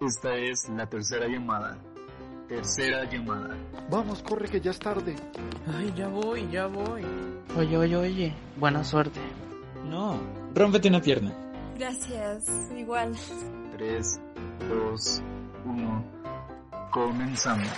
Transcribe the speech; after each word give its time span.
Esta 0.00 0.34
es 0.36 0.68
la 0.68 0.86
tercera 0.86 1.26
llamada. 1.26 1.78
Tercera 2.48 3.04
llamada. 3.04 3.56
Vamos, 3.90 4.22
corre 4.22 4.48
que 4.48 4.60
ya 4.60 4.70
es 4.70 4.78
tarde. 4.78 5.14
Ay, 5.76 5.92
ya 5.96 6.08
voy, 6.08 6.48
ya 6.50 6.66
voy. 6.66 7.02
Oye, 7.56 7.76
oye, 7.76 7.96
oye, 7.96 8.34
buena 8.56 8.84
suerte. 8.84 9.20
No, 9.84 10.20
rómpete 10.54 10.88
una 10.88 11.00
pierna. 11.00 11.32
Gracias, 11.78 12.44
igual. 12.76 13.14
3, 13.76 14.20
2, 14.68 15.22
1. 15.64 16.04
Comenzamos. 16.90 17.68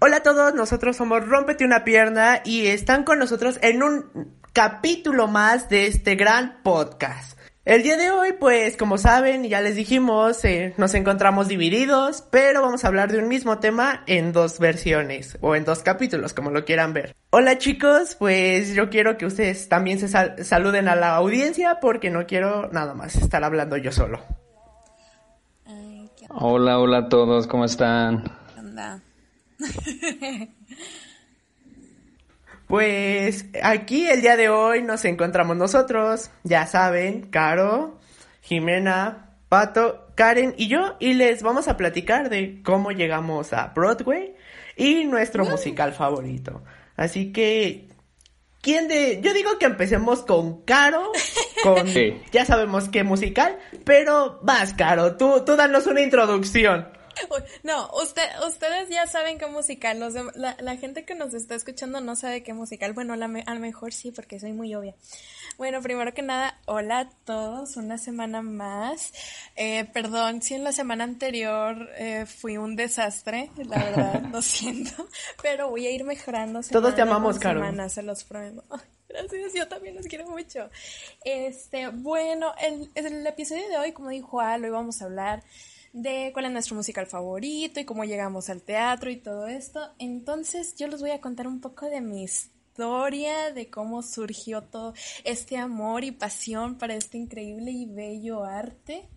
Hola 0.00 0.16
a 0.16 0.22
todos, 0.22 0.54
nosotros 0.54 0.96
somos 0.96 1.26
Rómpete 1.26 1.64
una 1.64 1.84
pierna 1.84 2.40
y 2.44 2.66
están 2.66 3.04
con 3.04 3.18
nosotros 3.18 3.58
en 3.62 3.82
un 3.82 4.34
capítulo 4.52 5.28
más 5.28 5.68
de 5.68 5.86
este 5.86 6.16
gran 6.16 6.62
podcast. 6.62 7.39
El 7.66 7.82
día 7.82 7.96
de 7.98 8.10
hoy, 8.10 8.32
pues 8.40 8.76
como 8.78 8.96
saben, 8.96 9.44
ya 9.44 9.60
les 9.60 9.76
dijimos, 9.76 10.42
eh, 10.46 10.72
nos 10.78 10.94
encontramos 10.94 11.46
divididos, 11.46 12.22
pero 12.30 12.62
vamos 12.62 12.84
a 12.84 12.88
hablar 12.88 13.12
de 13.12 13.18
un 13.18 13.28
mismo 13.28 13.58
tema 13.58 14.02
en 14.06 14.32
dos 14.32 14.58
versiones 14.58 15.36
o 15.42 15.54
en 15.54 15.66
dos 15.66 15.80
capítulos, 15.82 16.32
como 16.32 16.50
lo 16.50 16.64
quieran 16.64 16.94
ver. 16.94 17.14
Hola 17.28 17.58
chicos, 17.58 18.16
pues 18.18 18.74
yo 18.74 18.88
quiero 18.88 19.18
que 19.18 19.26
ustedes 19.26 19.68
también 19.68 19.98
se 20.00 20.08
sal- 20.08 20.42
saluden 20.42 20.88
a 20.88 20.96
la 20.96 21.14
audiencia 21.16 21.78
porque 21.80 22.08
no 22.10 22.26
quiero 22.26 22.70
nada 22.72 22.94
más 22.94 23.14
estar 23.16 23.44
hablando 23.44 23.76
yo 23.76 23.92
solo. 23.92 24.20
Qué 26.16 26.26
Hola, 26.30 26.78
hola 26.78 26.98
a 26.98 27.08
todos, 27.10 27.46
¿cómo 27.46 27.66
están? 27.66 28.24
onda. 28.58 29.02
Pues 32.70 33.46
aquí 33.64 34.06
el 34.06 34.22
día 34.22 34.36
de 34.36 34.48
hoy 34.48 34.80
nos 34.80 35.04
encontramos 35.04 35.56
nosotros, 35.56 36.30
ya 36.44 36.68
saben, 36.68 37.22
Caro, 37.22 37.98
Jimena, 38.42 39.34
Pato, 39.48 40.06
Karen 40.14 40.54
y 40.56 40.68
yo, 40.68 40.94
y 41.00 41.14
les 41.14 41.42
vamos 41.42 41.66
a 41.66 41.76
platicar 41.76 42.30
de 42.30 42.62
cómo 42.62 42.92
llegamos 42.92 43.52
a 43.52 43.72
Broadway 43.74 44.36
y 44.76 45.04
nuestro 45.04 45.44
musical 45.44 45.94
favorito. 45.94 46.62
Así 46.94 47.32
que, 47.32 47.88
¿quién 48.60 48.86
de...? 48.86 49.20
Yo 49.20 49.34
digo 49.34 49.58
que 49.58 49.66
empecemos 49.66 50.22
con 50.22 50.62
Caro, 50.62 51.10
con... 51.64 51.88
Sí. 51.92 52.22
Ya 52.30 52.44
sabemos 52.44 52.88
qué 52.88 53.02
musical, 53.02 53.58
pero 53.84 54.38
vas, 54.44 54.74
Caro, 54.74 55.16
tú, 55.16 55.42
tú 55.44 55.56
danos 55.56 55.88
una 55.88 56.02
introducción. 56.02 56.86
No, 57.62 57.90
usted, 58.02 58.22
ustedes 58.46 58.88
ya 58.88 59.06
saben 59.06 59.38
qué 59.38 59.46
musical. 59.46 59.98
Los 60.00 60.14
la, 60.36 60.56
la 60.60 60.76
gente 60.76 61.04
que 61.04 61.14
nos 61.14 61.34
está 61.34 61.54
escuchando 61.54 62.00
no 62.00 62.16
sabe 62.16 62.42
qué 62.42 62.54
musical. 62.54 62.92
Bueno, 62.92 63.16
la 63.16 63.28
me- 63.28 63.44
a 63.46 63.54
lo 63.54 63.60
mejor 63.60 63.92
sí, 63.92 64.10
porque 64.12 64.38
soy 64.40 64.52
muy 64.52 64.74
obvia. 64.74 64.94
Bueno, 65.58 65.82
primero 65.82 66.14
que 66.14 66.22
nada, 66.22 66.58
hola 66.66 67.00
a 67.00 67.10
todos, 67.24 67.76
una 67.76 67.98
semana 67.98 68.40
más. 68.42 69.12
Eh, 69.56 69.84
perdón 69.92 70.40
si 70.42 70.54
en 70.54 70.64
la 70.64 70.72
semana 70.72 71.04
anterior 71.04 71.90
eh, 71.96 72.24
fui 72.26 72.56
un 72.56 72.76
desastre, 72.76 73.50
la 73.56 73.76
verdad, 73.84 74.22
lo 74.32 74.40
siento, 74.42 75.06
pero 75.42 75.68
voy 75.68 75.86
a 75.86 75.90
ir 75.90 76.04
mejorando. 76.04 76.60
Todos 76.62 76.94
te 76.94 77.02
amamos, 77.02 77.38
Caro. 77.38 77.60
semana, 77.60 77.88
se 77.88 78.02
los 78.02 78.24
prometo. 78.24 78.64
Gracias, 79.08 79.52
yo 79.54 79.66
también 79.68 79.96
los 79.96 80.06
quiero 80.06 80.26
mucho. 80.30 80.70
Este, 81.24 81.88
bueno, 81.88 82.54
el, 82.62 82.90
el 82.94 83.26
episodio 83.26 83.68
de 83.68 83.76
hoy, 83.76 83.92
como 83.92 84.08
dijo 84.10 84.40
Al, 84.40 84.64
hoy 84.64 84.70
vamos 84.70 85.02
a 85.02 85.06
hablar 85.06 85.42
de 85.92 86.30
cuál 86.32 86.44
es 86.46 86.52
nuestro 86.52 86.76
musical 86.76 87.06
favorito 87.06 87.80
y 87.80 87.84
cómo 87.84 88.04
llegamos 88.04 88.48
al 88.48 88.62
teatro 88.62 89.10
y 89.10 89.16
todo 89.16 89.46
esto. 89.46 89.92
Entonces, 89.98 90.74
yo 90.76 90.86
les 90.88 91.00
voy 91.00 91.10
a 91.10 91.20
contar 91.20 91.46
un 91.46 91.60
poco 91.60 91.86
de 91.86 92.00
mi 92.00 92.22
historia, 92.22 93.52
de 93.52 93.68
cómo 93.70 94.02
surgió 94.02 94.62
todo 94.62 94.94
este 95.24 95.56
amor 95.56 96.04
y 96.04 96.12
pasión 96.12 96.76
para 96.78 96.94
este 96.94 97.18
increíble 97.18 97.70
y 97.72 97.86
bello 97.86 98.44
arte. 98.44 99.08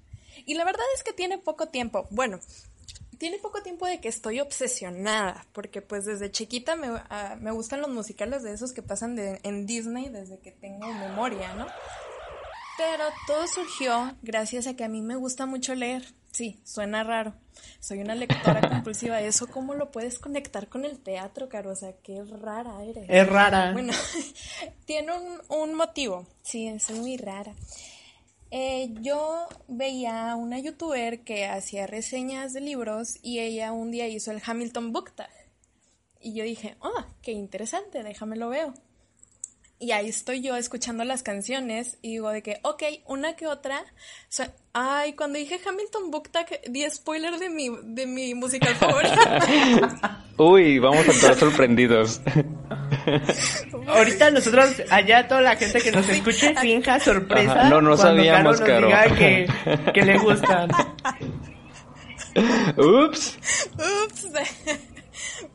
Y 0.46 0.56
la 0.56 0.66
verdad 0.66 0.86
es 0.96 1.04
que 1.04 1.14
tiene 1.14 1.38
poco 1.38 1.68
tiempo. 1.68 2.08
Bueno, 2.10 2.40
tiene 3.20 3.38
poco 3.38 3.62
tiempo 3.62 3.86
de 3.86 4.02
que 4.02 4.08
estoy 4.10 4.40
obsesionada, 4.40 5.46
porque 5.54 5.82
pues 5.82 6.06
desde 6.06 6.32
chiquita 6.32 6.76
me, 6.76 6.88
ah, 7.10 7.38
me 7.40 7.52
gustan 7.52 7.82
los 7.82 7.90
musicales 7.92 8.42
de 8.44 8.52
esos 8.52 8.74
que 8.74 8.82
pasan 8.82 9.16
de- 9.16 9.40
en 9.44 9.66
Disney 9.68 10.10
desde 10.10 10.40
que 10.40 10.52
tengo 10.52 10.92
memoria, 10.92 11.54
¿no? 11.54 11.68
Pero 12.78 13.04
todo 13.28 13.48
surgió 13.48 14.16
gracias 14.22 14.68
a 14.68 14.76
que 14.76 14.84
a 14.84 14.90
mí 14.90 15.02
me 15.02 15.16
gusta 15.16 15.46
mucho 15.46 15.76
leer. 15.76 16.04
Sí, 16.32 16.60
suena 16.64 17.04
raro. 17.04 17.36
Soy 17.80 18.00
una 18.00 18.16
lectora 18.16 18.68
compulsiva. 18.68 19.22
¿Eso 19.22 19.48
cómo 19.48 19.76
lo 19.76 19.92
puedes 19.92 20.18
conectar 20.18 20.68
con 20.68 20.84
el 20.84 21.00
teatro, 21.00 21.48
Caro? 21.48 21.72
O 21.72 21.76
sea, 21.76 21.94
qué 22.02 22.24
rara 22.24 22.84
eres. 22.84 23.06
Es 23.08 23.28
rara. 23.28 23.72
Bueno, 23.74 23.94
tiene 24.86 25.12
un, 25.14 25.42
un 25.50 25.76
motivo. 25.76 26.26
Sí, 26.42 26.80
soy 26.80 27.00
muy 27.00 27.18
rara. 27.18 27.54
Eh, 28.56 28.94
yo 29.02 29.48
veía 29.68 30.32
a 30.32 30.36
una 30.36 30.60
youtuber 30.60 31.24
que 31.24 31.48
hacía 31.48 31.88
reseñas 31.88 32.54
de 32.54 32.62
libros 32.62 33.18
y 33.24 33.40
ella 33.40 33.72
un 33.72 33.90
día 33.90 34.08
hizo 34.08 34.32
el 34.32 34.44
Hamilton 34.46 34.92
Book 34.94 35.12
Tag. 35.16 35.32
Y 36.20 36.36
yo 36.36 36.44
dije, 36.44 36.76
oh, 36.80 37.04
qué 37.22 37.32
interesante, 37.32 38.04
déjame 38.04 38.36
lo 38.36 38.50
veo. 38.50 38.74
Y 39.84 39.92
ahí 39.92 40.08
estoy 40.08 40.40
yo 40.40 40.56
escuchando 40.56 41.04
las 41.04 41.24
canciones 41.24 41.98
y 42.02 42.12
digo 42.12 42.30
de 42.30 42.42
que, 42.42 42.60
ok, 42.62 42.84
una 43.06 43.36
que 43.36 43.48
otra. 43.48 43.84
so- 44.30 44.46
ay, 44.72 45.12
cuando 45.12 45.38
dije 45.38 45.60
Hamilton 45.68 46.10
Book 46.10 46.30
Tag, 46.30 46.48
di 46.70 46.90
spoiler 46.90 47.38
de 47.38 47.50
mi, 47.50 47.70
de 47.84 48.08
mi 48.08 48.34
musical 48.34 48.76
favorito. 48.76 49.14
Uy, 50.38 50.80
vamos 50.80 51.06
a 51.06 51.12
estar 51.12 51.36
sorprendidos. 51.36 52.22
Ahorita 53.88 54.32
nosotros, 54.32 54.82
allá 54.90 55.28
toda 55.28 55.42
la 55.42 55.58
gente 55.58 55.82
que 55.82 55.92
nos 55.92 56.08
escuche, 56.08 56.56
finja 56.62 56.98
sorpresa. 57.02 57.52
Ajá, 57.52 57.70
no, 57.70 57.82
no 57.82 57.98
sabíamos, 57.98 58.62
Caro 58.62 58.88
Caro. 58.90 58.90
nos 58.90 59.18
diga 59.18 59.18
que, 59.18 59.92
que 59.94 60.02
le 60.06 60.18
gustan. 60.24 60.70
Ups. 62.78 63.38
Ups. 64.06 64.28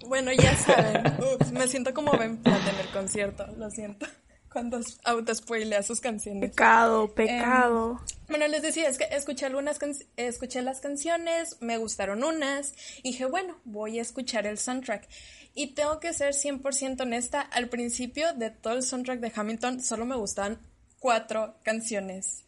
Bueno, 0.07 0.33
ya 0.33 0.57
saben. 0.57 1.07
Ups, 1.35 1.53
me 1.53 1.69
siento 1.69 1.93
como 1.95 2.13
Ben 2.13 2.39
Platt 2.39 2.61
en 2.69 2.81
el 2.81 2.89
concierto, 2.93 3.47
lo 3.57 3.71
siento. 3.71 4.07
Cuando 4.53 4.81
autospoilea 5.05 5.83
sus 5.83 6.01
canciones. 6.01 6.51
Pecado, 6.51 7.15
pecado. 7.15 8.01
Bueno, 8.29 8.49
les 8.49 8.63
decía, 8.63 8.89
es 8.89 8.97
que 8.97 9.05
escuché 9.11 9.47
algunas 9.47 9.79
escuché 10.17 10.63
las 10.63 10.81
canciones, 10.81 11.59
me 11.61 11.77
gustaron 11.77 12.25
unas, 12.25 12.73
y 13.03 13.13
dije, 13.13 13.27
bueno, 13.27 13.59
voy 13.65 13.99
a 13.99 14.03
escuchar 14.03 14.47
el 14.47 14.59
soundtrack. 14.59 15.07
Y 15.55 15.75
tengo 15.75 16.01
que 16.01 16.13
ser 16.13 16.35
100% 16.35 17.03
honesta, 17.03 17.41
al 17.41 17.69
principio 17.69 18.33
de 18.33 18.51
todo 18.51 18.75
el 18.75 18.83
soundtrack 18.83 19.21
de 19.21 19.33
Hamilton 19.35 19.83
solo 19.83 20.07
me 20.07 20.17
gustaban 20.17 20.59
cuatro 20.99 21.57
canciones. 21.63 22.48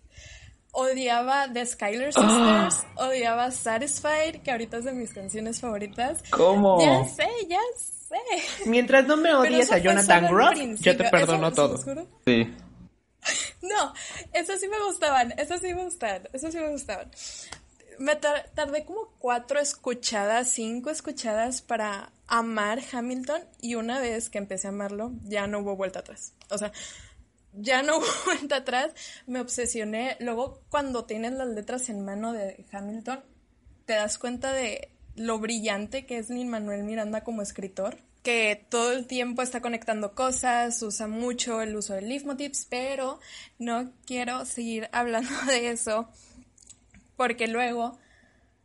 Odiaba 0.72 1.52
The 1.52 1.66
Skylar 1.66 2.12
Sisters, 2.12 2.86
odiaba 2.96 3.50
Satisfied, 3.50 4.42
que 4.42 4.50
ahorita 4.52 4.76
es 4.78 4.84
de 4.84 4.92
mis 4.92 5.12
canciones 5.12 5.60
favoritas. 5.60 6.18
¿Cómo? 6.30 6.80
Ya 6.80 7.04
sé, 7.06 7.28
ya 7.48 7.58
sé. 7.76 8.66
Mientras 8.66 9.06
no 9.06 9.16
me 9.16 9.34
odies 9.34 9.70
a 9.72 9.78
Jonathan 9.78 10.26
Groff, 10.28 10.58
yo 10.80 10.96
te 10.96 11.04
perdono 11.10 11.50
¿se 11.50 11.56
todo. 11.56 12.06
Sí. 12.26 12.54
No, 13.62 13.92
esas 14.32 14.58
sí 14.60 14.68
me 14.68 14.80
gustaban, 14.82 15.34
esas 15.36 15.60
sí 15.60 15.74
me 15.74 15.84
gustaban, 15.84 16.28
esas 16.32 16.52
sí 16.52 16.58
me 16.58 16.70
gustaban. 16.70 17.10
Me 17.98 18.16
tar- 18.16 18.50
tardé 18.54 18.86
como 18.86 19.12
cuatro 19.18 19.60
escuchadas, 19.60 20.48
cinco 20.48 20.88
escuchadas 20.88 21.60
para 21.60 22.10
amar 22.26 22.78
Hamilton 22.90 23.42
y 23.60 23.74
una 23.74 24.00
vez 24.00 24.30
que 24.30 24.38
empecé 24.38 24.68
a 24.68 24.70
amarlo, 24.70 25.12
ya 25.24 25.46
no 25.46 25.58
hubo 25.58 25.76
vuelta 25.76 25.98
atrás. 25.98 26.32
O 26.48 26.56
sea, 26.56 26.72
ya 27.52 27.82
no 27.82 27.98
hubo 27.98 28.06
vuelta 28.26 28.56
atrás, 28.56 28.92
me 29.26 29.40
obsesioné. 29.40 30.16
Luego, 30.20 30.60
cuando 30.70 31.04
tienes 31.04 31.32
las 31.32 31.48
letras 31.48 31.88
en 31.88 32.04
mano 32.04 32.32
de 32.32 32.64
Hamilton, 32.72 33.24
te 33.86 33.94
das 33.94 34.18
cuenta 34.18 34.52
de 34.52 34.90
lo 35.16 35.38
brillante 35.38 36.06
que 36.06 36.18
es 36.18 36.30
Lin 36.30 36.48
Manuel 36.48 36.84
Miranda 36.84 37.24
como 37.24 37.42
escritor, 37.42 37.98
que 38.22 38.66
todo 38.68 38.92
el 38.92 39.06
tiempo 39.06 39.42
está 39.42 39.60
conectando 39.60 40.14
cosas, 40.14 40.80
usa 40.82 41.06
mucho 41.06 41.62
el 41.62 41.74
uso 41.76 41.94
de 41.94 42.02
leitmotivs, 42.02 42.66
pero 42.68 43.18
no 43.58 43.92
quiero 44.06 44.44
seguir 44.44 44.88
hablando 44.92 45.30
de 45.46 45.70
eso 45.70 46.08
porque 47.20 47.48
luego 47.48 47.98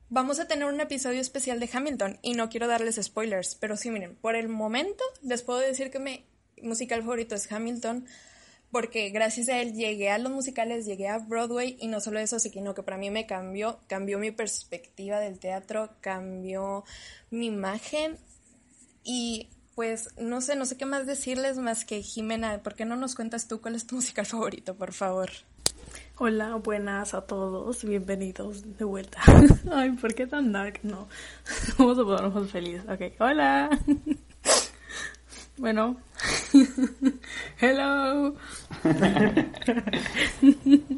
vamos 0.08 0.40
a 0.40 0.48
tener 0.48 0.64
un 0.64 0.80
episodio 0.80 1.20
especial 1.20 1.60
de 1.60 1.70
Hamilton 1.74 2.20
y 2.22 2.36
no 2.36 2.48
quiero 2.48 2.68
darles 2.68 2.98
spoilers, 3.04 3.56
pero 3.56 3.76
sí 3.76 3.92
miren, 3.92 4.16
por 4.16 4.38
el 4.38 4.48
momento 4.48 5.04
les 5.22 5.42
puedo 5.42 5.60
decir 5.60 5.92
que 5.92 6.00
mi 6.00 6.26
musical 6.62 7.02
favorito 7.02 7.36
es 7.36 7.52
Hamilton 7.52 8.06
porque 8.76 9.10
gracias 9.10 9.48
a 9.48 9.62
él 9.62 9.74
llegué 9.74 10.10
a 10.10 10.18
los 10.18 10.34
musicales, 10.34 10.86
llegué 10.86 11.08
a 11.08 11.20
Broadway 11.20 11.78
y 11.80 11.88
no 11.88 12.02
solo 12.02 12.20
eso, 12.20 12.40
sino 12.40 12.74
que 12.74 12.84
para 12.84 12.98
mí 12.98 13.10
me 13.10 13.26
cambió, 13.26 13.80
cambió 13.88 14.20
mi 14.20 14.32
perspectiva 14.32 15.18
del 15.22 15.40
teatro, 15.40 15.92
cambió 16.02 16.84
mi 17.32 17.46
imagen 17.46 18.18
y 19.02 19.48
pues 19.76 20.10
no 20.20 20.42
sé, 20.42 20.58
no 20.58 20.66
sé 20.66 20.76
qué 20.76 20.86
más 20.86 21.08
decirles 21.08 21.58
más 21.58 21.86
que 21.86 22.02
Jimena, 22.02 22.62
¿por 22.64 22.76
qué 22.76 22.84
no 22.84 22.98
nos 22.98 23.16
cuentas 23.16 23.48
tú 23.48 23.62
cuál 23.62 23.76
es 23.76 23.88
tu 23.88 23.96
musical 23.96 24.26
favorito, 24.26 24.76
por 24.76 24.92
favor? 24.92 25.30
Hola, 26.18 26.56
buenas 26.56 27.14
a 27.14 27.22
todos, 27.22 27.86
bienvenidos 27.86 28.78
de 28.78 28.84
vuelta. 28.84 29.22
Ay, 29.72 29.92
¿por 29.92 30.14
qué 30.14 30.28
tan 30.28 30.52
dark? 30.52 30.82
No, 30.84 31.08
vamos 31.78 31.98
a 31.98 32.04
ponernos 32.04 32.52
felices. 32.52 32.84
Ok, 32.90 33.14
hola. 33.22 33.70
Bueno, 35.58 35.96
hello. 37.62 38.36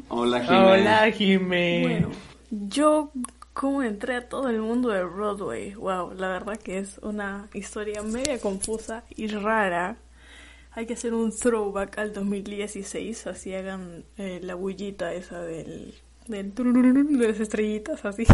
Hola, 0.08 0.40
Jimé. 0.40 0.64
Hola, 0.64 1.12
Jimé. 1.12 1.80
Bueno, 1.82 2.10
yo 2.50 3.12
como 3.52 3.84
entré 3.84 4.16
a 4.16 4.28
todo 4.28 4.48
el 4.48 4.60
mundo 4.60 4.88
de 4.88 5.04
Broadway. 5.04 5.74
Wow, 5.74 6.12
la 6.14 6.28
verdad 6.28 6.58
que 6.58 6.78
es 6.78 6.98
una 7.02 7.48
historia 7.54 8.02
media 8.02 8.40
confusa 8.40 9.04
y 9.14 9.28
rara. 9.28 9.96
Hay 10.72 10.86
que 10.86 10.94
hacer 10.94 11.14
un 11.14 11.30
throwback 11.30 11.98
al 11.98 12.12
2016, 12.12 13.28
así 13.28 13.54
hagan 13.54 14.04
eh, 14.16 14.40
la 14.42 14.54
bullita 14.56 15.14
esa 15.14 15.40
del, 15.40 15.94
del 16.26 16.52
de 16.52 17.28
las 17.28 17.40
estrellitas, 17.40 18.04
así. 18.04 18.24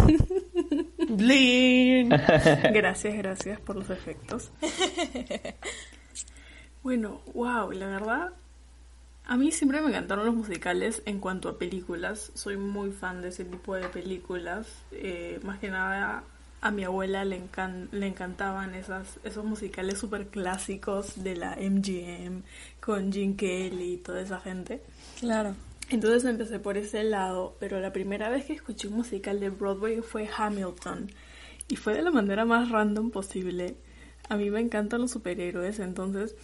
Blin. 1.09 2.09
Gracias, 2.73 3.15
gracias 3.15 3.61
por 3.61 3.77
los 3.77 3.91
efectos. 3.91 4.51
Bueno, 6.85 7.21
wow, 7.35 7.73
la 7.73 7.87
verdad, 7.89 8.33
a 9.27 9.37
mí 9.37 9.53
siempre 9.53 9.81
me 9.83 9.89
encantaron 9.91 10.27
los 10.27 10.35
musicales 10.35 11.03
en 11.07 11.21
cuanto 11.21 11.49
a 11.49 11.59
películas. 11.59 12.33
Soy 12.35 12.57
muy 12.59 12.93
fan 12.93 13.23
de 13.23 13.29
ese 13.29 13.45
tipo 13.45 13.75
de 13.77 13.89
películas. 13.89 14.69
Eh, 14.93 15.41
más 15.45 15.59
que 15.61 15.71
nada 15.71 16.25
a 16.63 16.71
mi 16.73 16.85
abuela 16.85 17.25
le, 17.25 17.39
encan- 17.43 17.89
le 17.93 18.07
encantaban 18.09 18.75
esas, 18.75 19.21
esos 19.25 19.45
musicales 19.45 19.99
súper 19.99 20.29
clásicos 20.29 21.23
de 21.25 21.37
la 21.37 21.57
MGM 21.61 22.45
con 22.81 23.13
Gene 23.13 23.37
Kelly 23.37 23.95
y 23.95 23.99
toda 23.99 24.21
esa 24.23 24.41
gente. 24.41 24.83
Claro. 25.19 25.57
Entonces 25.91 26.25
empecé 26.25 26.59
por 26.61 26.77
ese 26.79 27.05
lado, 27.05 27.57
pero 27.61 27.81
la 27.81 27.93
primera 27.93 28.29
vez 28.31 28.47
que 28.47 28.55
escuché 28.55 28.89
un 28.89 28.95
musical 28.97 29.41
de 29.41 29.51
Broadway 29.51 30.01
fue 30.03 30.29
Hamilton. 30.37 31.11
Y 31.69 31.77
fue 31.77 31.95
de 31.95 32.03
la 32.03 32.11
manera 32.11 32.45
más 32.45 32.71
random 32.71 33.11
posible. 33.11 33.77
A 34.29 34.37
mí 34.37 34.51
me 34.51 34.61
encantan 34.61 35.01
los 35.03 35.11
superhéroes, 35.13 35.79
entonces... 35.81 36.37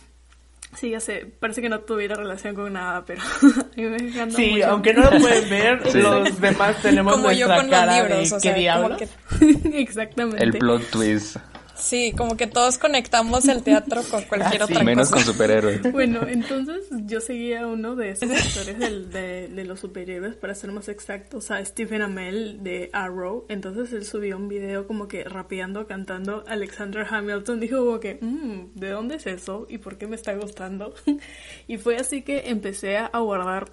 Sí, 0.73 0.91
ya 0.91 1.01
sé, 1.01 1.27
parece 1.41 1.61
que 1.61 1.69
no 1.69 1.81
tuviera 1.81 2.15
relación 2.15 2.55
con 2.55 2.73
nada, 2.73 3.05
pero 3.05 3.21
a 3.43 3.77
mí 3.77 3.83
me 3.83 3.97
encanta 3.97 4.37
Sí, 4.37 4.51
mucho. 4.53 4.67
aunque 4.69 4.95
no 4.95 5.03
lo 5.11 5.19
pueden 5.19 5.51
ver, 5.51 5.91
Sí. 5.91 5.99
los 5.99 6.41
demás 6.41 6.81
tenemos 6.81 7.13
Como 7.15 7.33
yo 7.33 7.49
nuestra 7.49 7.63
los 7.63 7.71
cara 7.71 7.95
libros, 8.03 8.31
de 8.31 8.37
o 8.37 8.39
qué 8.39 8.41
sea, 8.41 8.55
diablos. 8.55 8.99
que 8.99 9.09
Exactamente. 9.81 10.45
El 10.45 10.53
plot 10.53 10.91
twist. 10.91 11.37
Sí, 11.81 12.13
como 12.17 12.37
que 12.37 12.47
todos 12.47 12.79
conectamos 12.79 13.47
el 13.49 13.63
teatro 13.63 14.03
con 14.11 14.23
cualquier 14.25 14.63
Ah, 14.63 14.67
sí. 14.67 14.73
otra 14.75 14.85
Menos 14.85 15.11
cosa. 15.11 15.25
con 15.25 15.33
superhéroes. 15.35 15.81
Bueno, 15.93 16.27
entonces 16.29 16.87
yo 17.07 17.21
seguía 17.21 17.67
uno 17.67 17.97
de 17.97 18.11
esos 18.11 18.31
actores 18.31 18.79
del- 18.79 19.11
de, 19.11 19.49
de 19.49 19.65
los 19.65 19.81
superhéroes, 19.81 20.37
para 20.37 20.55
ser 20.55 20.73
más 20.73 20.89
exactos, 20.89 21.51
a 21.51 21.65
Stephen 21.65 22.03
Amell 22.03 22.63
de 22.63 22.91
Arrow. 22.93 23.47
Entonces 23.49 23.93
él 23.93 24.05
subió 24.05 24.37
un 24.37 24.49
video 24.49 24.87
como 24.87 25.09
que 25.09 25.25
rapeando, 25.25 25.87
cantando 25.87 26.45
Alexander 26.47 27.07
Hamilton. 27.09 27.61
Dijo 27.61 27.79
como 27.79 28.01
que, 28.01 28.19
"Mm, 28.21 28.79
¿de 28.79 28.91
dónde 28.91 29.17
es 29.17 29.27
eso? 29.27 29.67
¿Y 29.69 29.79
por 29.79 29.97
qué 29.99 30.07
me 30.07 30.17
está 30.17 30.35
gustando? 30.35 30.95
y 31.69 31.79
fue 31.79 31.97
así 31.97 32.23
que 32.23 32.51
empecé 32.51 32.99
a 32.99 33.09
guardar 33.19 33.71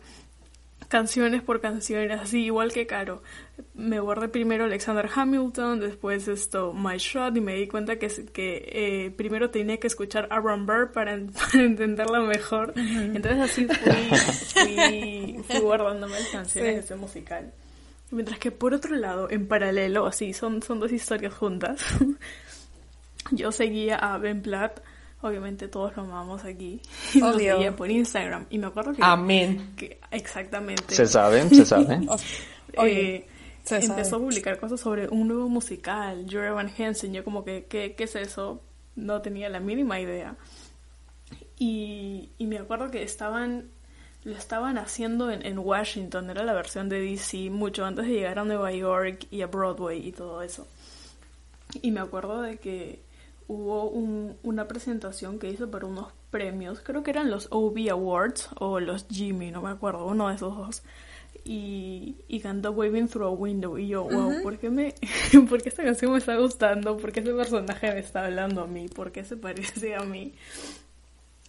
canciones 0.87 1.41
por 1.41 1.59
canciones, 1.61 2.19
así 2.19 2.45
igual 2.45 2.71
que 2.71 2.87
Caro. 2.87 3.21
Me 3.73 3.99
guardé 3.99 4.27
primero 4.29 4.65
Alexander 4.65 5.09
Hamilton, 5.13 5.79
después 5.79 6.27
esto 6.27 6.73
My 6.73 6.97
Shot 6.97 7.35
y 7.37 7.41
me 7.41 7.55
di 7.55 7.67
cuenta 7.67 7.97
que, 7.97 8.07
que 8.31 8.69
eh, 8.71 9.11
primero 9.11 9.49
tenía 9.49 9.77
que 9.79 9.87
escuchar 9.87 10.27
Aaron 10.31 10.65
Burr 10.65 10.91
para, 10.91 11.17
para 11.17 11.63
entenderla 11.63 12.21
mejor. 12.21 12.73
Entonces 12.75 13.39
así 13.39 13.67
fui, 13.67 14.17
fui, 14.63 15.43
fui 15.47 15.59
guardándome 15.59 16.13
las 16.19 16.29
canciones 16.29 16.69
Sí. 16.69 16.75
de 16.75 16.79
ese 16.79 16.95
musical. 16.95 17.51
Mientras 18.11 18.39
que 18.39 18.51
por 18.51 18.73
otro 18.73 18.95
lado, 18.95 19.29
en 19.29 19.47
paralelo, 19.47 20.05
así, 20.05 20.31
son, 20.33 20.61
son 20.63 20.79
dos 20.79 20.91
historias 20.91 21.33
juntas. 21.33 21.81
Yo 23.31 23.51
seguía 23.51 23.97
a 23.97 24.17
Ben 24.17 24.41
Platt, 24.41 24.79
obviamente 25.21 25.67
todos 25.67 25.95
lo 25.95 26.03
amamos 26.03 26.43
aquí. 26.45 26.81
Y 27.13 27.19
seguía 27.19 27.75
por 27.75 27.89
Instagram. 27.89 28.45
Y 28.49 28.57
me 28.57 28.67
acuerdo 28.67 28.93
que 28.93 29.01
Amén. 29.01 29.73
que 29.75 29.99
exactamente 30.11 30.83
Se 30.93 31.05
sabe, 31.05 31.47
se 31.49 31.65
sabe. 31.65 32.07
Oye, 32.77 33.15
eh, 33.15 33.27
se 33.63 33.75
empezó 33.77 34.11
sabe. 34.11 34.23
a 34.23 34.27
publicar 34.27 34.59
cosas 34.59 34.79
sobre 34.79 35.07
un 35.09 35.27
nuevo 35.27 35.49
musical, 35.49 36.25
Jory 36.29 36.51
Van 36.51 36.71
Hensen. 36.75 37.13
Yo 37.13 37.23
como 37.23 37.43
que, 37.43 37.65
¿qué, 37.65 37.95
qué 37.95 38.03
es 38.05 38.15
eso? 38.15 38.61
No 38.95 39.21
tenía 39.21 39.49
la 39.49 39.59
mínima 39.59 39.99
idea. 39.99 40.35
Y, 41.59 42.29
y 42.37 42.45
me 42.47 42.57
acuerdo 42.57 42.91
que 42.91 43.03
estaban 43.03 43.69
lo 44.23 44.35
estaban 44.35 44.77
haciendo 44.77 45.31
en, 45.31 45.45
en 45.45 45.57
Washington, 45.57 46.29
era 46.29 46.43
la 46.43 46.53
versión 46.53 46.89
de 46.89 46.99
DC, 46.99 47.49
mucho 47.49 47.85
antes 47.85 48.07
de 48.07 48.13
llegar 48.13 48.39
a 48.39 48.43
Nueva 48.43 48.73
York 48.73 49.25
y 49.31 49.41
a 49.41 49.47
Broadway 49.47 50.05
y 50.05 50.11
todo 50.11 50.41
eso. 50.41 50.67
Y 51.81 51.91
me 51.91 52.01
acuerdo 52.01 52.41
de 52.41 52.57
que 52.57 52.99
hubo 53.47 53.89
un- 53.89 54.35
una 54.43 54.67
presentación 54.67 55.39
que 55.39 55.49
hizo 55.49 55.69
para 55.71 55.85
unos 55.85 56.07
premios, 56.31 56.81
creo 56.81 57.03
que 57.03 57.11
eran 57.11 57.29
los 57.31 57.47
OB 57.51 57.89
Awards 57.89 58.49
o 58.59 58.79
los 58.79 59.05
Jimmy, 59.09 59.51
no 59.51 59.61
me 59.61 59.69
acuerdo, 59.69 60.05
uno 60.05 60.27
de 60.29 60.35
esos 60.35 60.55
dos. 60.57 60.83
Y, 61.45 62.17
y 62.27 62.41
cantó 62.41 62.71
Waving 62.71 63.07
Through 63.07 63.27
a 63.27 63.31
Window. 63.31 63.77
Y 63.77 63.87
yo, 63.87 64.03
wow, 64.03 64.31
¿por, 64.43 64.57
qué 64.57 64.69
me, 64.69 64.93
¿por 65.49 65.61
qué 65.61 65.69
esta 65.69 65.83
canción 65.83 66.11
me 66.11 66.17
está 66.17 66.35
gustando? 66.35 66.97
¿Por 66.97 67.13
qué 67.13 67.21
ese 67.21 67.33
personaje 67.33 67.93
me 67.93 67.99
está 67.99 68.25
hablando 68.25 68.61
a 68.63 68.67
mí? 68.67 68.89
¿Por 68.89 69.13
qué 69.13 69.23
se 69.23 69.37
parece 69.37 69.95
a 69.95 70.01
mí? 70.01 70.33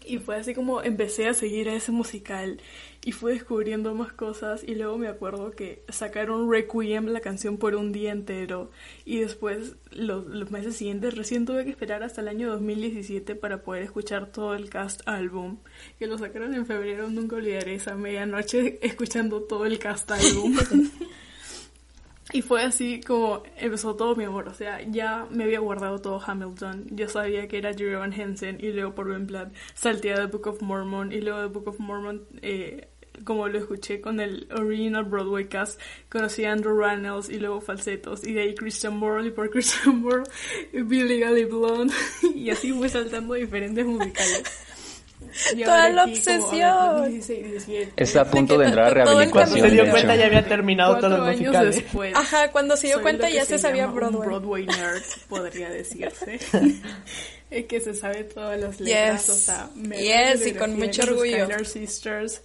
Y 0.08 0.19
fue 0.19 0.37
así 0.37 0.55
como 0.55 0.82
empecé 0.82 1.28
a 1.28 1.34
seguir 1.34 1.69
a 1.69 1.75
ese 1.75 1.93
musical 1.93 2.60
y 3.05 3.12
fui 3.12 3.34
descubriendo 3.34 3.94
más 3.94 4.12
cosas 4.12 4.64
y 4.66 4.75
luego 4.75 4.96
me 4.99 5.08
acuerdo 5.08 5.50
que 5.52 5.84
sacaron 5.88 6.50
Requiem, 6.50 7.06
la 7.06 7.20
canción 7.20 7.58
por 7.58 7.75
un 7.76 7.93
día 7.93 8.10
entero 8.10 8.70
y 9.05 9.19
después 9.19 9.76
los, 9.90 10.26
los 10.26 10.50
meses 10.50 10.76
siguientes 10.76 11.14
recién 11.14 11.46
tuve 11.46 11.64
que 11.64 11.70
esperar 11.70 12.02
hasta 12.02 12.22
el 12.22 12.28
año 12.28 12.50
2017 12.50 13.34
para 13.34 13.62
poder 13.62 13.82
escuchar 13.82 14.32
todo 14.32 14.55
el 14.55 14.70
cast 14.70 15.02
álbum 15.06 15.58
que 15.99 16.06
lo 16.06 16.19
sacaron 16.19 16.55
en 16.55 16.66
febrero, 16.66 17.08
nunca 17.10 17.37
olvidaré 17.37 17.75
esa 17.75 17.94
medianoche 17.94 18.78
escuchando 18.82 19.43
todo 19.43 19.66
el 19.66 19.78
cast 19.78 20.10
álbum. 20.10 20.56
Y 22.32 22.42
fue 22.42 22.62
así 22.62 23.00
como 23.00 23.42
empezó 23.56 23.96
todo 23.96 24.14
mi 24.14 24.25
amor. 24.25 24.48
O 24.48 24.54
sea, 24.54 24.82
ya 24.82 25.26
me 25.31 25.44
había 25.44 25.60
guardado 25.60 25.98
todo 25.98 26.20
Hamilton. 26.24 26.86
Yo 26.91 27.08
sabía 27.08 27.48
que 27.48 27.58
era 27.58 27.72
Jerry 27.72 27.94
Van 27.94 28.12
Hensen 28.12 28.58
y 28.60 28.70
luego 28.70 28.94
por 28.94 29.08
Ben 29.08 29.26
Platt 29.26 29.55
salté 29.74 30.12
a 30.12 30.17
The 30.17 30.26
Book 30.26 30.46
of 30.46 30.62
Mormon 30.62 31.12
y 31.12 31.22
luego 31.22 31.41
The 31.41 31.46
Book 31.46 31.69
of 31.69 31.81
Mormon, 31.81 32.26
eh, 32.43 32.88
como 33.24 33.48
lo 33.48 33.58
escuché 33.58 34.03
con 34.03 34.20
el 34.20 34.46
original 34.53 35.05
Broadway 35.05 35.48
cast, 35.48 35.81
conocí 36.10 36.44
a 36.44 36.53
Andrew 36.53 36.79
Rannells 36.79 37.31
y 37.31 37.38
luego 37.38 37.62
falsetos 37.62 38.24
y 38.26 38.34
de 38.34 38.43
ahí 38.43 38.55
Christian 38.55 39.00
Borle 39.00 39.29
y 39.29 39.31
por 39.31 39.50
Christian 39.50 40.03
Borle 40.03 40.29
Billy 40.72 41.19
Gally 41.20 41.46
Blonde 41.46 41.94
y 42.34 42.50
así 42.50 42.72
fui 42.72 42.91
saltando 42.91 43.34
diferentes 43.34 43.84
musicales. 43.86 44.68
Y 45.56 45.63
Toda 45.65 45.89
la 45.91 46.05
obsesión. 46.05 46.97
2016, 46.99 47.47
17, 47.51 47.93
Está 47.97 48.20
a 48.23 48.25
punto 48.31 48.58
de 48.58 48.67
entrar 48.67 48.87
a 48.87 48.91
rehabilitación. 48.91 49.61
Se 49.61 49.70
dio 49.70 49.91
cuenta 49.91 50.17
ya 50.17 50.27
había 50.27 50.47
terminado 50.47 50.97
todos 50.99 51.19
los 51.19 51.29
años 51.29 51.41
musicales. 51.41 51.75
después. 51.77 52.15
Ajá, 52.17 52.51
cuando 52.51 52.77
se 52.77 52.87
dio 52.89 53.03
cuenta 53.03 53.29
ya 53.31 53.41
que 53.41 53.47
se 53.47 53.58
sabía 53.58 53.87
Broadway. 53.87 54.27
Broadway 54.27 54.67
nerd, 54.67 55.03
podría 55.29 55.70
decirse. 55.70 56.39
es 57.51 57.65
que 57.67 57.81
se 57.81 57.94
sabe 57.94 58.25
todas 58.25 58.61
las 58.61 58.81
letras, 58.81 59.27
Yes. 59.27 59.31
o 59.31 59.39
sea, 59.39 59.70
me 59.75 59.99
Yes, 59.99 60.47
y 60.47 60.53
con 60.55 60.77
mucho 60.79 61.03
orgullo. 61.03 61.49
Sisters. 61.65 62.43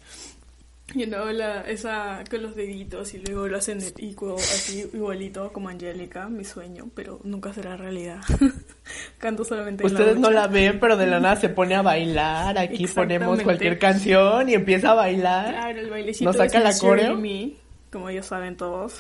You 0.96 1.08
know, 1.08 1.26
la, 1.32 1.62
esa 1.62 2.24
con 2.30 2.44
los 2.44 2.56
deditos 2.56 3.14
y 3.16 3.18
luego 3.18 3.48
lo 3.48 3.58
hacen 3.58 3.80
de 3.80 3.94
equal, 3.98 4.36
así 4.36 4.88
igualito 4.94 5.52
como 5.52 5.70
Angélica, 5.70 6.28
mi 6.30 6.44
sueño, 6.44 6.90
pero 6.94 7.20
nunca 7.24 7.52
será 7.52 7.76
realidad. 7.76 8.22
Canto 9.18 9.44
solamente 9.44 9.86
en 9.86 9.94
la 9.94 10.00
Ustedes 10.00 10.20
no 10.20 10.30
la 10.30 10.48
ven, 10.48 10.80
pero 10.80 10.96
de 10.96 11.08
la 11.08 11.20
nada 11.20 11.36
se 11.38 11.50
pone 11.50 11.74
a 11.74 11.82
bailar. 11.82 12.58
Aquí 12.60 12.86
ponemos 12.86 13.42
cualquier 13.42 13.80
canción 13.80 14.50
y 14.50 14.54
empieza 14.54 14.92
a 14.92 14.94
bailar. 14.94 15.54
Claro, 15.54 15.80
el 15.80 15.90
bailecito 15.90 16.26
Nos 16.26 16.38
saca 16.38 16.60
es 16.60 16.64
la 16.64 16.78
coreo. 16.78 17.16
Me, 17.16 17.54
como 17.92 18.12
ya 18.12 18.22
saben 18.22 18.56
todos. 18.56 18.96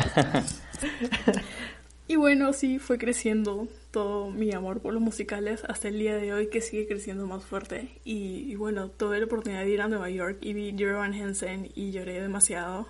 y 2.07 2.15
bueno, 2.15 2.53
sí, 2.53 2.79
fue 2.79 2.97
creciendo 2.97 3.67
todo 3.93 4.31
mi 4.31 4.51
amor 4.51 4.81
por 4.81 4.91
los 4.91 5.01
musicales 5.03 5.61
hasta 5.69 5.87
el 5.87 5.99
día 5.99 6.17
de 6.17 6.33
hoy 6.33 6.47
que 6.47 6.61
sigue 6.61 6.87
creciendo 6.87 7.27
más 7.27 7.43
fuerte. 7.45 7.89
Y, 8.03 8.51
y 8.51 8.55
bueno, 8.55 8.89
tuve 8.89 9.19
la 9.19 9.25
oportunidad 9.27 9.61
de 9.61 9.69
ir 9.69 9.81
a 9.81 9.87
Nueva 9.87 10.09
York 10.09 10.39
y 10.41 10.53
vi 10.53 10.73
Jerry 10.75 10.93
Van 10.95 11.13
Hensen 11.13 11.69
y 11.75 11.91
lloré 11.91 12.19
demasiado. 12.19 12.87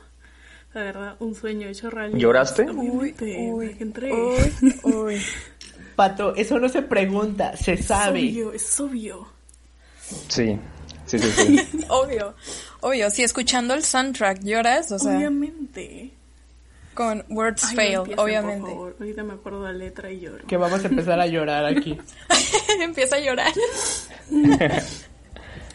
La 0.73 0.81
verdad, 0.81 1.15
un 1.19 1.35
sueño 1.35 1.67
hecho 1.67 1.89
realidad. 1.89 2.17
¿Lloraste? 2.17 2.63
Uy, 2.71 3.13
entré. 3.79 4.13
uy, 4.13 4.73
uy. 4.83 5.21
Pato, 5.97 6.33
eso 6.35 6.57
no 6.57 6.69
se 6.69 6.81
pregunta, 6.81 7.55
se 7.57 7.73
Es 7.73 7.85
sabe. 7.85 8.21
obvio, 8.21 8.53
es 8.53 8.79
obvio. 8.79 9.27
Sí, 10.29 10.57
Sí, 11.05 11.19
sí, 11.19 11.29
sí. 11.31 11.85
Obvio, 11.89 12.33
obvio. 12.79 13.09
Si 13.09 13.23
escuchando 13.23 13.73
el 13.73 13.83
soundtrack 13.83 14.41
lloras, 14.41 14.89
o 14.93 14.97
sea, 14.97 15.17
Obviamente. 15.17 16.13
Con 16.93 17.23
Words 17.29 17.63
Ay, 17.65 17.75
no 17.75 18.03
Fail, 18.03 18.15
por 18.15 18.25
obviamente. 18.25 18.71
favor. 18.71 18.95
Ahorita 18.99 19.23
me 19.23 19.33
acuerdo 19.33 19.63
de 19.63 19.73
la 19.73 19.77
letra 19.77 20.11
y 20.11 20.19
lloro. 20.19 20.45
Que 20.47 20.57
vamos 20.57 20.83
a 20.83 20.87
empezar 20.87 21.19
a 21.19 21.27
llorar 21.27 21.65
aquí. 21.65 21.97
Empieza 22.81 23.15
a 23.17 23.19
llorar. 23.19 23.51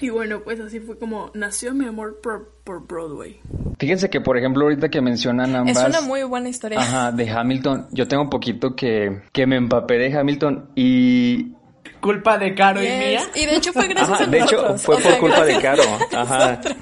Y 0.01 0.11
bueno, 0.11 0.43
pues 0.45 0.61
así 0.61 0.79
fue 0.79 0.97
como 0.97 1.31
nació 1.35 1.75
mi 1.75 1.85
amor 1.85 2.21
por, 2.23 2.55
por 2.63 2.87
Broadway. 2.87 3.41
Fíjense 3.81 4.09
que, 4.09 4.21
por 4.21 4.39
ejemplo, 4.39 4.63
ahorita 4.63 4.89
que 4.91 5.01
mencionan 5.01 5.57
ambas... 5.57 5.77
Es 5.77 5.85
una 5.89 6.01
muy 6.03 6.23
buena 6.23 6.49
historia. 6.49 6.79
Ajá, 6.79 7.11
de 7.11 7.29
Hamilton. 7.29 7.89
Yo 7.91 8.07
tengo 8.07 8.23
un 8.23 8.31
poquito 8.31 8.77
que, 8.77 9.23
que 9.33 9.47
me 9.47 9.57
empapé 9.57 9.99
de 9.99 10.17
Hamilton 10.17 10.71
y... 10.77 11.53
Culpa 12.01 12.39
de 12.39 12.55
Caro 12.55 12.81
y 12.81 12.87
mía. 12.87 13.23
Y 13.35 13.47
de 13.47 13.57
hecho 13.57 13.73
fue 13.73 13.89
gracias 13.89 14.21
Ajá, 14.21 14.25
a 14.25 14.27
de 14.29 14.39
hecho, 14.39 14.57
nosotros. 14.63 14.83
fue 14.83 14.95
O 14.95 14.99
por 14.99 15.11
sea, 15.11 15.19
culpa 15.21 15.45
de 15.45 15.61
Caro. 15.61 15.83
Ajá. 16.13 16.49
nosotros. 16.51 16.77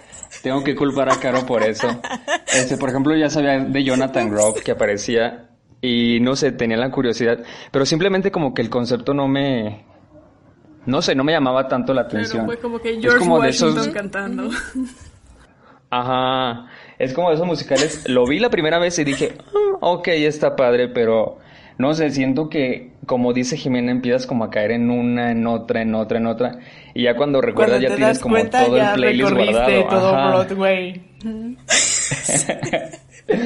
Tengo 0.46 0.62
que 0.62 0.76
culpar 0.76 1.08
a 1.12 1.18
Caro 1.18 1.44
por 1.44 1.62
eso. 1.64 1.88
Este, 2.54 2.76
por 2.76 2.88
ejemplo, 2.90 3.16
ya 3.16 3.28
sabía 3.28 3.58
de 3.58 3.82
Jonathan 3.82 4.30
Groff 4.30 4.60
que 4.62 4.70
aparecía 4.70 5.48
y 5.80 6.20
no 6.20 6.36
sé, 6.36 6.52
tenía 6.52 6.76
la 6.76 6.90
curiosidad, 6.92 7.40
pero 7.72 7.84
simplemente 7.84 8.30
como 8.30 8.54
que 8.54 8.62
el 8.62 8.70
concepto 8.70 9.12
no 9.12 9.26
me... 9.26 9.84
No 10.84 11.02
sé, 11.02 11.16
no 11.16 11.24
me 11.24 11.32
llamaba 11.32 11.66
tanto 11.66 11.92
la 11.92 12.06
Pero 12.06 12.18
atención. 12.20 12.46
fue 12.46 12.58
como 12.58 12.78
que 12.78 12.90
Es 12.94 13.00
George 13.02 13.18
como 13.18 13.40
de 13.40 13.48
Washington 13.48 13.78
esos- 13.80 13.88
cantando. 13.88 14.50
Ajá, 15.90 16.66
es 16.98 17.12
como 17.12 17.28
de 17.30 17.34
esos 17.34 17.46
musicales. 17.46 18.08
Lo 18.08 18.26
vi 18.26 18.38
la 18.38 18.50
primera 18.50 18.78
vez 18.78 18.98
y 18.98 19.04
dije, 19.04 19.36
"Ah, 19.82 19.88
ok, 19.88 20.08
está 20.08 20.54
padre, 20.56 20.88
pero 20.88 21.38
no 21.78 21.94
sé, 21.94 22.10
siento 22.10 22.48
que, 22.48 22.92
como 23.06 23.32
dice 23.32 23.56
Jimena, 23.56 23.92
empiezas 23.92 24.26
como 24.26 24.44
a 24.44 24.50
caer 24.50 24.72
en 24.72 24.90
una, 24.90 25.30
en 25.30 25.46
otra, 25.46 25.82
en 25.82 25.94
otra, 25.94 26.18
en 26.18 26.26
otra. 26.26 26.58
Y 26.94 27.04
ya 27.04 27.16
cuando 27.16 27.40
recuerdas 27.40 27.78
Cuando 27.80 27.88
ya 27.90 27.96
tienes 27.96 28.18
como 28.18 28.34
cuenta 28.36 28.64
todo 28.64 28.76
ya 28.76 28.94
el 28.94 29.00
playlist 29.00 29.32
guardado. 29.32 29.86
todo 29.88 30.16
Ajá. 30.16 30.28
Broadway. 30.28 31.02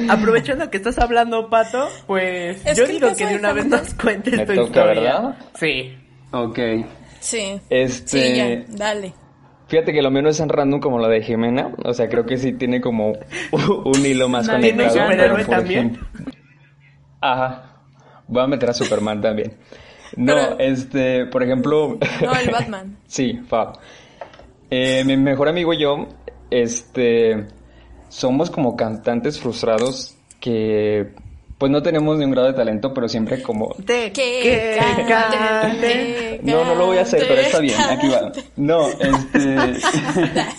Aprovechando 0.09 0.69
que 0.69 0.77
estás 0.77 0.99
hablando, 0.99 1.49
Pato, 1.49 1.87
pues 2.07 2.63
Es 2.65 2.77
yo 2.77 2.85
que 2.85 2.91
digo 2.93 3.07
que 3.17 3.25
de 3.25 3.35
una 3.37 3.53
vez 3.53 3.65
nos 3.65 3.93
cuentes 3.95 4.37
Me 4.37 4.45
tu 4.45 4.53
toca, 4.53 4.67
historia. 4.67 4.93
¿verdad? 5.01 5.35
Sí. 5.55 5.97
Ok. 6.31 6.59
Sí. 7.19 7.59
Este, 7.69 8.33
Sí, 8.33 8.37
ya, 8.37 8.63
dale. 8.77 9.13
Fíjate 9.67 9.93
que 9.93 10.01
lo 10.01 10.11
mío 10.11 10.21
no 10.21 10.29
es 10.29 10.37
tan 10.37 10.49
random 10.49 10.79
como 10.81 10.99
lo 10.99 11.07
de 11.07 11.21
Jimena. 11.23 11.71
O 11.83 11.93
sea, 11.93 12.09
creo 12.09 12.25
que 12.25 12.37
sí 12.37 12.53
tiene 12.53 12.81
como 12.81 13.13
un 13.85 14.05
hilo 14.05 14.29
más 14.29 14.47
conectado. 14.47 14.89
pero, 14.93 15.05
superhéroe 15.07 15.45
también. 15.45 15.87
ejemplo- 15.95 16.33
Ajá. 17.21 17.70
Voy 18.31 18.41
a 18.43 18.47
meter 18.47 18.69
a 18.71 18.73
Superman 18.73 19.21
también. 19.21 19.53
No, 20.15 20.33
Pero- 20.33 20.59
este, 20.59 21.25
por 21.27 21.43
ejemplo. 21.43 21.97
No, 22.21 22.33
el 22.35 22.49
Batman. 22.49 22.97
sí, 23.07 23.39
Fab. 23.47 23.77
Eh, 24.69 25.03
mi 25.05 25.15
mejor 25.17 25.47
amigo 25.49 25.73
y 25.73 25.79
yo, 25.81 26.07
este, 26.49 27.45
somos 28.09 28.49
como 28.49 28.75
cantantes 28.75 29.39
frustrados 29.39 30.15
que, 30.39 31.13
pues 31.57 31.71
no 31.71 31.81
tenemos 31.83 32.17
ni 32.17 32.25
un 32.25 32.31
grado 32.31 32.47
de 32.47 32.53
talento, 32.53 32.93
pero 32.93 33.07
siempre 33.09 33.41
como 33.43 33.75
Te 33.85 34.11
Que 34.11 34.39
que 34.41 34.77
cante, 34.79 35.05
cante. 35.05 35.87
que 36.43 36.51
no, 36.51 36.63
no 36.65 36.75
lo 36.75 36.85
voy 36.87 36.97
a 36.97 37.01
hacer, 37.01 37.23
pero 37.27 37.41
está 37.41 37.59
bien, 37.59 37.79
aquí 37.81 38.07
va. 38.07 38.31
No, 38.55 38.87
este... 38.87 39.55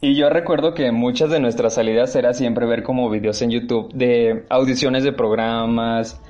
y 0.00 0.14
yo 0.16 0.28
recuerdo 0.30 0.74
que 0.74 0.90
muchas 0.92 1.30
de 1.30 1.40
nuestras 1.40 1.74
salidas 1.74 2.14
era 2.16 2.34
siempre 2.34 2.66
ver 2.66 2.82
como 2.82 3.08
videos 3.10 3.40
en 3.42 3.50
YouTube 3.50 3.92
de 3.94 4.44
audiciones 4.48 5.04
de 5.04 5.12
programas, 5.12 6.20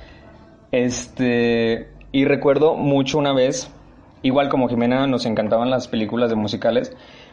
este... 0.73 1.87
Y 2.11 2.25
recuerdo 2.25 2.75
mucho 2.75 3.17
una 3.17 3.33
vez, 3.33 3.69
igual 4.21 4.49
como 4.49 4.67
Jimena, 4.67 5.07
nos 5.07 5.25
encantaban 5.25 5.69
las 5.69 5.87
películas 5.87 6.29
de 6.29 6.35
musicales, 6.35 6.91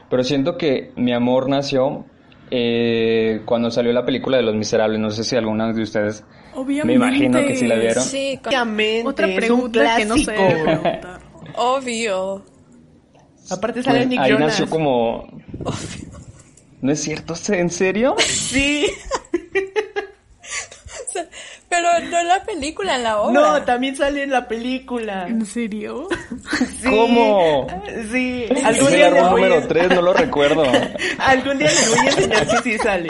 pero 0.09 0.25
siento 0.25 0.57
que 0.57 0.93
mi 0.97 1.13
amor 1.13 1.49
nació 1.49 2.05
eh, 2.51 3.43
cuando 3.45 3.71
salió 3.71 3.93
la 3.93 4.05
película 4.07 4.37
de 4.39 4.43
Los 4.43 4.55
Miserables. 4.55 4.99
No 5.01 5.11
sé 5.11 5.25
si 5.25 5.37
alguna 5.37 5.73
de 5.73 5.83
ustedes... 5.83 6.25
Obviamente. 6.55 6.87
Me 6.99 7.07
imagino 7.07 7.39
que 7.41 7.57
sí 7.57 7.67
la 7.67 7.77
vieron. 7.77 8.03
Sí, 8.03 8.41
Obviamente, 8.45 9.09
Otra 9.09 9.27
es 9.27 9.33
un 9.33 9.37
pregunta 9.39 9.97
que 9.97 10.05
no 10.05 10.17
sé 10.17 10.35
obvio. 11.57 12.45
Aparte 13.51 13.83
sale 13.83 13.99
Pues, 13.99 14.09
Nick 14.09 14.21
ahí 14.21 14.31
Jonas. 14.33 14.49
nació 14.49 14.69
como... 14.69 15.27
¿No 16.81 16.93
es 16.93 17.03
cierto? 17.03 17.35
¿En 17.49 17.71
serio? 17.71 18.15
Sí. 18.19 18.87
Pero 21.71 21.89
no 22.11 22.19
en 22.19 22.29
la 22.29 22.43
película, 22.45 22.97
en 22.97 23.03
la 23.05 23.21
obra. 23.21 23.33
No, 23.41 23.63
también 23.63 23.95
sale 23.97 24.25
en 24.25 24.31
la 24.31 24.47
película. 24.49 25.27
¿En 25.29 25.47
serio? 25.47 26.09
Sí. 26.83 26.91
¿Cómo? 26.91 27.67
Sí. 28.11 28.45
Es 28.51 28.65
Algún 28.65 28.89
el 28.89 28.95
día 28.97 29.11
les 29.11 29.23
árbol 29.23 29.31
voy 29.31 29.43
a- 29.45 29.49
número 29.51 29.69
3, 29.69 29.89
no 29.91 30.03
lo 30.03 30.13
recuerdo. 30.13 30.65
Algún 31.19 31.59
día 31.59 31.69
les 31.69 31.89
voy 31.91 31.99
a 32.07 32.11
enseñar 32.11 32.47
que 32.49 32.57
sí 32.59 32.79
sale. 32.79 33.09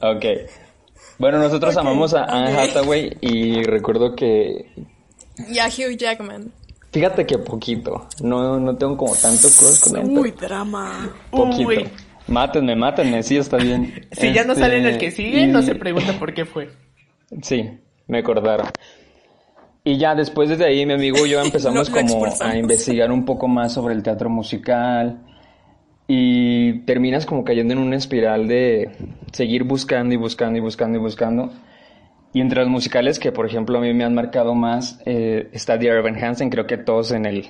Ok. 0.00 0.24
Bueno, 1.18 1.38
nosotros 1.38 1.76
amamos 1.76 2.14
a 2.14 2.24
Anne. 2.24 2.58
Hathaway 2.58 3.16
y 3.20 3.62
recuerdo 3.62 4.14
que... 4.16 4.66
Y 5.48 5.58
a 5.58 5.66
Hugh 5.66 5.96
Jackman. 5.96 6.50
Fíjate 6.92 7.26
que 7.26 7.36
poquito. 7.38 8.08
No, 8.22 8.58
no 8.58 8.76
tengo 8.76 8.96
como 8.96 9.14
tanto 9.16 9.48
crush 9.48 9.80
con 9.80 9.96
él. 9.96 10.06
Uy, 10.18 10.30
drama. 10.30 11.10
Poquito. 11.30 11.68
Uy. 11.68 11.88
Mátenme, 12.28 12.74
mátenme, 12.74 13.22
sí, 13.22 13.36
está 13.36 13.56
bien. 13.58 14.08
Si 14.12 14.32
ya 14.32 14.44
no 14.44 14.52
Este, 14.52 14.64
sale 14.64 14.78
en 14.78 14.86
el 14.86 14.98
que 14.98 15.10
sigue, 15.10 15.40
y- 15.42 15.46
no 15.46 15.62
se 15.62 15.74
pregunta 15.74 16.12
por 16.18 16.32
qué 16.34 16.44
fue. 16.44 16.70
Sí, 17.42 17.68
me 18.06 18.18
acordaron. 18.18 18.68
Y 19.84 19.98
ya 19.98 20.14
después 20.14 20.48
desde 20.48 20.66
ahí 20.66 20.84
mi 20.84 20.94
amigo 20.94 21.26
y 21.26 21.30
yo 21.30 21.40
empezamos 21.44 21.90
como 21.90 22.26
a 22.40 22.56
investigar 22.56 23.10
un 23.12 23.24
poco 23.24 23.48
más 23.48 23.72
sobre 23.72 23.94
el 23.94 24.02
teatro 24.02 24.28
musical 24.28 25.22
y 26.08 26.80
terminas 26.80 27.26
como 27.26 27.44
cayendo 27.44 27.74
en 27.74 27.80
una 27.80 27.96
espiral 27.96 28.46
de 28.46 28.90
seguir 29.32 29.64
buscando 29.64 30.14
y 30.14 30.16
buscando 30.16 30.58
y 30.58 30.60
buscando 30.60 30.98
y 30.98 31.00
buscando. 31.00 31.52
Y 32.32 32.40
entre 32.40 32.60
los 32.60 32.68
musicales 32.68 33.18
que 33.18 33.32
por 33.32 33.46
ejemplo 33.46 33.78
a 33.78 33.80
mí 33.80 33.94
me 33.94 34.04
han 34.04 34.14
marcado 34.14 34.54
más 34.54 35.00
eh, 35.06 35.48
está 35.52 35.78
Dear 35.78 35.98
Evan 35.98 36.22
Hansen, 36.22 36.50
creo 36.50 36.66
que 36.66 36.78
todos 36.78 37.12
en 37.12 37.26
el 37.26 37.48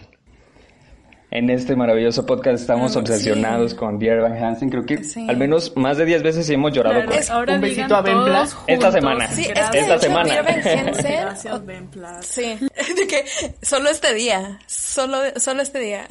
en 1.36 1.50
este 1.50 1.76
maravilloso 1.76 2.24
podcast 2.24 2.60
estamos 2.62 2.96
Ah, 2.96 3.00
obsesionados 3.00 3.72
sí. 3.72 3.76
con 3.76 3.98
Dear 3.98 4.18
Evan 4.18 4.42
Hansen, 4.42 4.70
creo 4.70 4.86
que 4.86 5.04
Sí. 5.04 5.26
al 5.28 5.36
menos 5.36 5.76
más 5.76 5.98
de 5.98 6.06
10 6.06 6.22
veces 6.22 6.46
sí 6.46 6.54
hemos 6.54 6.72
llorado 6.72 6.94
Claro, 6.96 7.10
con. 7.10 7.18
Es- 7.18 7.30
ahora 7.30 7.54
un 7.56 7.60
besito 7.60 7.94
a 7.94 8.00
Ben 8.00 8.16
juntos, 8.16 8.56
Esta 8.66 8.90
semana. 8.92 9.26
Sí, 9.28 9.42
es 9.42 9.46
que 9.48 9.52
gracias. 9.52 9.72
de 9.72 9.78
Esta 9.80 9.94
hecho, 9.94 10.02
semana. 10.02 10.28
Dear 10.32 10.48
Evan 10.48 10.62
Hansen- 10.94 11.20
Gracias, 11.20 11.66
Ben 11.66 11.86
Platt. 11.88 12.22
Sí, 12.22 12.42
de 12.96 13.06
que 13.06 13.24
solo 13.60 13.90
este 13.90 14.14
día, 14.14 14.58
solo, 14.66 15.18
solo 15.36 15.60
este 15.62 15.78
día. 15.78 16.06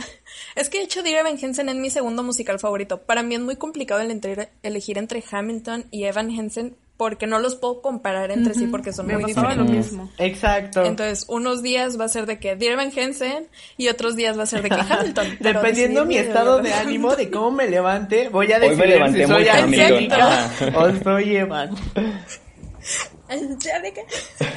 Es 0.56 0.70
que 0.70 0.78
de 0.78 0.84
hecho 0.84 1.02
Dear 1.02 1.22
Evan 1.26 1.38
Hansen 1.44 1.70
es 1.70 1.76
mi 1.76 1.90
segundo 1.90 2.22
musical 2.22 2.60
favorito. 2.60 3.02
Para 3.02 3.24
mí 3.24 3.34
es 3.34 3.42
muy 3.42 3.56
complicado 3.56 4.02
el 4.02 4.12
entre- 4.12 4.50
elegir 4.62 4.98
entre 5.00 5.24
Hamilton 5.32 5.86
y 5.90 6.04
Evan 6.04 6.30
Hansen 6.30 6.76
porque 6.98 7.28
no 7.28 7.40
los 7.40 7.56
puedo 7.56 7.82
comparar 7.82 8.32
entre 8.32 8.54
sí 8.54 8.68
porque 8.68 8.94
son 8.94 9.08
Me 9.08 9.14
muy 9.16 9.24
pasaba 9.24 9.54
lo 9.56 9.64
diferentes. 9.64 9.92
mismo. 9.92 10.10
Exacto. 10.18 10.84
Entonces, 10.86 11.26
unos 11.28 11.62
días 11.62 12.00
va 12.00 12.06
a 12.06 12.10
ser 12.10 12.26
de 12.26 12.40
que 12.40 12.56
Dear 12.56 12.74
Evan 12.74 12.92
Hansen 12.98 13.48
y 13.78 13.90
otros 13.90 14.16
días 14.16 14.38
va 14.38 14.44
a 14.44 14.46
ser 14.46 14.62
de 14.62 14.70
que 14.70 14.76
Hamilton. 14.90 15.28
Dependiendo 15.42 16.06
mi 16.06 16.16
decidir, 16.16 16.30
estado 16.32 16.62
de 16.62 16.74
ánimo, 16.74 17.16
de 17.16 17.30
cómo 17.30 17.52
me 17.52 17.68
levante, 17.70 18.30
voy 18.30 18.52
a 18.54 18.58
Hoy 18.58 18.62
me 18.62 18.70
decidir 18.70 18.90
levanté 18.90 19.26
si 19.26 19.28
soy. 19.32 19.48
Angélica 19.50 20.50
o 20.76 21.04
soy 21.04 21.36
Evan. 21.36 21.76
Angélica. 23.30 24.02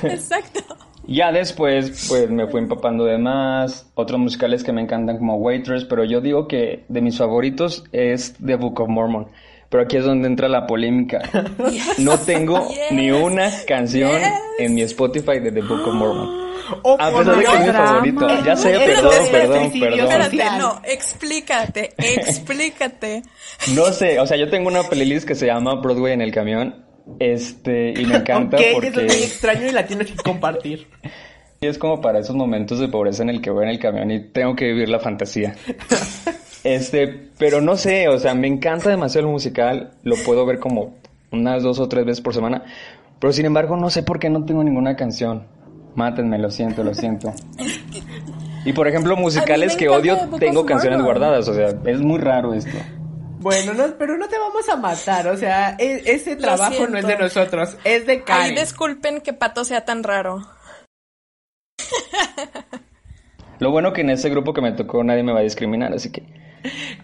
Exacto. 0.03 0.61
Ya 1.11 1.33
después, 1.33 2.07
pues 2.07 2.29
me 2.29 2.47
fui 2.49 2.61
empapando 2.61 3.07
de 3.07 3.17
más, 3.17 3.91
otros 3.95 4.21
musicales 4.21 4.63
que 4.63 4.75
me 4.75 4.83
encantan 4.83 5.17
como 5.17 5.37
Waitress, 5.37 5.87
pero 5.87 6.05
yo 6.05 6.21
digo 6.21 6.47
que 6.47 6.85
de 6.89 7.01
mis 7.01 7.17
favoritos 7.17 7.83
es 7.93 8.35
The 8.45 8.57
Book 8.57 8.79
of 8.83 8.91
Mormon. 8.91 9.27
Pero 9.71 9.83
aquí 9.83 9.97
es 9.99 10.05
donde 10.05 10.29
entra 10.29 10.49
la 10.49 10.67
polémica. 10.67 11.21
No 11.99 12.19
tengo 12.19 12.69
Yes. 12.69 12.79
ni 12.93 13.11
una 13.11 13.51
canción 13.67 14.11
Yes. 14.19 14.33
en 14.59 14.75
mi 14.75 14.83
Spotify 14.83 15.41
de 15.41 15.53
The 15.53 15.61
Book 15.63 15.87
of 15.87 15.95
Mormon. 15.95 16.49
O 16.83 16.97
A 17.01 17.11
pesar 17.11 17.37
de 17.37 17.45
que 17.45 17.51
es 17.55 17.61
mi 17.67 17.73
favorito. 17.73 18.45
Ya 18.45 18.57
sé, 18.57 18.79
perdón, 18.79 19.13
perdón, 19.31 19.73
perdón. 19.81 20.01
Espérate, 20.01 20.59
no, 20.59 20.81
explícate, 20.85 21.95
explícate. 21.99 23.23
No 23.75 23.87
sé, 23.93 24.21
o 24.21 24.27
sea, 24.27 24.37
yo 24.37 24.51
tengo 24.51 24.69
una 24.69 24.83
playlist 24.83 25.27
que 25.27 25.35
se 25.35 25.47
llama 25.47 25.75
Broadway 25.77 26.13
en 26.13 26.21
el 26.23 26.33
camión. 26.33 26.85
Este, 27.21 27.95
y 27.99 28.05
me 28.05 28.17
encanta 28.17 28.59
Ok, 28.59 28.63
porque 28.75 28.89
eso 28.89 29.01
es 29.01 29.07
muy 29.17 29.23
extraño 29.25 29.67
y 29.67 29.71
la 29.71 29.87
tienes 29.87 30.09
que 30.09 30.17
compartir. 30.17 30.89
es 31.63 31.79
como 31.79 32.03
para 32.03 32.19
esos 32.19 32.37
momentos 32.37 32.79
de 32.81 32.89
pobreza 32.89 33.23
en 33.23 33.31
el 33.31 33.41
que 33.41 33.49
voy 33.51 33.65
en 33.65 33.71
el 33.71 33.79
camión 33.79 34.11
y 34.11 34.29
tengo 34.31 34.55
que 34.55 34.67
vivir 34.67 34.91
la 34.91 35.01
fantasía. 35.01 35.55
Este, 36.75 37.31
pero 37.39 37.61
no 37.61 37.77
sé, 37.77 38.09
o 38.09 38.19
sea, 38.19 38.35
me 38.35 38.47
encanta 38.47 38.91
demasiado 38.91 39.27
el 39.27 39.33
musical, 39.33 39.93
lo 40.03 40.17
puedo 40.25 40.45
ver 40.45 40.59
como 40.59 40.97
unas 41.33 41.63
dos 41.63 41.79
o 41.79 41.89
tres 41.89 42.05
veces 42.05 42.21
por 42.21 42.35
semana, 42.35 42.63
pero 43.19 43.33
sin 43.33 43.47
embargo 43.47 43.77
no 43.77 43.89
sé 43.91 44.03
por 44.03 44.19
qué 44.19 44.29
no 44.29 44.45
tengo 44.45 44.63
ninguna 44.63 44.95
canción. 44.97 45.47
Mátenme, 45.95 46.39
lo 46.39 46.51
siento, 46.51 46.85
lo 46.85 46.95
siento. 46.95 47.33
Y 48.65 48.73
por 48.73 48.87
ejemplo, 48.87 49.17
musicales 49.17 49.77
que 49.77 49.89
odio, 49.89 50.17
tengo 50.39 50.67
canciones 50.67 51.03
guardadas, 51.03 51.49
o 51.49 51.55
sea, 51.55 51.69
es 51.87 52.01
muy 52.01 52.19
raro 52.19 52.53
esto. 52.55 52.77
Bueno, 53.41 53.73
no, 53.73 53.85
pero 53.99 54.19
no 54.19 54.29
te 54.29 54.37
vamos 54.39 54.69
a 54.69 54.77
matar, 54.77 55.29
o 55.29 55.37
sea, 55.37 55.75
e- 55.79 56.03
ese 56.07 56.37
trabajo 56.37 56.87
no 56.89 56.99
es 56.99 57.07
de 57.07 57.17
nosotros, 57.17 57.77
es 57.85 58.05
de 58.07 58.13
Ay, 58.15 58.21
Karen. 58.21 58.55
disculpen 58.57 59.21
que 59.23 59.33
Pato 59.33 59.65
sea 59.65 59.85
tan 59.85 60.03
raro. 60.03 60.41
Lo 63.61 63.71
bueno 63.71 63.93
que 63.93 64.01
en 64.03 64.11
ese 64.11 64.29
grupo 64.31 64.53
que 64.53 64.61
me 64.61 64.73
tocó 64.73 65.03
nadie 65.05 65.23
me 65.23 65.33
va 65.33 65.41
a 65.41 65.43
discriminar, 65.43 65.93
así 65.93 66.11
que... 66.11 66.23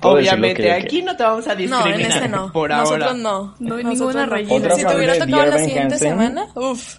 Obviamente, 0.00 0.70
aquí 0.72 1.02
no 1.02 1.16
te 1.16 1.22
vamos 1.22 1.46
a 1.46 1.50
No, 1.54 1.56
discriminar. 1.56 2.00
en 2.00 2.06
este 2.06 2.28
no. 2.28 2.52
Por 2.52 2.70
Nosotros 2.70 3.02
ahora. 3.08 3.14
no. 3.18 3.54
No 3.60 3.76
hay 3.76 3.84
ninguna 3.84 4.26
no. 4.26 4.32
rayita. 4.32 4.74
Si 4.76 4.84
te 4.84 4.96
hubiera 4.96 5.18
tocado 5.18 5.46
la 5.46 5.58
siguiente 5.58 5.94
Hansen. 5.94 5.98
semana, 6.10 6.46
uff. 6.54 6.96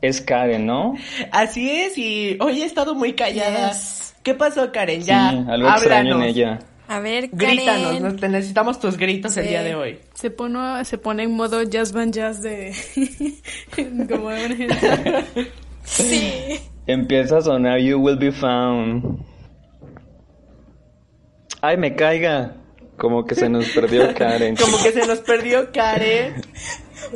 Es 0.00 0.20
Karen, 0.20 0.66
¿no? 0.66 0.94
Así 1.30 1.70
es, 1.70 1.96
y 1.96 2.36
hoy 2.40 2.62
he 2.62 2.64
estado 2.64 2.94
muy 2.94 3.12
callada. 3.12 3.68
Yes. 3.70 4.14
¿Qué 4.24 4.34
pasó, 4.34 4.70
Karen? 4.72 5.02
Ya, 5.02 5.30
sí, 5.30 5.44
algo 5.48 5.68
extraño 5.68 6.00
en 6.00 6.12
háblanos. 6.14 6.26
ella. 6.36 6.58
A 6.88 6.98
ver, 6.98 7.28
Grítanos, 7.32 7.86
Karen. 7.86 8.02
nos- 8.02 8.16
te 8.16 8.28
necesitamos 8.28 8.80
tus 8.80 8.96
gritos 8.98 9.36
el 9.36 9.46
día 9.48 9.62
de 9.62 9.74
hoy. 9.76 9.98
Se 10.14 10.30
pone, 10.30 10.84
se 10.84 10.98
pone 10.98 11.22
en 11.22 11.32
modo 11.34 11.62
jazz 11.62 11.92
band 11.92 12.12
jazz 12.12 12.42
de... 12.42 12.74
como 14.12 14.30
de 14.30 14.46
una 14.46 14.56
gente. 14.56 15.24
Sí. 15.84 16.58
Empieza 16.86 17.38
a 17.38 17.42
sonar 17.42 17.78
You 17.80 17.98
Will 18.00 18.16
Be 18.18 18.32
Found. 18.32 19.18
Ay, 21.60 21.76
me 21.76 21.94
caiga. 21.94 22.56
Como 22.96 23.24
que 23.24 23.34
se 23.34 23.48
nos 23.48 23.68
perdió 23.70 24.12
Karen. 24.18 24.56
Como 24.56 24.76
que 24.82 24.92
se 24.92 25.06
nos 25.06 25.20
perdió 25.20 25.70
Karen. 25.72 26.34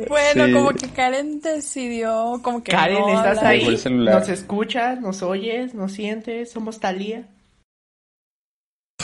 Bueno, 0.09 0.45
Sí. 0.45 0.51
como 0.53 0.69
que 0.71 0.89
Karen 0.89 1.39
decidió, 1.39 2.41
como 2.43 2.61
que 2.61 2.71
Karen, 2.73 2.99
no 2.99 3.09
¿estás 3.09 3.41
ahí? 3.41 3.65
¿Nos 3.89 4.27
escuchas? 4.27 4.99
¿Nos 4.99 5.23
oyes? 5.23 5.73
¿Nos 5.73 5.93
sientes? 5.93 6.51
¿Somos 6.51 6.81
Talía? 6.81 7.25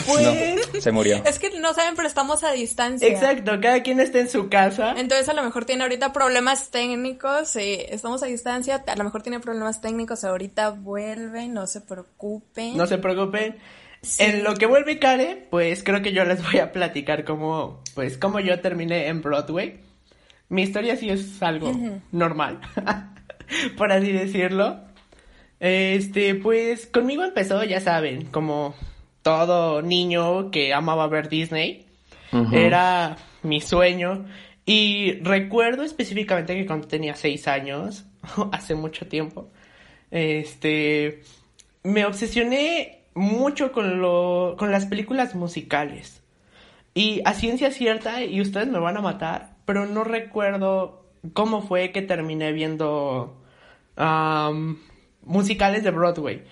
Pues, 0.05 0.73
No, 0.73 0.81
se 0.81 0.91
murió. 0.91 1.21
Es 1.25 1.39
que 1.39 1.59
no 1.59 1.73
saben, 1.73 1.95
pero 1.95 2.07
estamos 2.07 2.43
a 2.43 2.51
distancia. 2.51 3.07
exacto, 3.07 3.59
cada 3.61 3.83
quien 3.83 3.99
está 3.99 4.19
en 4.19 4.29
su 4.29 4.49
casa. 4.49 4.95
Entonces 4.97 5.29
a 5.29 5.33
lo 5.33 5.43
mejor 5.43 5.65
tiene 5.65 5.83
ahorita 5.83 6.13
problemas 6.13 6.69
técnicos, 6.71 7.49
sí, 7.49 7.79
estamos 7.89 8.23
a 8.23 8.27
distancia, 8.27 8.83
a 8.85 8.95
lo 8.95 9.03
mejor 9.03 9.21
tiene 9.23 9.39
problemas 9.39 9.81
técnicos, 9.81 10.23
ahorita 10.23 10.71
vuelve, 10.71 11.47
no 11.47 11.67
se 11.67 11.81
preocupen. 11.81 12.77
No 12.77 12.87
se 12.87 12.97
preocupen. 12.97 13.57
Sí. 14.01 14.23
En 14.23 14.43
lo 14.43 14.55
que 14.55 14.65
vuelve 14.65 14.99
Karen, 14.99 15.47
pues 15.49 15.83
creo 15.83 16.01
que 16.01 16.11
yo 16.11 16.25
les 16.25 16.43
voy 16.43 16.59
a 16.59 16.71
platicar 16.73 17.23
cómo, 17.23 17.81
pues, 17.95 18.17
cómo 18.17 18.39
yo 18.39 18.59
terminé 18.59 19.07
en 19.07 19.21
Broadway. 19.21 19.79
Mi 20.49 20.63
historia 20.63 20.97
sí 20.97 21.09
es 21.09 21.41
algo 21.41 21.71
normal, 22.11 22.59
por 23.77 23.91
así 23.91 24.11
decirlo. 24.11 24.81
Este, 25.59 26.35
pues 26.35 26.85
conmigo 26.87 27.23
empezó, 27.23 27.63
ya 27.63 27.79
saben, 27.79 28.25
como 28.25 28.75
todo 29.23 29.81
niño 29.81 30.51
que 30.51 30.73
amaba 30.73 31.07
ver 31.07 31.29
Disney. 31.29 31.87
Era 32.51 33.17
mi 33.43 33.61
sueño. 33.61 34.25
Y 34.65 35.19
recuerdo 35.21 35.83
específicamente 35.83 36.55
que 36.55 36.65
cuando 36.65 36.87
tenía 36.87 37.15
seis 37.15 37.47
años, 37.47 38.05
hace 38.51 38.75
mucho 38.75 39.07
tiempo, 39.07 39.49
este, 40.11 41.21
me 41.83 42.05
obsesioné 42.05 43.03
mucho 43.13 43.71
con 43.71 44.01
lo, 44.01 44.55
con 44.57 44.71
las 44.71 44.85
películas 44.85 45.35
musicales. 45.35 46.21
Y 46.95 47.21
a 47.25 47.33
ciencia 47.33 47.71
cierta, 47.71 48.23
y 48.23 48.39
ustedes 48.41 48.67
me 48.67 48.79
van 48.79 48.97
a 48.97 49.01
matar, 49.01 49.55
pero 49.65 49.85
no 49.85 50.03
recuerdo 50.03 51.03
cómo 51.33 51.61
fue 51.61 51.91
que 51.91 52.01
terminé 52.01 52.51
viendo 52.51 53.35
musicales 55.25 55.83
de 55.83 55.91
Broadway. 55.91 56.43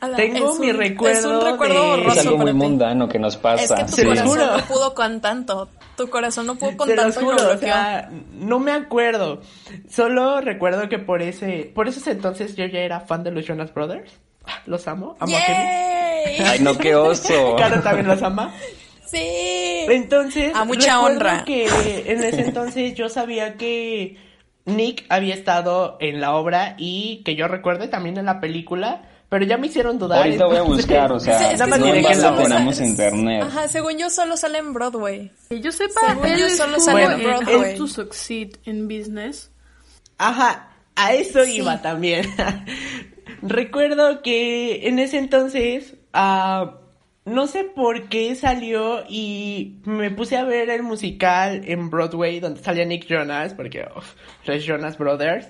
Ala, 0.00 0.16
tengo 0.16 0.52
es 0.52 0.58
mi 0.58 0.70
un- 0.70 0.76
recuerdo 0.78 1.18
Es 1.18 1.24
un 1.44 1.52
recuerdo 1.52 1.74
de- 1.82 1.88
borroso 1.90 2.10
Es 2.20 2.26
algo 2.26 2.36
muy 2.38 2.46
para 2.46 2.52
ti. 2.52 2.58
mundano 2.58 3.08
que 3.08 3.18
nos 3.18 3.34
Es 3.34 3.40
pasa. 3.40 3.76
que 3.76 3.84
tu 3.84 3.92
Se 3.92 4.04
corazón 4.04 4.28
juro. 4.28 4.56
no 4.56 4.64
pudo 4.64 4.94
con 4.94 5.20
tanto. 5.20 5.68
Tu 5.96 6.10
corazón 6.10 6.46
no 6.46 6.54
pudo 6.56 6.76
con 6.76 6.88
Te 6.88 6.96
lo 6.96 7.02
tanto 7.02 7.20
juro, 7.20 7.36
o 7.54 7.56
sea, 7.58 8.10
no 8.32 8.58
me 8.58 8.72
acuerdo. 8.72 9.40
Solo 9.88 10.40
recuerdo 10.40 10.88
que 10.88 10.98
por 10.98 11.22
ese, 11.22 11.70
por 11.74 11.88
esos 11.88 12.06
entonces 12.08 12.56
yo 12.56 12.66
ya 12.66 12.80
era 12.80 13.00
fan 13.00 13.22
de 13.24 13.30
los 13.30 13.46
Jonas 13.46 13.72
Brothers. 13.72 14.12
Los 14.66 14.86
amo, 14.88 15.16
amo 15.18 15.36
a 15.36 15.40
Kevin. 15.40 15.60
¡Yay! 15.62 16.46
Ay, 16.46 16.58
no, 16.60 16.76
qué 16.78 16.94
oso. 16.94 17.56
Caro 17.58 17.80
también 17.82 18.06
los 18.06 18.22
ama. 18.22 18.52
Sí. 19.04 19.18
Entonces, 19.88 20.52
A 20.54 20.64
mucha 20.64 21.00
honra. 21.00 21.44
que 21.44 21.66
en 22.06 22.22
ese 22.24 22.42
entonces 22.42 22.94
yo 22.94 23.08
sabía 23.08 23.54
que 23.54 24.18
Nick 24.64 25.04
había 25.08 25.34
estado 25.34 25.96
en 26.00 26.20
la 26.20 26.34
obra 26.34 26.74
y 26.76 27.22
que 27.24 27.36
yo 27.36 27.46
recuerde 27.48 27.88
también 27.88 28.16
en 28.18 28.26
la 28.26 28.40
película, 28.40 29.02
pero 29.28 29.44
ya 29.44 29.56
me 29.56 29.66
hicieron 29.66 29.98
dudar. 29.98 30.22
Ahorita 30.24 30.46
voy 30.46 30.56
a 30.56 30.60
entonces- 30.60 30.86
buscar, 30.86 31.12
o 31.12 31.18
sea, 31.20 31.38
Sí, 31.38 31.44
es 31.54 31.62
que 31.62 31.66
no 31.68 31.76
diré 31.78 31.98
en 32.00 32.06
que 32.06 32.26
obra. 32.26 32.42
tenemos 32.44 32.80
internet. 32.80 33.42
Ajá, 33.42 33.68
según 33.68 33.98
yo 33.98 34.08
solo 34.10 34.36
sale 34.36 34.58
en 34.58 34.72
Broadway. 34.72 35.32
Que 35.48 35.60
yo 35.60 35.72
sepa, 35.72 36.00
Según 36.08 36.26
él 36.26 36.38
yo, 36.38 36.48
solo 36.50 36.76
estuvo 36.76 36.84
sale 36.84 37.04
en 37.04 37.10
en 37.12 37.22
Broadway. 37.24 37.72
How 37.72 37.76
to 37.78 37.86
Succeed 37.88 38.56
in 38.64 38.86
Business. 38.88 39.50
Ajá, 40.18 40.70
a 40.94 41.12
eso 41.14 41.44
Sí. 41.44 41.56
iba 41.58 41.82
también. 41.82 42.26
Recuerdo 43.42 44.22
que 44.22 44.88
en 44.88 44.98
ese 44.98 45.18
entonces, 45.18 45.94
ah, 46.12 46.78
no 47.24 47.46
sé 47.48 47.64
por 47.64 48.08
qué 48.08 48.34
salió 48.36 49.02
y 49.08 49.80
me 49.84 50.10
puse 50.10 50.36
a 50.36 50.44
ver 50.44 50.70
el 50.70 50.82
musical 50.82 51.62
en 51.64 51.90
Broadway 51.90 52.38
donde 52.40 52.62
salía 52.62 52.84
Nick 52.84 53.06
Jonas, 53.08 53.52
porque 53.54 53.84
uf, 53.96 54.14
los 54.44 54.64
Jonas 54.64 54.96
Brothers. 54.96 55.48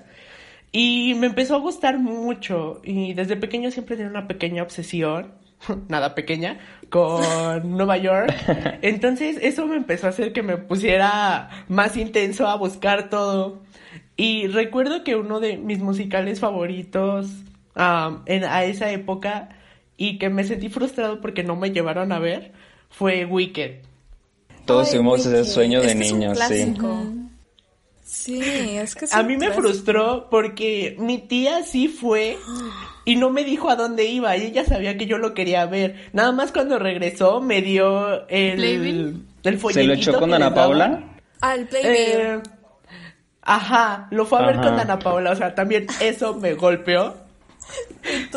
Y 0.71 1.13
me 1.15 1.27
empezó 1.27 1.55
a 1.55 1.59
gustar 1.59 1.97
mucho 1.97 2.81
y 2.83 3.13
desde 3.13 3.37
pequeño 3.37 3.71
siempre 3.71 3.95
tenía 3.95 4.11
una 4.11 4.27
pequeña 4.27 4.63
obsesión, 4.63 5.33
nada 5.87 6.13
pequeña, 6.13 6.59
con 6.89 7.21
Nueva 7.77 7.97
York. 7.97 8.33
Entonces 8.81 9.37
eso 9.41 9.65
me 9.67 9.77
empezó 9.77 10.07
a 10.07 10.09
hacer 10.09 10.33
que 10.33 10.43
me 10.43 10.57
pusiera 10.57 11.49
más 11.67 11.97
intenso 11.97 12.47
a 12.47 12.55
buscar 12.55 13.09
todo. 13.09 13.61
Y 14.15 14.47
recuerdo 14.47 15.03
que 15.03 15.15
uno 15.15 15.39
de 15.39 15.57
mis 15.57 15.79
musicales 15.79 16.39
favoritos 16.39 17.29
en, 18.25 18.43
a 18.43 18.63
esa 18.63 18.91
época 18.91 19.49
y 19.95 20.17
que 20.17 20.29
me 20.29 20.43
sentí 20.43 20.69
frustrado 20.69 21.21
porque 21.21 21.43
no 21.43 21.55
me 21.55 21.71
llevaron 21.71 22.11
a 22.11 22.19
ver 22.19 22.51
fue 22.89 23.25
Wicked. 23.25 23.81
Todos 24.65 24.91
tuvimos 24.91 25.25
ese 25.25 25.45
sueño 25.45 25.81
de 25.81 25.87
Es 25.87 25.95
que 25.95 26.01
es 26.03 26.11
un 26.11 26.19
niños, 26.19 26.39
sí. 26.39 26.73
Sí, 28.17 28.41
es 28.77 28.95
que 28.95 29.05
es 29.05 29.13
A 29.13 29.21
mí 29.23 29.33
me 29.37 29.45
clásico. 29.45 29.61
frustró 29.61 30.27
porque 30.29 30.95
mi 30.99 31.19
tía 31.19 31.63
sí 31.63 31.87
fue 31.87 32.37
y 33.05 33.15
no 33.15 33.29
me 33.29 33.43
dijo 33.43 33.69
a 33.69 33.75
dónde 33.75 34.05
iba 34.05 34.35
y 34.35 34.47
ella 34.47 34.65
sabía 34.65 34.97
que 34.97 35.05
yo 35.05 35.17
lo 35.17 35.33
quería 35.33 35.65
ver. 35.65 36.09
Nada 36.13 36.31
más 36.31 36.51
cuando 36.51 36.79
regresó 36.79 37.39
me 37.41 37.61
dio 37.61 38.27
el, 38.27 39.23
el 39.43 39.57
folletito 39.59 39.71
¿Se 39.71 39.83
lo 39.83 39.93
echó 39.93 40.19
con 40.19 40.33
Ana. 40.33 40.53
Paula? 40.53 41.03
Al 41.41 41.67
Playbill. 41.67 41.91
Eh, 41.95 42.39
ajá, 43.43 44.07
lo 44.11 44.25
fue 44.25 44.39
a 44.39 44.47
ver 44.47 44.55
con 44.57 44.79
Ana 44.79 44.99
Paula, 44.99 45.31
o 45.31 45.35
sea, 45.35 45.53
también 45.55 45.87
eso 46.01 46.33
me 46.35 46.53
golpeó. 46.55 47.15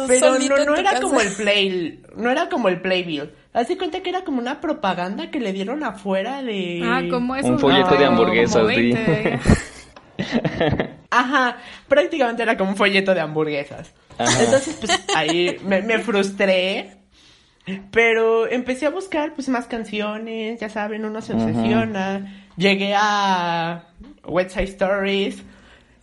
Pero 0.08 0.38
no, 0.38 0.64
no 0.64 0.76
era 0.76 0.90
casa. 0.90 1.02
como 1.02 1.20
el 1.20 1.28
play, 1.32 2.02
no 2.16 2.30
era 2.30 2.48
como 2.48 2.68
el 2.68 2.80
playbill. 2.80 3.30
Así 3.52 3.76
cuenta 3.76 4.00
que 4.00 4.10
era 4.10 4.22
como 4.22 4.40
una 4.40 4.60
propaganda 4.60 5.30
que 5.30 5.40
le 5.40 5.52
dieron 5.52 5.82
afuera 5.84 6.42
de. 6.42 6.80
Ah. 6.84 7.02
Un 7.44 7.58
folleto 7.58 7.96
de 7.96 8.04
hamburguesas. 8.04 8.66
20. 8.66 9.40
Ajá, 11.10 11.56
prácticamente 11.88 12.42
era 12.42 12.56
como 12.56 12.70
un 12.70 12.76
folleto 12.76 13.14
de 13.14 13.20
hamburguesas. 13.20 13.92
Ajá. 14.18 14.44
Entonces, 14.44 14.76
pues 14.78 15.04
ahí 15.14 15.56
me, 15.64 15.82
me 15.82 15.98
frustré. 15.98 16.96
Pero 17.90 18.48
empecé 18.50 18.86
a 18.86 18.90
buscar 18.90 19.34
pues 19.34 19.48
más 19.48 19.66
canciones, 19.66 20.58
ya 20.60 20.68
saben, 20.68 21.04
uno 21.04 21.20
se 21.20 21.34
obsesiona. 21.34 22.44
Llegué 22.56 22.94
a 22.96 23.84
West 24.24 24.50
Side 24.50 24.64
Stories 24.64 25.42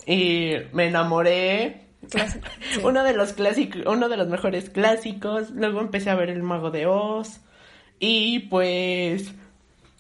y 0.06 0.54
me 0.72 0.88
enamoré. 0.88 1.87
Sí. 2.72 2.80
Uno 2.84 3.04
de 3.04 3.14
los 3.14 3.34
clásicos, 3.34 3.84
uno 3.86 4.10
de 4.10 4.18
los 4.18 4.28
mejores 4.28 4.70
clásicos. 4.70 5.52
Luego 5.52 5.82
empecé 5.82 6.10
a 6.10 6.16
ver 6.16 6.30
El 6.30 6.44
Mago 6.44 6.72
de 6.72 6.86
Oz. 6.88 7.42
Y 8.00 8.40
pues 8.50 9.34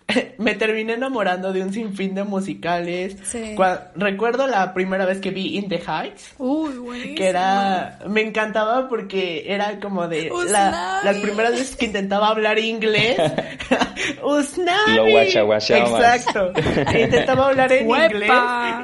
me 0.38 0.56
terminé 0.56 0.93
enamorando 0.93 1.52
de 1.52 1.62
un 1.63 1.74
sinfín 1.74 2.15
de 2.15 2.24
musicales. 2.24 3.17
Sí. 3.24 3.56
Recuerdo 3.96 4.48
la 4.48 4.74
primera 4.74 5.06
vez 5.06 5.20
que 5.20 5.32
vi 5.32 5.58
In 5.58 5.67
the 5.67 5.82
Heights. 5.86 6.34
Uy, 6.38 6.78
buenísimo. 6.78 7.15
Que 7.15 7.28
era, 7.28 8.00
me 8.08 8.22
encantaba 8.22 8.88
porque 8.88 9.43
era 9.48 9.80
como 9.80 10.08
de 10.08 10.32
la- 10.50 11.02
las 11.04 11.17
primeras 11.17 11.52
veces 11.52 11.76
que 11.76 11.86
intentaba 11.86 12.30
hablar 12.30 12.58
inglés. 12.60 13.17
Usnavi. 14.24 14.96
Lo 14.96 15.10
guachaguachabas. 15.10 15.91
Exacto. 16.26 16.54
E 16.93 17.02
intentaba 17.02 17.48
hablar 17.48 17.72
en 17.74 17.89
inglés 17.89 18.32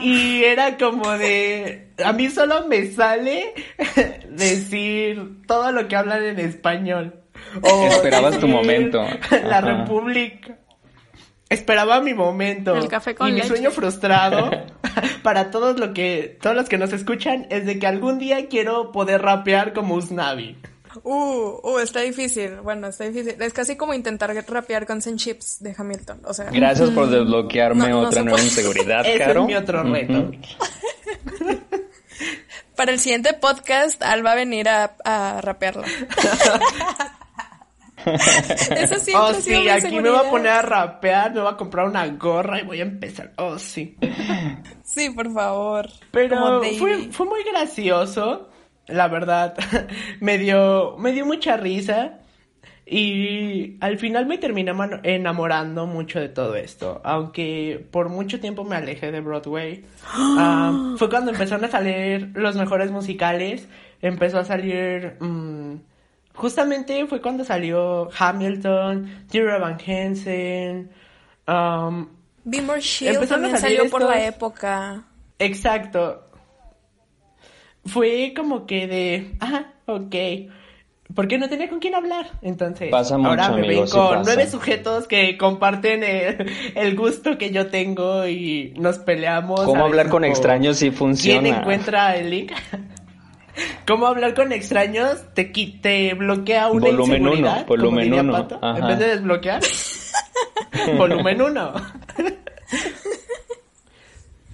y 0.01 0.43
era 0.43 0.77
como 0.77 1.09
de, 1.17 1.89
a 2.03 2.11
mí 2.13 2.29
solo 2.29 2.67
me 2.67 2.87
sale 2.87 3.53
decir 4.29 5.45
todo 5.47 5.71
lo 5.71 5.87
que 5.87 5.95
hablan 5.95 6.23
en 6.25 6.39
español. 6.39 7.15
O 7.61 7.85
Esperabas 7.87 8.39
tu 8.39 8.47
momento. 8.47 9.05
La 9.43 9.57
Ajá. 9.59 9.61
República. 9.61 10.57
Esperaba 11.53 12.01
mi 12.01 12.13
momento. 12.13 12.75
El 12.75 12.87
café 12.87 13.15
con 13.15 13.29
y 13.29 13.31
mi 13.33 13.41
sueño 13.43 13.71
frustrado 13.71 14.51
para 15.23 15.51
todos 15.51 15.79
lo 15.79 15.93
que 15.93 16.37
todos 16.41 16.55
los 16.55 16.69
que 16.69 16.77
nos 16.77 16.93
escuchan 16.93 17.47
es 17.49 17.65
de 17.65 17.79
que 17.79 17.87
algún 17.87 18.19
día 18.19 18.47
quiero 18.47 18.91
poder 18.91 19.21
rapear 19.21 19.73
como 19.73 19.95
Usnavi. 19.95 20.57
Uh, 21.03 21.59
uh, 21.63 21.79
está 21.79 22.01
difícil. 22.01 22.57
Bueno, 22.61 22.87
está 22.87 23.05
difícil. 23.05 23.35
Es 23.41 23.53
casi 23.53 23.75
como 23.75 23.93
intentar 23.93 24.33
rapear 24.47 24.85
Guns 24.85 25.07
N' 25.07 25.17
Chips 25.17 25.63
de 25.63 25.73
Hamilton. 25.75 26.21
O 26.25 26.33
sea, 26.33 26.51
Gracias 26.51 26.91
por 26.91 27.09
desbloquearme 27.09 27.89
No, 27.89 28.01
otra 28.01 28.23
nueva 28.23 28.41
inseguridad, 28.41 29.05
Ese 29.05 29.17
Caro. 29.17 29.41
es 29.41 29.47
mi 29.47 29.55
otro 29.55 29.83
reto. 29.83 30.31
Para 32.75 32.91
el 32.91 32.99
siguiente 32.99 33.33
podcast, 33.33 34.01
Al 34.03 34.25
va 34.25 34.33
a 34.33 34.35
venir 34.35 34.69
a, 34.69 34.95
a 35.03 35.41
rapearla. 35.41 35.85
Eso 38.75 38.95
siempre 38.95 39.13
Oh, 39.15 39.33
sí, 39.33 39.69
aquí 39.69 39.95
me 39.99 40.09
voy 40.09 40.25
a 40.25 40.29
poner 40.29 40.51
a 40.51 40.61
rapear, 40.61 41.33
me 41.33 41.41
voy 41.41 41.51
a 41.51 41.57
comprar 41.57 41.87
una 41.87 42.05
gorra 42.07 42.59
y 42.59 42.63
voy 42.63 42.79
a 42.79 42.83
empezar. 42.83 43.33
Oh, 43.37 43.57
sí. 43.57 43.97
Sí, 44.83 45.09
por 45.09 45.31
favor. 45.33 45.89
Pero 46.11 46.61
fue, 46.77 47.11
fue 47.11 47.25
muy 47.25 47.43
gracioso, 47.43 48.49
la 48.87 49.07
verdad. 49.07 49.55
me 50.19 50.37
dio, 50.37 50.97
me 50.97 51.11
dio 51.11 51.25
mucha 51.25 51.57
risa. 51.57 52.19
Y 52.85 53.77
al 53.79 53.97
final 53.97 54.25
me 54.25 54.37
terminé 54.37 54.73
enamorando 55.03 55.85
mucho 55.87 56.19
de 56.19 56.27
todo 56.27 56.55
esto. 56.55 56.99
Aunque 57.05 57.85
por 57.91 58.09
mucho 58.09 58.41
tiempo 58.41 58.65
me 58.65 58.75
alejé 58.75 59.11
de 59.11 59.21
Broadway. 59.21 59.85
Ah, 60.15 60.95
fue 60.97 61.09
cuando 61.09 61.31
empezaron 61.31 61.63
a 61.65 61.69
salir 61.69 62.31
los 62.33 62.55
mejores 62.55 62.91
musicales. 62.91 63.67
Empezó 64.01 64.39
a 64.39 64.45
salir. 64.45 65.15
mm, 65.19 65.75
justamente 66.35 67.05
fue 67.07 67.21
cuando 67.21 67.43
salió 67.43 68.09
Hamilton, 68.17 69.25
Dear 69.31 69.55
Evan 69.57 69.77
Hansen. 69.85 70.89
um, 71.47 72.07
Be 72.45 72.61
More 72.61 72.81
Shield 72.81 73.27
también 73.27 73.57
salir 73.57 73.77
salió 73.77 73.91
por 73.91 74.01
la 74.03 74.19
estos- 74.19 74.35
época. 74.35 75.03
Exacto. 75.39 76.19
Fue 77.85 78.33
como 78.35 78.65
que 78.65 78.87
de, 78.87 79.35
ah, 79.41 79.65
ok. 79.85 80.15
Porque 81.15 81.37
no 81.37 81.47
tenía 81.49 81.69
con 81.69 81.79
quién 81.79 81.93
hablar. 81.95 82.27
Entonces, 82.41 82.89
Pasa 82.89 83.17
mucho, 83.17 83.29
ahora 83.29 83.49
me 83.51 83.67
ven 83.67 83.87
sí 83.87 83.93
con 83.93 84.09
pasa. 84.17 84.21
nueve 84.25 84.49
sujetos 84.49 85.07
que 85.07 85.37
comparten 85.37 86.03
el, 86.03 86.49
el 86.75 86.95
gusto 86.95 87.37
que 87.37 87.51
yo 87.51 87.67
tengo 87.67 88.25
y 88.25 88.73
nos 88.77 88.99
peleamos. 88.99 89.61
¿Cómo 89.61 89.83
hablar 89.85 90.09
con 90.09 90.23
extraños 90.23 90.77
si 90.77 90.85
¿Quién 90.87 90.95
funciona? 90.97 91.49
encuentra 91.59 92.15
el 92.15 92.29
link? 92.29 92.51
¿Cómo 93.87 94.07
hablar 94.07 94.33
con 94.33 94.51
extraños? 94.51 95.19
Te, 95.33 95.45
te 95.45 96.13
bloquea 96.15 96.69
una 96.69 96.85
Volumen 96.87 97.27
uno, 97.27 97.65
volumen 97.67 97.77
como 97.77 97.99
diría 97.99 98.21
uno, 98.21 98.31
Pato, 98.33 98.55
En 98.55 98.63
ajá. 98.77 98.87
vez 98.87 98.99
de 98.99 99.07
desbloquear. 99.07 99.61
volumen 100.97 101.41
1. 101.41 101.73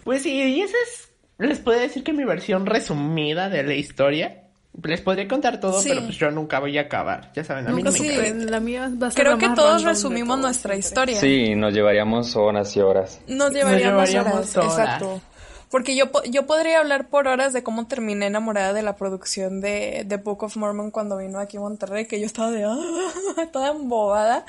Pues 0.03 0.23
sí, 0.23 0.31
y 0.33 0.62
esa 0.62 0.75
es, 0.88 1.09
les 1.38 1.59
puedo 1.59 1.79
decir 1.79 2.03
que 2.03 2.13
mi 2.13 2.23
versión 2.23 2.65
resumida 2.65 3.49
de 3.49 3.63
la 3.63 3.73
historia. 3.75 4.43
Les 4.83 5.01
podría 5.01 5.27
contar 5.27 5.59
todo, 5.59 5.81
Sí. 5.81 5.89
pero 5.89 6.03
pues 6.03 6.15
yo 6.17 6.29
nunca 6.31 6.59
voy 6.59 6.77
a 6.77 6.81
acabar. 6.81 7.31
Ya 7.35 7.43
saben, 7.43 7.65
a 7.67 7.69
mí 7.71 7.81
Nunca 7.81 7.97
no 7.97 8.03
me 8.03 8.29
sí. 8.29 8.45
la 8.45 8.59
mía 8.59 8.89
va 9.01 9.07
a 9.07 9.12
ser 9.12 9.23
Creo 9.23 9.35
la 9.35 9.39
que 9.39 9.49
todos 9.55 9.83
resumimos 9.83 10.39
nuestra 10.39 10.75
historia. 10.75 11.15
Sí, 11.19 11.55
nos 11.55 11.73
llevaríamos 11.73 12.35
horas 12.35 12.75
y 12.77 12.79
horas. 12.79 13.19
Nos 13.27 13.51
llevaríamos, 13.51 14.09
llevaríamos 14.09 14.55
horas, 14.55 14.57
horas. 14.57 14.79
exacto. 14.79 15.21
Porque 15.69 15.95
yo, 15.95 16.05
yo 16.29 16.47
podría 16.47 16.79
hablar 16.79 17.10
por 17.10 17.27
horas 17.27 17.53
de 17.53 17.62
cómo 17.62 17.86
terminé 17.86 18.25
enamorada 18.25 18.73
de 18.73 18.82
la 18.82 18.95
producción 18.95 19.62
de 19.62 20.03
The 20.08 20.17
Book 20.17 20.43
of 20.43 20.58
Mormon 20.58 20.89
cuando 20.89 21.17
vino 21.17 21.39
aquí 21.39 21.58
a 21.58 21.60
Monterrey, 21.60 22.05
que 22.08 22.19
yo 22.19 22.25
estaba 22.25 22.49
de 22.49 22.63
"Ah", 22.65 22.77
toda 23.53 23.69
embobada. 23.69 24.45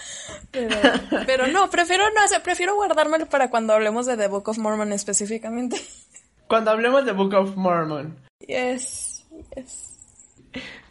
Pero, 0.50 0.76
pero 1.26 1.46
no, 1.48 1.68
prefiero 1.68 2.04
no 2.14 2.22
hacer, 2.22 2.42
prefiero 2.42 2.74
guardármelo 2.74 3.26
para 3.26 3.50
cuando 3.50 3.74
hablemos 3.74 4.06
de 4.06 4.16
The 4.16 4.28
Book 4.28 4.48
of 4.48 4.58
Mormon 4.58 4.92
específicamente. 4.92 5.80
Cuando 6.48 6.72
hablemos 6.72 7.04
de 7.04 7.12
Book 7.12 7.32
of 7.34 7.54
Mormon. 7.54 8.16
Yes, 8.40 9.24
yes. 9.54 9.90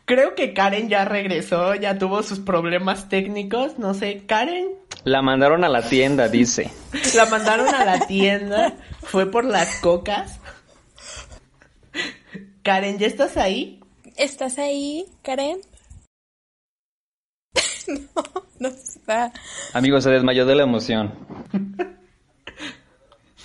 Creo 0.06 0.34
que 0.34 0.54
Karen 0.54 0.88
ya 0.88 1.04
regresó, 1.04 1.76
ya 1.76 1.98
tuvo 1.98 2.24
sus 2.24 2.40
problemas 2.40 3.10
técnicos. 3.10 3.78
No 3.78 3.94
sé, 3.94 4.24
Karen 4.26 4.70
La 5.04 5.22
mandaron 5.22 5.64
a 5.64 5.70
la 5.70 5.82
tienda, 5.82 6.28
dice. 6.28 6.72
la 7.16 7.26
mandaron 7.26 7.74
a 7.74 7.86
la 7.86 8.08
tienda, 8.08 8.74
fue 9.02 9.26
por 9.32 9.46
las 9.46 9.78
cocas. 9.78 10.40
Karen, 12.64 12.98
¿ya 13.00 13.08
estás 13.08 13.38
ahí? 13.38 13.80
¿Estás 14.18 14.60
ahí, 14.60 15.06
Karen? 15.24 15.60
no, 17.88 18.24
no 18.60 18.68
está. 18.68 19.32
Amigo, 19.74 20.02
se 20.02 20.10
desmayó 20.10 20.46
de 20.46 20.56
la 20.56 20.64
emoción. 20.64 21.14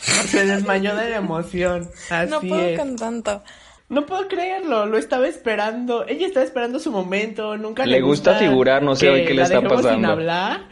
Se 0.01 0.45
desmayó 0.45 0.95
de 0.97 1.11
la 1.11 1.17
emoción. 1.17 1.88
Así 2.11 2.31
no 2.31 2.40
puedo 2.40 2.61
es. 2.61 2.79
con 2.79 2.97
tanto. 2.97 3.43
No 3.88 4.07
puedo 4.07 4.27
creerlo, 4.29 4.87
lo 4.87 4.99
estaba 4.99 5.29
esperando. 5.29 6.07
Ella 6.07 6.27
estaba 6.27 6.45
esperando 6.45 6.79
su 6.79 6.90
momento, 6.90 7.57
nunca 7.57 7.87
le, 7.87 7.93
Le 7.93 8.01
gusta 8.03 8.35
figurar, 8.35 8.83
no 8.83 8.97
sé 8.97 9.07
qué 9.25 9.31
le 9.31 9.35
la 9.35 9.43
está 9.45 9.55
dejemos 9.57 9.77
sin 9.81 9.85
pasando. 9.85 10.09
hablar. 10.11 10.69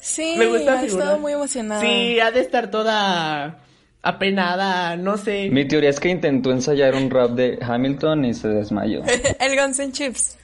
Sí, 0.00 0.34
gusta 0.46 0.80
ha 0.80 0.84
estado 0.84 1.18
muy 1.18 1.32
emocionada. 1.32 1.80
Sí, 1.80 2.18
ha 2.20 2.30
de 2.30 2.40
estar 2.40 2.70
toda 2.70 3.58
apenada, 4.02 4.96
no 4.96 5.16
sé. 5.18 5.50
Mi 5.50 5.66
teoría 5.68 5.90
es 5.90 6.00
que 6.00 6.08
intentó 6.08 6.50
ensayar 6.52 6.94
un 6.94 7.10
rap 7.10 7.30
de 7.32 7.58
Hamilton 7.60 8.24
y 8.24 8.34
se 8.34 8.48
desmayó. 8.48 9.02
El 9.40 9.60
Guns 9.60 9.78
N' 9.78 9.92
Chips. 9.92 10.38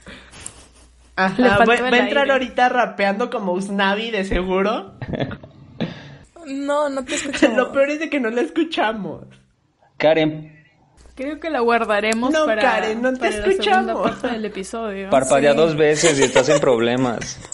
Ajá, 1.15 1.65
va, 1.65 1.73
a 1.73 1.77
entrar 1.97 2.19
aire. 2.23 2.31
ahorita 2.31 2.69
rapeando 2.69 3.31
como 3.31 3.53
Usnavi 3.53 4.11
de 4.11 4.23
seguro. 4.23 4.93
No, 6.45 6.89
no 6.89 7.03
te 7.03 7.15
escucho. 7.15 7.47
Lo 7.55 7.71
peor 7.71 7.89
es 7.89 7.99
de 7.99 8.09
que 8.09 8.19
no 8.19 8.29
la 8.29 8.41
escuchamos. 8.41 9.23
Karen, 9.97 10.55
Creo 11.15 11.39
que 11.39 11.49
la 11.49 11.61
guardaremos 11.61 12.31
No, 12.31 12.45
para, 12.45 12.61
Karen, 12.61 13.01
no 13.01 13.11
te 13.13 13.17
para 13.17 13.31
la 13.31 13.35
segunda 13.37 13.51
escuchamos. 13.51 14.11
parte 14.11 14.27
del 14.27 14.45
episodio. 14.45 15.09
parpadea 15.09 15.53
Sí. 15.53 15.57
dos 15.57 15.75
veces 15.75 16.19
y 16.19 16.23
estás 16.23 16.47
en 16.49 16.59
problemas. 16.59 17.39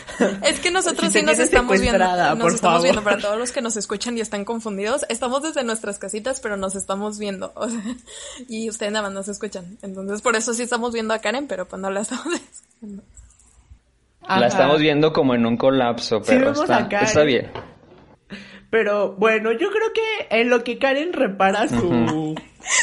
Es 0.44 0.60
que 0.60 0.70
nosotros 0.70 1.12
Si 1.12 1.20
sí 1.20 1.24
nos 1.24 1.38
estamos 1.38 1.80
viendo. 1.80 1.98
Nos 1.98 2.38
por 2.38 2.52
estamos 2.52 2.60
favor. 2.60 2.82
viendo 2.82 3.02
para 3.02 3.18
todos 3.18 3.38
los 3.38 3.52
que 3.52 3.60
nos 3.62 3.76
escuchan 3.76 4.16
y 4.18 4.20
están 4.20 4.44
confundidos. 4.44 5.04
Estamos 5.08 5.42
desde 5.42 5.64
nuestras 5.64 5.98
casitas, 5.98 6.40
pero 6.40 6.56
nos 6.56 6.74
estamos 6.74 7.18
viendo. 7.18 7.52
o 7.56 7.68
sea, 7.68 7.80
y 8.48 8.68
ustedes 8.68 8.92
nada 8.92 9.04
más 9.04 9.12
nos 9.12 9.28
escuchan. 9.28 9.78
Entonces, 9.82 10.22
por 10.22 10.36
eso 10.36 10.54
sí 10.54 10.62
estamos 10.62 10.92
viendo 10.92 11.14
a 11.14 11.18
Karen, 11.18 11.46
pero 11.46 11.66
pues 11.66 11.80
no 11.80 11.90
la 11.90 12.00
estamos 12.02 12.26
escuchando. 12.34 13.02
Ajá. 14.22 14.40
La 14.40 14.46
estamos 14.46 14.78
viendo 14.78 15.12
como 15.12 15.34
en 15.34 15.44
un 15.46 15.56
colapso, 15.56 16.22
pero 16.22 16.52
está, 16.52 17.22
bien. 17.24 17.50
Pero 18.70 19.14
bueno, 19.16 19.50
yo 19.52 19.70
creo 19.70 19.92
que 19.92 20.40
en 20.40 20.48
lo 20.48 20.62
que 20.62 20.78
Karen 20.78 21.12
repara 21.12 21.68
su, 21.68 22.34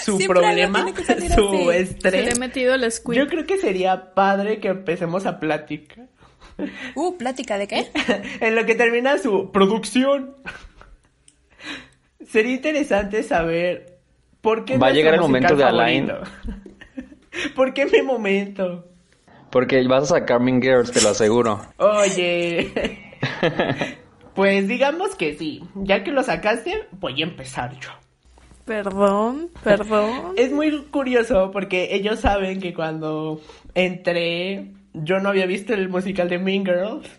su 0.04 0.18
Siempre 0.18 0.28
problema, 0.28 0.86
su 0.94 1.12
así. 1.12 1.30
Se 1.30 1.40
le 1.40 1.78
he 1.78 1.80
estrés, 1.80 2.40
metido 2.40 2.76
el 2.76 2.92
squid. 2.92 3.18
yo 3.18 3.28
creo 3.28 3.46
que 3.46 3.58
sería 3.58 4.14
padre 4.14 4.60
que 4.60 4.68
empecemos 4.68 5.26
a 5.26 5.40
platicar. 5.40 6.08
Uh, 6.96 7.18
plática 7.18 7.58
de 7.58 7.68
qué? 7.68 7.88
en 8.42 8.56
lo 8.56 8.66
que 8.66 8.76
termina 8.76 9.18
su 9.18 9.52
producción. 9.52 10.36
Sería 12.26 12.56
interesante 12.56 13.24
saber 13.24 14.00
por 14.42 14.66
qué 14.66 14.78
Va 14.78 14.88
a 14.88 14.92
llegar 14.92 15.14
el 15.14 15.22
momento 15.22 15.56
de 15.56 15.64
Alain. 15.64 16.12
¿Por 17.56 17.74
qué 17.74 17.86
mi 17.86 18.02
momento? 18.02 18.86
Porque 19.52 19.82
vas 19.88 20.04
a 20.04 20.20
sacar 20.20 20.40
Mean 20.42 20.62
Girls, 20.62 20.92
te 20.92 21.02
lo 21.02 21.10
aseguro. 21.10 21.62
Oye. 21.78 22.72
pues 24.36 24.68
digamos 24.68 25.16
que 25.16 25.38
sí. 25.38 25.64
Ya 25.76 26.04
que 26.04 26.12
lo 26.12 26.24
sacaste, 26.24 26.88
voy 26.92 27.22
a 27.22 27.26
empezar 27.26 27.80
yo. 27.80 27.90
Perdón, 28.70 29.50
perdón. 29.64 30.34
Es 30.38 30.52
muy 30.52 30.84
curioso 30.92 31.50
porque 31.52 31.96
ellos 31.96 32.20
saben 32.20 32.60
que 32.60 32.72
cuando 32.72 33.42
entré, 33.74 34.68
yo 34.94 35.20
no 35.20 35.30
había 35.30 35.46
visto 35.46 35.74
el 35.74 35.90
musical 35.90 36.30
de 36.30 36.40
Mean 36.40 36.66
Girls. 36.66 37.10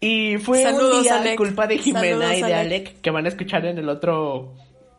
Y 0.00 0.38
fue 0.38 0.62
Saludos, 0.62 0.96
un 0.96 1.02
día 1.02 1.20
Alec. 1.20 1.36
culpa 1.36 1.66
de 1.66 1.78
Jimena 1.78 2.08
Saludos, 2.08 2.38
y 2.38 2.42
de 2.42 2.54
Alec. 2.54 2.56
Alec, 2.88 3.00
que 3.00 3.10
van 3.10 3.24
a 3.24 3.28
escuchar 3.28 3.64
en 3.66 3.78
el 3.78 3.88
otro 3.88 4.54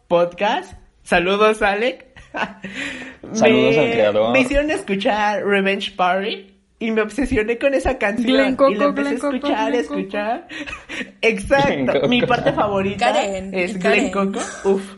podcast. 0.07 0.73
Saludos, 1.03 1.61
Alec. 1.61 2.05
Saludos 3.33 3.77
al 3.77 3.91
creador. 3.91 4.31
Me 4.31 4.41
hicieron 4.41 4.71
escuchar 4.71 5.45
Revenge 5.45 5.91
Party 5.95 6.53
y 6.79 6.91
me 6.91 7.01
obsesioné 7.01 7.57
con 7.57 7.73
esa 7.73 7.97
canción. 7.97 8.29
Y 8.29 8.33
la 8.33 8.47
empecé 8.47 9.15
a 9.15 9.19
Coco, 9.19 9.35
escuchar, 9.35 9.71
Glen 9.71 9.81
escuchar. 9.81 10.47
Exacto. 11.21 12.07
Mi 12.07 12.21
parte 12.21 12.53
favorita 12.53 13.13
Karen, 13.13 13.53
es 13.53 13.77
Glen. 13.77 14.11
Coco. 14.11 14.39
Uf. 14.65 14.95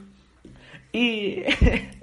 Y, 0.94 1.44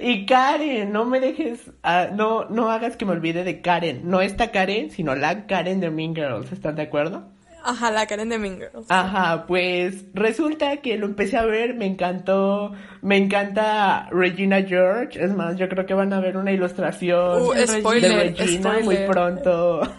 y 0.00 0.26
Karen, 0.26 0.92
no 0.92 1.04
me 1.04 1.20
dejes, 1.20 1.70
ah, 1.82 2.08
no, 2.12 2.44
no 2.46 2.70
hagas 2.70 2.96
que 2.96 3.04
me 3.04 3.12
olvide 3.12 3.44
de 3.44 3.60
Karen. 3.60 4.02
No 4.04 4.20
esta 4.20 4.50
Karen, 4.50 4.90
sino 4.90 5.14
la 5.14 5.46
Karen 5.46 5.80
de 5.80 5.90
Mean 5.90 6.14
Girls. 6.14 6.52
¿Están 6.52 6.76
de 6.76 6.82
acuerdo? 6.82 7.28
Ajá, 7.64 7.90
la 7.90 8.06
Karen 8.06 8.28
de 8.28 8.38
Mean 8.38 8.56
Girls. 8.58 8.86
Ajá, 8.88 9.44
pues 9.46 10.04
resulta 10.14 10.78
que 10.78 10.96
lo 10.96 11.06
empecé 11.06 11.36
a 11.36 11.44
ver, 11.44 11.74
me 11.74 11.86
encantó, 11.86 12.72
me 13.02 13.16
encanta 13.16 14.08
Regina 14.10 14.62
George, 14.62 15.22
es 15.22 15.34
más, 15.34 15.56
yo 15.56 15.68
creo 15.68 15.84
que 15.84 15.92
van 15.92 16.12
a 16.12 16.20
ver 16.20 16.36
una 16.36 16.52
ilustración 16.52 17.42
Uh, 17.42 17.52
de 17.52 17.66
spoiler, 17.66 18.36
Regina 18.36 18.78
muy 18.82 18.96
pronto. 19.08 19.82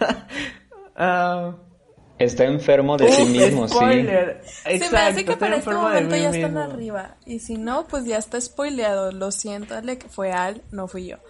Ah, 1.01 1.53
Está 2.19 2.43
enfermo 2.43 2.97
de 2.97 3.09
sí 3.11 3.23
mismo, 3.25 3.67
sí. 3.67 3.75
spoiler. 3.75 4.41
Se 4.43 4.69
me 4.69 4.75
Exacto, 4.75 4.97
hace 4.97 5.25
que 5.25 5.37
para 5.37 5.55
este 5.55 5.73
momento 5.73 6.15
ya 6.15 6.29
están 6.29 6.53
mismo. 6.53 6.59
arriba. 6.59 7.15
Y 7.25 7.39
si 7.39 7.55
no, 7.55 7.87
pues 7.87 8.05
ya 8.05 8.17
está 8.17 8.39
spoileado. 8.39 9.11
Lo 9.11 9.31
siento, 9.31 9.75
Alec. 9.75 10.07
Fue 10.09 10.31
Al, 10.31 10.61
no 10.71 10.87
fui 10.87 11.07
yo. 11.07 11.17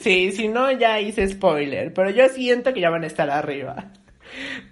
Sí, 0.00 0.32
si 0.32 0.48
no 0.48 0.70
ya 0.70 1.00
hice 1.00 1.26
spoiler, 1.26 1.94
pero 1.94 2.10
yo 2.10 2.28
siento 2.28 2.74
que 2.74 2.80
ya 2.82 2.90
van 2.90 3.04
a 3.04 3.06
estar 3.06 3.30
arriba. 3.30 3.90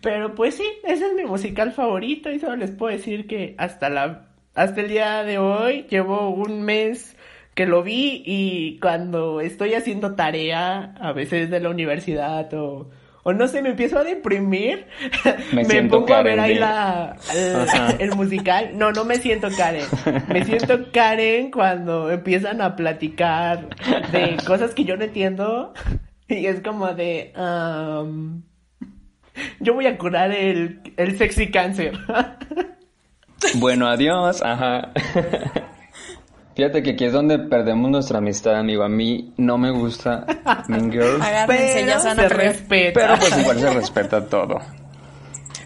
Pero 0.02 0.34
pues 0.34 0.56
sí, 0.56 0.64
ese 0.84 1.06
es 1.06 1.14
mi 1.14 1.24
musical 1.24 1.72
favorito 1.72 2.30
y 2.30 2.38
solo 2.38 2.56
les 2.56 2.70
puedo 2.70 2.94
decir 2.94 3.26
que 3.26 3.54
hasta 3.56 3.88
la 3.88 4.26
hasta 4.54 4.82
el 4.82 4.88
día 4.88 5.24
de 5.24 5.38
hoy 5.38 5.86
llevo 5.88 6.28
un 6.28 6.62
mes 6.62 7.16
que 7.54 7.64
lo 7.66 7.82
vi 7.82 8.22
y 8.26 8.78
cuando 8.80 9.40
estoy 9.40 9.72
haciendo 9.74 10.14
tarea, 10.14 10.94
a 11.00 11.12
veces 11.12 11.48
de 11.50 11.60
la 11.60 11.70
universidad 11.70 12.52
o, 12.54 12.90
o 13.24 13.32
no 13.32 13.46
sé, 13.46 13.62
me 13.62 13.70
empiezo 13.70 13.98
a 13.98 14.04
deprimir, 14.04 14.86
Me 15.52 15.64
me, 15.64 15.82
pongo 15.84 16.12
a 16.12 16.22
ver 16.22 16.40
ahí 16.40 16.56
la, 16.56 17.16
el, 17.98 18.14
musical. 18.16 18.70
No, 18.74 18.90
no 18.90 19.04
me 19.04 19.16
siento 19.16 19.48
Karen. 19.56 19.86
Me 20.28 20.44
siento 20.44 20.90
Karen 20.92 21.50
cuando 21.50 22.10
empiezan 22.10 22.60
a 22.60 22.74
platicar 22.74 23.68
de 24.10 24.36
cosas 24.44 24.74
que 24.74 24.84
yo 24.84 24.96
no 24.96 25.04
entiendo 25.04 25.72
y 26.28 26.46
es 26.46 26.60
como 26.62 26.92
de... 26.94 27.32
am, 27.36 28.42
yo 29.60 29.74
voy 29.74 29.86
a 29.86 29.96
curar 29.96 30.32
el, 30.32 30.80
el 30.96 31.16
sexy 31.16 31.50
cáncer. 31.50 31.98
Bueno, 33.54 33.88
adiós, 33.88 34.42
ajá. 34.42 34.92
Fíjate 36.54 36.82
que 36.82 36.90
aquí 36.90 37.04
es 37.06 37.12
donde 37.12 37.38
perdemos 37.38 37.90
nuestra 37.90 38.18
amistad, 38.18 38.56
amigo. 38.56 38.82
A 38.82 38.88
mí 38.88 39.32
no 39.38 39.56
me 39.58 39.70
gusta 39.70 40.26
Mean 40.68 40.92
Girls, 40.92 41.22
Agárrense, 41.22 41.72
Pero 41.74 41.86
ya 41.86 41.98
se 42.00 42.28
respeta. 42.28 42.92
pero 43.00 43.14
pues 43.18 43.38
igual 43.38 43.58
se 43.58 43.70
respeta 43.74 44.26
todo. 44.26 44.58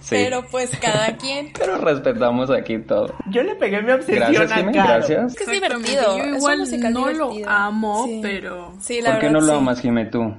Sí, 0.00 0.10
pero, 0.10 0.38
Pero 0.40 0.50
pues 0.52 0.70
cada 0.80 1.16
quien. 1.18 1.52
respetamos 1.80 2.48
aquí 2.50 2.78
todo. 2.78 3.12
Yo 3.30 3.42
le 3.42 3.56
pegué 3.56 3.82
mi 3.82 3.90
obsesión 3.90 4.18
Gracias, 4.32 4.52
a 4.52 4.54
Jimmy, 4.56 4.72
gracias. 4.72 5.32
Es 5.32 5.38
que 5.38 5.44
es 5.44 5.50
divertido. 5.50 6.18
Yo 6.18 6.24
es 6.24 6.36
igual 6.36 6.58
musical 6.60 6.92
no 6.92 7.08
divertido. 7.08 7.44
lo 7.44 7.50
amo, 7.50 8.04
Sí. 8.06 8.20
pero... 8.22 8.72
Sí, 8.80 9.00
la 9.02 9.10
¿Por 9.10 9.18
qué 9.20 9.26
verdad, 9.26 9.40
no 9.40 9.46
lo 9.46 9.52
sí. 9.54 9.58
amas, 9.58 9.80
Jimmy, 9.80 10.08
tú? 10.10 10.34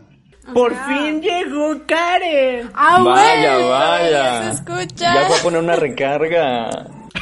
Por 0.54 0.74
Ajá. 0.74 0.88
fin 0.88 1.22
llegó 1.22 1.76
Karen. 1.86 2.70
¡Ah, 2.74 3.04
vaya, 3.04 3.58
vaya. 3.58 4.10
ya 4.10 4.44
se 4.44 4.50
escucha. 4.52 5.14
Ya 5.14 5.26
fue 5.28 5.38
a 5.38 5.44
poner 5.44 5.62
una 5.62 5.76
recarga. 5.76 6.70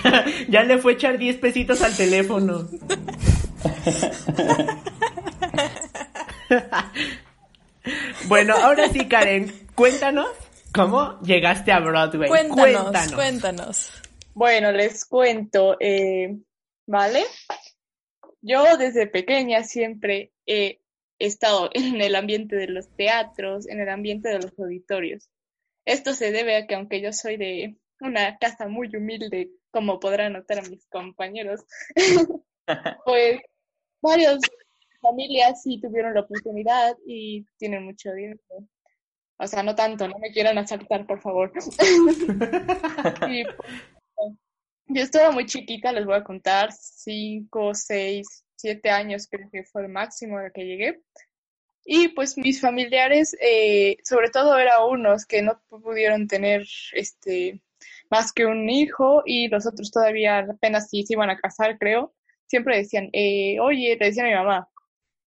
ya 0.50 0.64
le 0.64 0.78
fue 0.78 0.94
a 0.94 0.96
echar 0.96 1.18
10 1.18 1.38
pesitos 1.38 1.82
al 1.82 1.96
teléfono. 1.96 2.68
bueno, 8.28 8.56
ahora 8.56 8.90
sí, 8.90 9.08
Karen, 9.08 9.52
cuéntanos 9.76 10.28
cómo 10.74 11.20
llegaste 11.22 11.72
a 11.72 11.80
Broadway. 11.80 12.30
Cuéntanos, 12.30 13.14
cuéntanos. 13.14 13.92
Bueno, 14.34 14.72
les 14.72 15.06
cuento, 15.06 15.78
eh, 15.80 16.38
¿vale? 16.86 17.24
Yo 18.42 18.78
desde 18.78 19.08
pequeña 19.08 19.64
siempre 19.64 20.34
he 20.46 20.82
estado 21.20 21.70
en 21.74 22.02
el 22.02 22.16
ambiente 22.16 22.56
de 22.56 22.68
los 22.68 22.90
teatros, 22.96 23.68
en 23.68 23.80
el 23.80 23.90
ambiente 23.90 24.30
de 24.30 24.40
los 24.40 24.60
auditorios. 24.60 25.30
Esto 25.86 26.14
se 26.14 26.32
debe 26.32 26.56
a 26.56 26.68
que 26.68 26.76
aunque 26.76 27.02
yo 27.02 27.14
soy 27.14 27.38
de 27.38 27.78
una 28.02 28.38
casa 28.38 28.68
muy 28.68 28.90
humilde, 28.96 29.52
como 29.76 30.00
podrán 30.00 30.32
notar 30.32 30.60
a 30.60 30.70
mis 30.70 30.88
compañeros, 30.88 31.66
pues 33.06 33.42
varias 34.02 34.40
familias 35.02 35.62
sí 35.64 35.82
tuvieron 35.82 36.14
la 36.14 36.22
oportunidad 36.22 36.96
y 37.06 37.46
tienen 37.58 37.84
mucho 37.84 38.14
dinero. 38.14 38.40
O 39.38 39.46
sea, 39.46 39.64
no 39.64 39.76
tanto, 39.76 40.08
no 40.08 40.18
me 40.18 40.32
quieran 40.32 40.58
asaltar, 40.58 41.06
por 41.06 41.20
favor. 41.20 41.52
y 43.28 43.44
pues, 43.44 44.34
yo 44.88 45.02
estaba 45.02 45.32
muy 45.32 45.46
chiquita, 45.46 45.92
les 45.92 46.06
voy 46.06 46.16
a 46.16 46.24
contar, 46.24 46.72
cinco, 46.72 47.74
seis, 47.74 48.46
siete 48.56 48.90
años 48.90 49.28
creo 49.30 49.50
que 49.52 49.66
fue 49.66 49.82
el 49.82 49.90
máximo 49.90 50.38
al 50.38 50.54
que 50.54 50.64
llegué. 50.64 51.02
Y 51.84 52.08
pues 52.08 52.38
mis 52.38 52.62
familiares, 52.62 53.36
eh, 53.42 53.98
sobre 54.06 54.30
todo 54.30 54.58
eran 54.58 54.86
unos 54.90 55.26
que 55.26 55.42
no 55.42 55.62
pudieron 55.68 56.30
tener 56.30 56.66
este 56.94 57.62
más 58.10 58.32
que 58.32 58.46
un 58.46 58.70
hijo 58.70 59.24
y 59.26 59.48
los 59.48 59.66
otros 59.66 59.92
todavía 59.92 60.40
apenas 60.40 60.90
sí 60.90 61.04
se 61.06 61.14
iban 61.14 61.30
a 61.30 61.38
casar, 61.38 61.78
creo. 61.78 62.14
Siempre 62.48 62.78
decían, 62.78 63.10
eh, 63.14 63.58
oye, 63.60 63.98
le 64.00 64.06
decía 64.06 64.24
a 64.24 64.28
mi 64.28 64.34
mamá, 64.34 64.70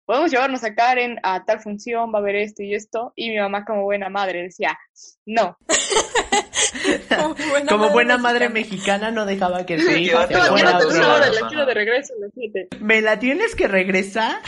podemos 0.04 0.30
llevarnos 0.30 0.64
a 0.64 0.74
Karen 0.74 1.18
a 1.22 1.44
tal 1.44 1.60
función, 1.60 2.12
va 2.12 2.18
a 2.18 2.22
haber 2.22 2.36
esto 2.36 2.62
y 2.62 2.74
esto. 2.74 3.12
Y 3.16 3.30
mi 3.30 3.38
mamá 3.38 3.64
como 3.64 3.82
buena 3.82 4.08
madre 4.08 4.42
decía, 4.42 4.78
no, 5.26 5.58
Como 7.08 7.34
buena 7.34 7.66
Como 7.66 7.78
madre 7.78 7.92
buena 7.92 8.18
madre 8.18 8.48
mexicana. 8.48 9.10
no 9.10 9.26
dejaba 9.26 9.66
que 9.66 9.78
su 9.80 9.90
hija 9.90 10.26
se 10.26 10.34
fuera 10.34 10.78
la 10.78 11.48
quiero 11.48 11.66
de 11.66 11.74
regreso 11.74 12.14
a 12.14 12.20
las 12.20 12.32
siete. 12.34 12.68
¿Me 12.80 13.00
la 13.00 13.18
tienes 13.18 13.54
que 13.54 13.68
regresar? 13.68 14.40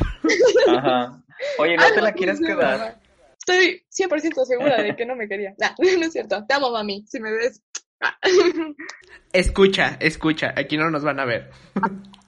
Ajá. 0.69 1.23
Oye, 1.59 1.77
¿no 1.77 1.85
te 1.95 2.01
la 2.01 2.13
quieres 2.13 2.41
quedar? 2.41 2.79
mamá. 2.79 3.01
Estoy 3.39 3.83
100% 3.91 4.45
segura 4.45 4.83
de 4.83 4.95
que 4.95 5.07
no 5.07 5.17
me 5.17 5.27
quería. 5.27 5.55
Nah, 5.59 5.71
no 5.79 6.07
es 6.07 6.13
cierto. 6.13 6.45
Te 6.47 6.55
amo, 6.55 6.71
mami. 6.71 7.05
Si 7.07 7.19
me 7.21 7.33
ves. 7.33 7.63
Ah. 8.01 8.17
Escucha, 9.33 9.97
escucha, 10.01 10.53
aquí 10.57 10.77
no 10.77 10.91
nos 10.91 11.05
van 11.05 11.21
a 11.21 11.25
ver. 11.25 11.51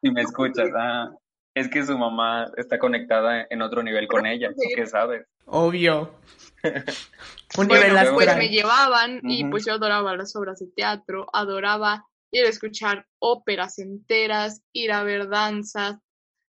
Si 0.00 0.12
me 0.12 0.20
escuchas, 0.22 0.68
ah, 0.78 1.10
es 1.54 1.68
que 1.68 1.84
su 1.84 1.98
mamá 1.98 2.46
está 2.56 2.78
conectada 2.78 3.48
en 3.50 3.62
otro 3.62 3.82
nivel 3.82 4.06
con 4.06 4.26
ella, 4.26 4.50
¿tú 4.50 4.62
qué 4.76 4.86
sabes? 4.86 5.26
Obvio. 5.46 6.14
Un 7.58 7.66
Bueno, 7.66 7.74
nivel 7.74 7.92
luego- 7.94 8.14
pues 8.14 8.36
me 8.36 8.48
llevaban 8.48 9.20
y 9.24 9.44
pues 9.46 9.66
yo 9.66 9.72
adoraba 9.72 10.16
las 10.16 10.36
obras 10.36 10.60
de 10.60 10.68
teatro, 10.68 11.26
adoraba 11.32 12.06
ir 12.30 12.44
a 12.46 12.48
escuchar 12.48 13.08
óperas 13.18 13.80
enteras, 13.80 14.62
ir 14.72 14.92
a 14.92 15.02
ver 15.02 15.28
danzas 15.28 15.96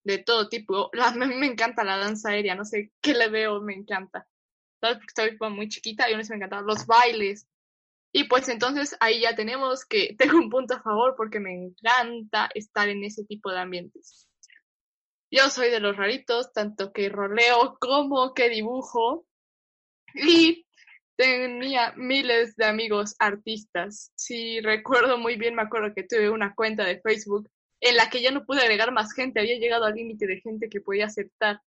de 0.04 0.18
todo 0.18 0.50
tipo. 0.50 0.90
La- 0.92 1.08
a 1.08 1.12
mí 1.16 1.36
me 1.36 1.48
encanta 1.48 1.86
la 1.86 1.96
danza 1.96 2.32
aérea, 2.32 2.56
no 2.56 2.66
sé 2.66 2.92
qué 3.02 3.14
le 3.14 3.30
veo, 3.30 3.62
me 3.62 3.76
encanta. 3.76 4.28
Tal 4.82 4.96
vez 4.96 4.98
porque 4.98 5.12
estoy 5.24 5.38
como 5.38 5.56
muy 5.56 5.70
chiquita 5.70 6.10
y 6.10 6.12
aún 6.12 6.20
así 6.20 6.32
me 6.32 6.36
encantaban 6.36 6.66
los 6.68 6.86
bailes. 6.86 7.48
Y 8.18 8.24
pues 8.24 8.50
entonces 8.50 8.98
ahí 9.00 9.22
ya 9.22 9.36
tenemos 9.36 9.86
que 9.86 10.16
tengo 10.18 10.40
un 10.40 10.50
punto 10.50 10.74
a 10.74 10.82
favor 10.82 11.14
porque 11.16 11.40
me 11.40 11.54
encanta 11.54 12.50
estar 12.56 12.90
en 12.90 13.04
ese 13.04 13.24
tipo 13.26 13.52
de 13.52 13.60
ambientes. 13.60 14.28
Yo 15.30 15.52
soy 15.52 15.70
de 15.70 15.80
los 15.80 15.96
raritos, 15.96 16.52
tanto 16.52 16.92
que 16.92 17.10
roleo 17.10 17.78
como 17.80 18.34
que 18.34 18.50
dibujo. 18.50 19.28
Y 20.16 20.66
tenía 21.16 21.94
miles 21.96 22.56
de 22.56 22.66
amigos 22.66 23.16
artistas. 23.20 24.12
Si 24.16 24.62
recuerdo 24.62 25.20
muy 25.20 25.36
bien, 25.36 25.54
me 25.54 25.62
acuerdo 25.62 25.94
que 25.94 26.02
tuve 26.02 26.32
una 26.32 26.56
cuenta 26.56 26.86
de 26.86 27.00
Facebook 27.00 27.48
en 27.82 27.98
la 27.98 28.10
que 28.10 28.24
ya 28.24 28.32
no 28.32 28.46
pude 28.46 28.62
agregar 28.62 28.92
más 28.92 29.14
gente, 29.14 29.40
había 29.40 29.60
llegado 29.60 29.86
al 29.86 29.94
límite 29.94 30.26
de 30.26 30.42
gente 30.42 30.70
que 30.70 30.82
podía 30.82 31.06
aceptar. 31.06 31.62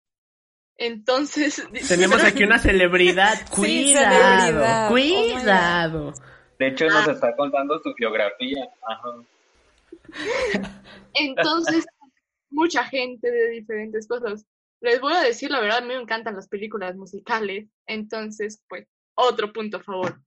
Entonces, 0.77 1.61
Tenemos 1.89 2.23
aquí 2.23 2.43
una 2.43 2.59
celebridad. 2.59 3.35
Sí, 3.47 3.53
Cuidado. 3.53 4.85
Oh 4.85 4.89
cuidado. 4.91 6.13
De 6.59 6.67
hecho, 6.67 6.87
nos 6.87 7.07
está 7.07 7.35
contando 7.35 7.79
su 7.79 7.93
biografía. 7.95 8.67
Ajá. 8.87 9.09
Entonces, 11.13 11.85
mucha 12.49 12.83
gente 12.83 13.29
de 13.29 13.49
diferentes 13.49 14.07
cosas. 14.07 14.45
Les 14.81 15.01
voy 15.01 15.13
a 15.13 15.21
decir 15.21 15.49
la 15.49 15.59
verdad, 15.59 15.79
a 15.79 15.81
mí 15.81 15.87
me 15.87 15.95
encantan 15.95 16.35
las 16.35 16.47
películas 16.47 16.95
musicales, 16.95 17.67
entonces, 17.87 18.63
pues, 18.69 18.87
otro 19.15 19.51
punto 19.51 19.77
a 19.77 19.83
favor. 19.83 20.21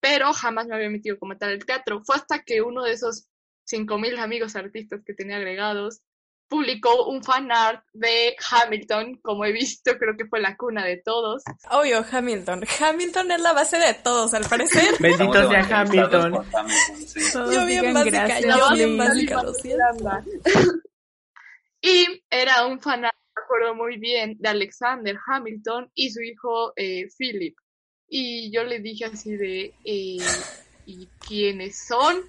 Pero 0.00 0.32
jamás 0.32 0.66
me 0.66 0.74
había 0.74 0.90
metido 0.90 1.18
como 1.18 1.36
tal 1.38 1.50
el 1.50 1.64
teatro. 1.64 2.02
Fue 2.04 2.16
hasta 2.16 2.42
que 2.42 2.60
uno 2.60 2.82
de 2.82 2.92
esos 2.92 3.28
5.000 3.70 4.18
amigos 4.18 4.56
artistas 4.56 5.02
que 5.04 5.14
tenía 5.14 5.36
agregados 5.36 6.02
publicó 6.48 7.06
un 7.06 7.22
fan 7.22 7.50
art 7.50 7.84
de 7.92 8.36
Hamilton, 8.50 9.18
como 9.22 9.44
he 9.44 9.52
visto, 9.52 9.96
creo 9.98 10.16
que 10.16 10.26
fue 10.26 10.40
la 10.40 10.56
cuna 10.56 10.84
de 10.84 10.98
todos. 10.98 11.42
Obvio, 11.70 12.04
Hamilton. 12.10 12.64
Hamilton 12.80 13.32
es 13.32 13.40
la 13.40 13.52
base 13.52 13.78
de 13.78 13.94
todos, 13.94 14.34
al 14.34 14.44
parecer. 14.44 14.94
Bendito 15.00 15.48
sea 15.50 15.80
Hamilton. 15.80 16.34
Hamilton, 16.34 16.68
sí. 17.06 17.20
Yo 17.34 17.66
bien 17.66 17.94
básica, 17.94 18.26
gracias, 18.26 18.56
yo 18.56 18.74
bien 18.74 18.98
básica, 18.98 19.42
lo 19.42 19.54
siento. 19.54 19.84
Y 21.80 22.22
era 22.30 22.66
un 22.66 22.80
fan 22.80 23.04
art, 23.04 23.16
me 23.36 23.42
acuerdo 23.42 23.74
muy 23.74 23.98
bien, 23.98 24.36
de 24.38 24.48
Alexander 24.48 25.18
Hamilton 25.26 25.90
y 25.94 26.10
su 26.10 26.22
hijo 26.22 26.72
eh, 26.76 27.08
Philip. 27.18 27.56
Y 28.08 28.52
yo 28.52 28.64
le 28.64 28.80
dije 28.80 29.06
así 29.06 29.36
de, 29.36 29.74
eh, 29.84 30.18
¿y 30.86 31.08
quiénes 31.26 31.86
son? 31.86 32.22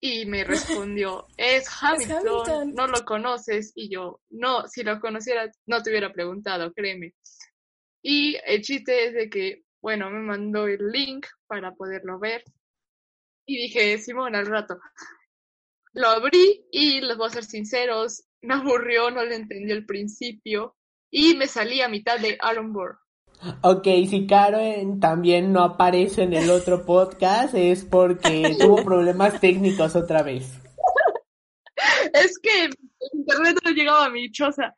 Y 0.00 0.26
me 0.26 0.44
respondió, 0.44 1.26
es 1.36 1.68
Hamilton, 1.80 2.16
Hamilton. 2.16 2.74
no 2.74 2.86
lo 2.86 3.04
conoces. 3.04 3.72
Y 3.74 3.88
yo, 3.88 4.20
no, 4.30 4.66
si 4.68 4.82
lo 4.82 5.00
conociera, 5.00 5.50
no 5.66 5.82
te 5.82 5.90
hubiera 5.90 6.12
preguntado, 6.12 6.72
créeme. 6.72 7.14
Y 8.02 8.36
el 8.44 8.62
chiste 8.62 9.06
es 9.06 9.14
de 9.14 9.28
que, 9.28 9.64
bueno, 9.80 10.10
me 10.10 10.20
mandó 10.20 10.66
el 10.66 10.90
link 10.90 11.26
para 11.46 11.74
poderlo 11.74 12.18
ver. 12.18 12.44
Y 13.46 13.56
dije, 13.62 13.98
Simón, 13.98 14.34
al 14.34 14.46
rato. 14.46 14.78
Lo 15.92 16.08
abrí 16.08 16.66
y 16.70 17.00
les 17.00 17.16
voy 17.16 17.28
a 17.28 17.30
ser 17.30 17.44
sinceros, 17.44 18.24
me 18.42 18.54
aburrió, 18.54 19.10
no 19.10 19.24
le 19.24 19.36
entendí 19.36 19.72
al 19.72 19.86
principio 19.86 20.76
y 21.10 21.34
me 21.36 21.46
salí 21.46 21.80
a 21.80 21.88
mitad 21.88 22.18
de 22.18 22.36
Aaron 22.40 22.72
Burr. 22.72 22.98
Ok, 23.62 23.84
si 24.08 24.26
Karen 24.26 24.98
también 25.00 25.52
no 25.52 25.62
aparece 25.62 26.22
en 26.24 26.32
el 26.32 26.50
otro 26.50 26.84
podcast 26.84 27.54
es 27.54 27.84
porque 27.84 28.56
tuvo 28.58 28.82
problemas 28.84 29.38
técnicos 29.40 29.94
otra 29.94 30.22
vez. 30.22 30.60
Es 32.14 32.38
que 32.38 32.64
el 32.64 32.72
internet 33.12 33.58
no 33.64 33.70
llegaba 33.72 34.06
a 34.06 34.10
mi 34.10 34.30
choza. 34.32 34.74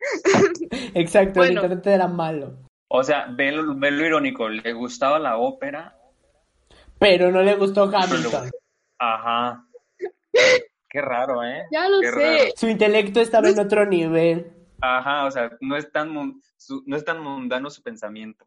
Exacto, 0.94 1.42
el 1.44 1.52
internet 1.52 1.86
era 1.86 2.08
malo. 2.08 2.58
O 2.88 3.02
sea, 3.02 3.26
ve 3.30 3.52
lo, 3.52 3.78
ve 3.78 3.90
lo 3.90 4.04
irónico, 4.06 4.48
le 4.48 4.72
gustaba 4.72 5.18
la 5.18 5.36
ópera. 5.36 5.94
Pero 6.98 7.30
no 7.30 7.42
le 7.42 7.54
gustó 7.54 7.84
Hamilton. 7.84 8.50
Ajá. 8.98 9.64
Qué 10.90 11.00
raro, 11.00 11.44
¿eh? 11.44 11.64
Ya 11.70 11.88
lo 11.88 12.00
Qué 12.00 12.10
sé. 12.10 12.16
raro. 12.38 12.50
Su 12.56 12.68
intelecto 12.68 13.20
estaba 13.20 13.48
en 13.50 13.58
otro 13.60 13.86
nivel. 13.86 14.52
Ajá, 14.80 15.26
o 15.26 15.30
sea, 15.30 15.50
no 15.60 15.76
es 15.76 15.90
tan, 15.92 16.40
su- 16.56 16.82
no 16.86 16.96
es 16.96 17.04
tan 17.04 17.22
mundano 17.22 17.68
su 17.70 17.82
pensamiento. 17.82 18.46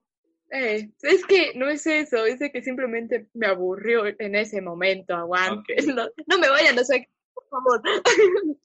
Eh, 0.51 0.89
es 1.01 1.25
que 1.25 1.53
no 1.55 1.69
es 1.69 1.87
eso, 1.87 2.25
es 2.25 2.39
de 2.39 2.51
que 2.51 2.61
simplemente 2.61 3.27
me 3.33 3.47
aburrió 3.47 4.03
en 4.05 4.35
ese 4.35 4.61
momento, 4.61 5.15
aguante. 5.15 5.75
No, 5.87 6.07
no 6.27 6.37
me 6.37 6.49
vayan 6.49 6.77
a 6.77 6.83
sacar, 6.83 7.07
por 7.33 7.47
favor. 7.49 7.81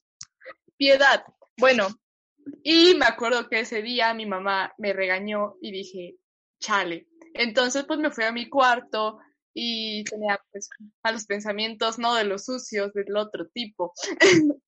Piedad. 0.77 1.25
Bueno, 1.59 1.88
y 2.64 2.94
me 2.96 3.07
acuerdo 3.07 3.49
que 3.49 3.61
ese 3.61 3.83
día 3.83 4.12
mi 4.14 4.27
mamá 4.27 4.75
me 4.79 4.92
regañó 4.92 5.57
y 5.61 5.70
dije, 5.70 6.16
chale. 6.61 7.07
Entonces 7.35 7.85
pues 7.87 7.99
me 7.99 8.11
fui 8.11 8.25
a 8.25 8.33
mi 8.33 8.49
cuarto 8.49 9.18
y 9.55 10.05
tenía 10.05 10.40
pues 10.51 10.68
malos 11.03 11.25
pensamientos, 11.25 11.99
no 11.99 12.14
de 12.14 12.25
los 12.25 12.44
sucios, 12.44 12.92
del 12.94 13.16
otro 13.16 13.46
tipo. 13.49 13.92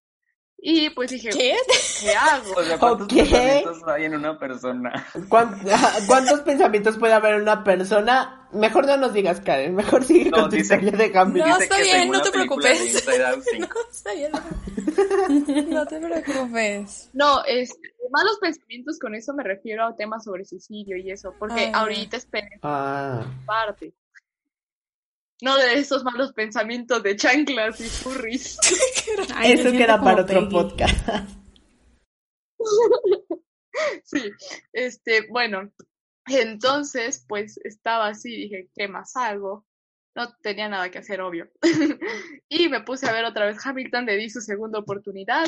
y 0.60 0.90
pues 0.90 1.10
dije, 1.10 1.28
¿Qué? 1.30 1.56
¿qué 2.00 2.10
hago? 2.14 2.52
O 2.56 2.62
sea, 2.64 2.78
¿cuántos 2.78 3.08
pensamientos 3.08 3.78
hay 3.86 4.04
en 4.04 4.14
una 4.16 4.38
persona? 4.38 5.06
¿Cuán- 5.28 5.60
¿Cuántos 6.06 6.40
pensamientos 6.40 6.98
puede 6.98 7.12
haber 7.14 7.34
en 7.36 7.42
una 7.42 7.62
persona? 7.64 8.48
Mejor 8.52 8.86
no 8.86 8.96
nos 8.96 9.12
digas, 9.12 9.40
Karen. 9.40 9.74
Mejor 9.76 10.04
sigue 10.04 10.30
No, 10.30 10.38
con 10.40 10.50
tu 10.50 10.56
dice- 10.56 10.74
historia 10.74 10.98
de 10.98 11.08
Gambit. 11.10 11.44
No, 11.44 11.52
Dice 11.54 11.62
está 11.64 11.76
que 11.76 11.82
bien, 11.82 12.10
no 12.10 12.22
te 12.22 12.30
preocupes. 12.30 13.04
No, 13.58 13.66
está 13.90 14.12
bien. 14.14 14.32
No 15.70 15.86
te 15.86 15.98
preocupes. 16.00 17.10
No, 17.12 17.44
es 17.44 17.70
malos 18.10 18.38
pensamientos 18.40 18.98
con 18.98 19.14
eso 19.14 19.34
me 19.34 19.42
refiero 19.44 19.84
a 19.86 19.94
temas 19.94 20.24
sobre 20.24 20.44
suicidio 20.44 20.96
y 20.96 21.10
eso, 21.10 21.34
porque 21.38 21.70
Ah, 21.74 21.80
ahorita 21.80 22.16
esperen 22.16 22.58
Ah. 22.62 23.22
parte. 23.46 23.92
No 25.40 25.56
de 25.56 25.74
esos 25.74 26.02
malos 26.02 26.32
pensamientos 26.32 27.02
de 27.02 27.16
chanclas 27.16 27.80
y 27.80 27.88
furries. 27.88 28.58
Ay, 29.34 29.52
Eso 29.58 29.70
queda 29.70 30.00
para 30.00 30.22
otro 30.22 30.40
Peggy. 30.40 30.50
podcast. 30.50 31.08
Sí, 34.02 34.30
este, 34.72 35.28
bueno, 35.28 35.70
entonces 36.26 37.24
pues 37.28 37.58
estaba 37.62 38.08
así, 38.08 38.34
dije, 38.34 38.68
¿qué 38.74 38.88
más 38.88 39.14
hago? 39.14 39.64
No 40.16 40.34
tenía 40.42 40.68
nada 40.68 40.90
que 40.90 40.98
hacer, 40.98 41.20
obvio. 41.20 41.48
y 42.48 42.68
me 42.68 42.80
puse 42.80 43.08
a 43.08 43.12
ver 43.12 43.24
otra 43.24 43.46
vez 43.46 43.64
Hamilton, 43.64 44.06
le 44.06 44.16
di 44.16 44.30
su 44.30 44.40
segunda 44.40 44.80
oportunidad 44.80 45.46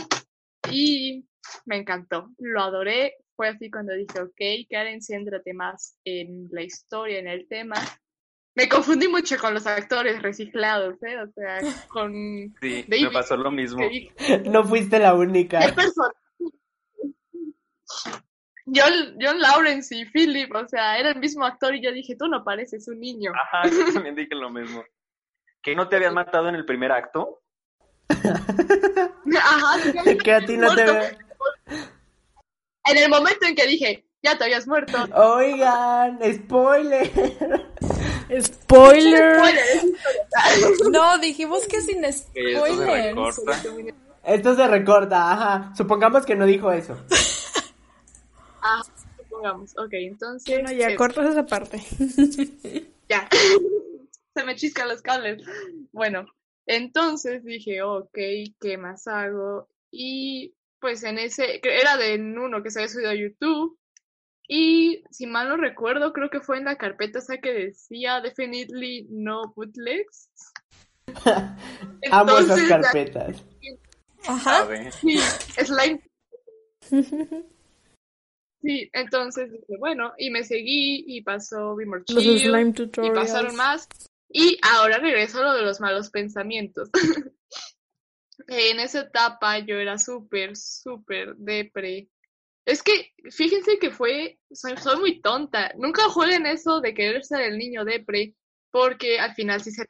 y 0.71 1.27
me 1.67 1.79
encantó, 1.79 2.31
lo 2.39 2.63
adoré. 2.63 3.17
Fue 3.35 3.49
así 3.49 3.69
cuando 3.69 3.95
dije, 3.95 4.21
ok, 4.21 4.69
Karen, 4.71 5.01
céntrate 5.03 5.55
más 5.55 5.97
en 6.05 6.49
la 6.53 6.63
historia, 6.63 7.19
en 7.19 7.27
el 7.27 7.49
tema. 7.49 7.75
Me 8.55 8.69
confundí 8.69 9.07
mucho 9.09 9.39
con 9.39 9.55
los 9.55 9.67
actores 9.67 10.21
reciclados, 10.23 11.01
¿eh? 11.03 11.17
O 11.19 11.29
sea, 11.33 11.61
con... 11.89 12.13
Sí, 12.61 12.85
David, 12.89 13.05
me 13.05 13.11
pasó 13.13 13.37
lo 13.37 13.51
mismo. 13.51 13.81
No 14.45 14.65
fuiste 14.65 14.99
la 14.99 15.11
¿Qué 15.13 15.17
única. 15.17 15.61
persona? 15.75 16.13
John, 18.67 19.17
John 19.21 19.41
Lawrence 19.41 19.95
y 19.97 20.05
Philip, 20.07 20.55
o 20.55 20.67
sea, 20.69 20.99
era 20.99 21.11
el 21.11 21.19
mismo 21.19 21.45
actor 21.45 21.75
y 21.75 21.83
yo 21.83 21.93
dije, 21.93 22.17
tú 22.17 22.29
no 22.29 22.45
pareces 22.45 22.87
un 22.89 23.01
niño. 23.01 23.33
Ajá, 23.35 23.69
yo 23.69 23.93
también 23.93 24.15
dije 24.15 24.35
lo 24.35 24.51
mismo. 24.51 24.85
¿Que 25.63 25.75
no 25.75 25.89
te 25.89 25.97
habían 25.97 26.15
matado 26.15 26.49
en 26.49 26.55
el 26.55 26.65
primer 26.65 26.93
acto? 26.93 27.43
Ajá, 28.11 29.79
Que 30.23 30.33
a 30.33 30.45
ti 30.45 30.57
no 30.57 30.75
te 30.75 30.85
muerto. 30.85 31.19
En 32.87 32.97
el 32.97 33.09
momento 33.09 33.47
en 33.47 33.55
que 33.55 33.67
dije, 33.67 34.07
ya 34.23 34.37
te 34.39 34.45
habías 34.45 34.67
muerto. 34.67 34.99
Oigan, 35.15 36.19
spoiler. 36.35 37.11
Spoiler. 38.41 39.37
Spoiler. 39.37 40.91
No, 40.91 41.19
dijimos 41.19 41.67
que 41.67 41.81
sin 41.81 42.03
Que 42.33 42.55
esto 44.25 44.55
se 44.55 44.69
recorta. 44.69 45.33
Ajá. 45.33 45.73
Supongamos 45.77 46.25
que 46.27 46.37
no 46.37 46.47
dijo 46.47 46.73
eso. 46.73 46.97
Ah, 48.63 48.83
supongamos. 49.17 49.73
Ok, 49.79 49.89
entonces. 49.93 50.63
No, 50.63 50.71
ya 50.71 50.91
eh, 50.91 50.95
cortas 50.95 51.31
esa 51.31 51.47
parte. 51.47 51.81
ya. 53.09 53.27
Se 54.35 54.45
me 54.45 54.55
chiscan 54.55 54.87
los 54.87 55.01
cables. 55.01 55.43
Bueno, 55.93 56.27
entonces 56.67 57.43
dije, 57.43 57.81
ok, 57.81 58.19
¿qué 58.61 58.77
más 58.77 59.07
hago? 59.07 59.71
Y 59.91 60.55
pues 60.79 61.03
en 61.05 61.19
ese, 61.19 61.59
que 61.63 61.81
era 61.81 61.97
de 61.97 62.17
uno 62.17 62.63
que 62.63 62.71
se 62.71 62.81
había 62.81 62.93
subido 62.93 63.09
a 63.09 63.15
YouTube. 63.15 63.79
Y 64.53 65.05
si 65.13 65.29
mal 65.29 65.49
no 65.49 65.57
recuerdo, 65.57 66.13
creo 66.13 66.29
que 66.29 66.41
fue 66.41 66.59
en 66.59 66.65
la 66.65 66.77
carpeta 66.77 67.21
esa 67.21 67.39
que 67.39 67.53
decía 67.53 68.21
Definitely 68.21 69.07
No 69.09 69.53
Bootlegs. 69.55 70.29
Amo 72.11 72.37
esas 72.37 72.61
carpetas. 72.65 73.45
Ajá. 74.27 74.67
Sí, 74.91 75.19
slime. 75.65 76.03
Sí, 78.63 78.91
entonces 78.93 79.51
dije, 79.51 79.79
bueno, 79.79 80.13
y 80.19 80.29
me 80.29 80.45
seguí 80.45 81.03
y 81.07 81.23
pasó 81.23 81.75
Be 81.77 81.87
More 81.87 82.05
Los 82.09 82.23
slime 82.23 82.75
y 83.03 83.11
pasaron 83.11 83.57
más. 83.57 83.89
Y 84.29 84.59
ahora 84.61 84.99
regreso 84.99 85.39
a 85.39 85.45
lo 85.45 85.55
de 85.55 85.63
los 85.63 85.81
malos 85.81 86.11
pensamientos. 86.11 86.91
en 88.49 88.81
esa 88.81 89.01
etapa 89.01 89.61
yo 89.61 89.77
era 89.77 89.97
súper, 89.97 90.59
súper 90.59 91.37
depre. 91.37 92.11
Es 92.71 92.85
que, 92.85 93.13
fíjense 93.31 93.79
que 93.81 93.91
fue, 93.91 94.39
soy, 94.53 94.77
soy 94.77 95.01
muy 95.01 95.21
tonta. 95.21 95.73
Nunca 95.77 96.05
jueguen 96.05 96.47
eso 96.47 96.81
de 96.81 96.95
querer 96.95 97.25
ser 97.25 97.41
el 97.41 97.59
niño 97.59 97.85
depre, 97.85 98.37
porque 98.71 99.19
al 99.19 99.35
final 99.35 99.61
sí 99.61 99.73
se, 99.73 99.87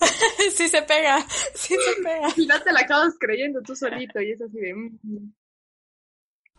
Sí 0.56 0.68
se 0.68 0.82
pega. 0.82 1.20
Sí 1.54 1.74
se 1.74 2.02
pega. 2.02 2.26
al 2.28 2.32
final 2.32 2.64
te 2.64 2.72
la 2.72 2.80
acabas 2.80 3.14
creyendo 3.18 3.60
tú 3.60 3.76
solito 3.76 4.22
y 4.22 4.32
es 4.32 4.40
así 4.40 4.58
de... 4.58 4.74
mm. 4.74 5.32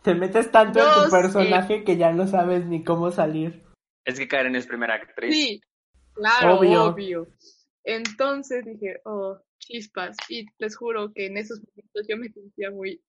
Te 0.04 0.14
metes 0.14 0.50
tanto 0.52 0.78
en 0.78 1.04
tu 1.04 1.10
personaje 1.10 1.84
que 1.84 1.96
ya 1.96 2.12
no 2.12 2.28
sabes 2.28 2.64
ni 2.66 2.84
cómo 2.84 3.10
salir. 3.10 3.64
Es 4.04 4.18
que 4.18 4.28
Karen 4.28 4.54
es 4.54 4.66
primera 4.66 4.94
actriz. 4.94 5.34
Sí, 5.34 5.60
claro, 6.14 6.58
Obvio. 6.58 6.84
obvio. 6.84 7.28
Entonces 7.84 8.64
dije, 8.64 9.00
oh, 9.04 9.38
chispas. 9.58 10.16
Y 10.28 10.46
les 10.58 10.76
juro 10.76 11.12
que 11.12 11.26
en 11.26 11.38
esos 11.38 11.60
momentos 11.60 12.06
yo 12.08 12.16
me 12.16 12.28
sentía 12.30 12.70
muy 12.70 13.00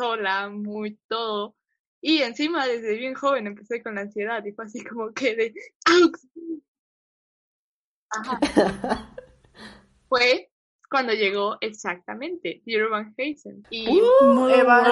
sola, 0.00 0.48
muy 0.48 0.98
todo. 1.08 1.54
Y 2.02 2.22
encima 2.22 2.66
desde 2.66 2.96
bien 2.96 3.14
joven 3.14 3.46
empecé 3.46 3.82
con 3.82 3.94
la 3.96 4.02
ansiedad 4.02 4.42
y 4.44 4.52
fue 4.52 4.64
así 4.64 4.82
como 4.84 5.12
que 5.12 5.34
de 5.36 5.54
¡Aux! 5.84 6.26
Ajá. 8.10 8.38
Fue 10.08 10.50
cuando 10.90 11.12
llegó 11.12 11.56
exactamente 11.60 12.62
Dear 12.66 12.88
Van. 12.88 13.14
Y 13.70 13.88
Uh, 13.88 14.48
Evan. 14.48 14.86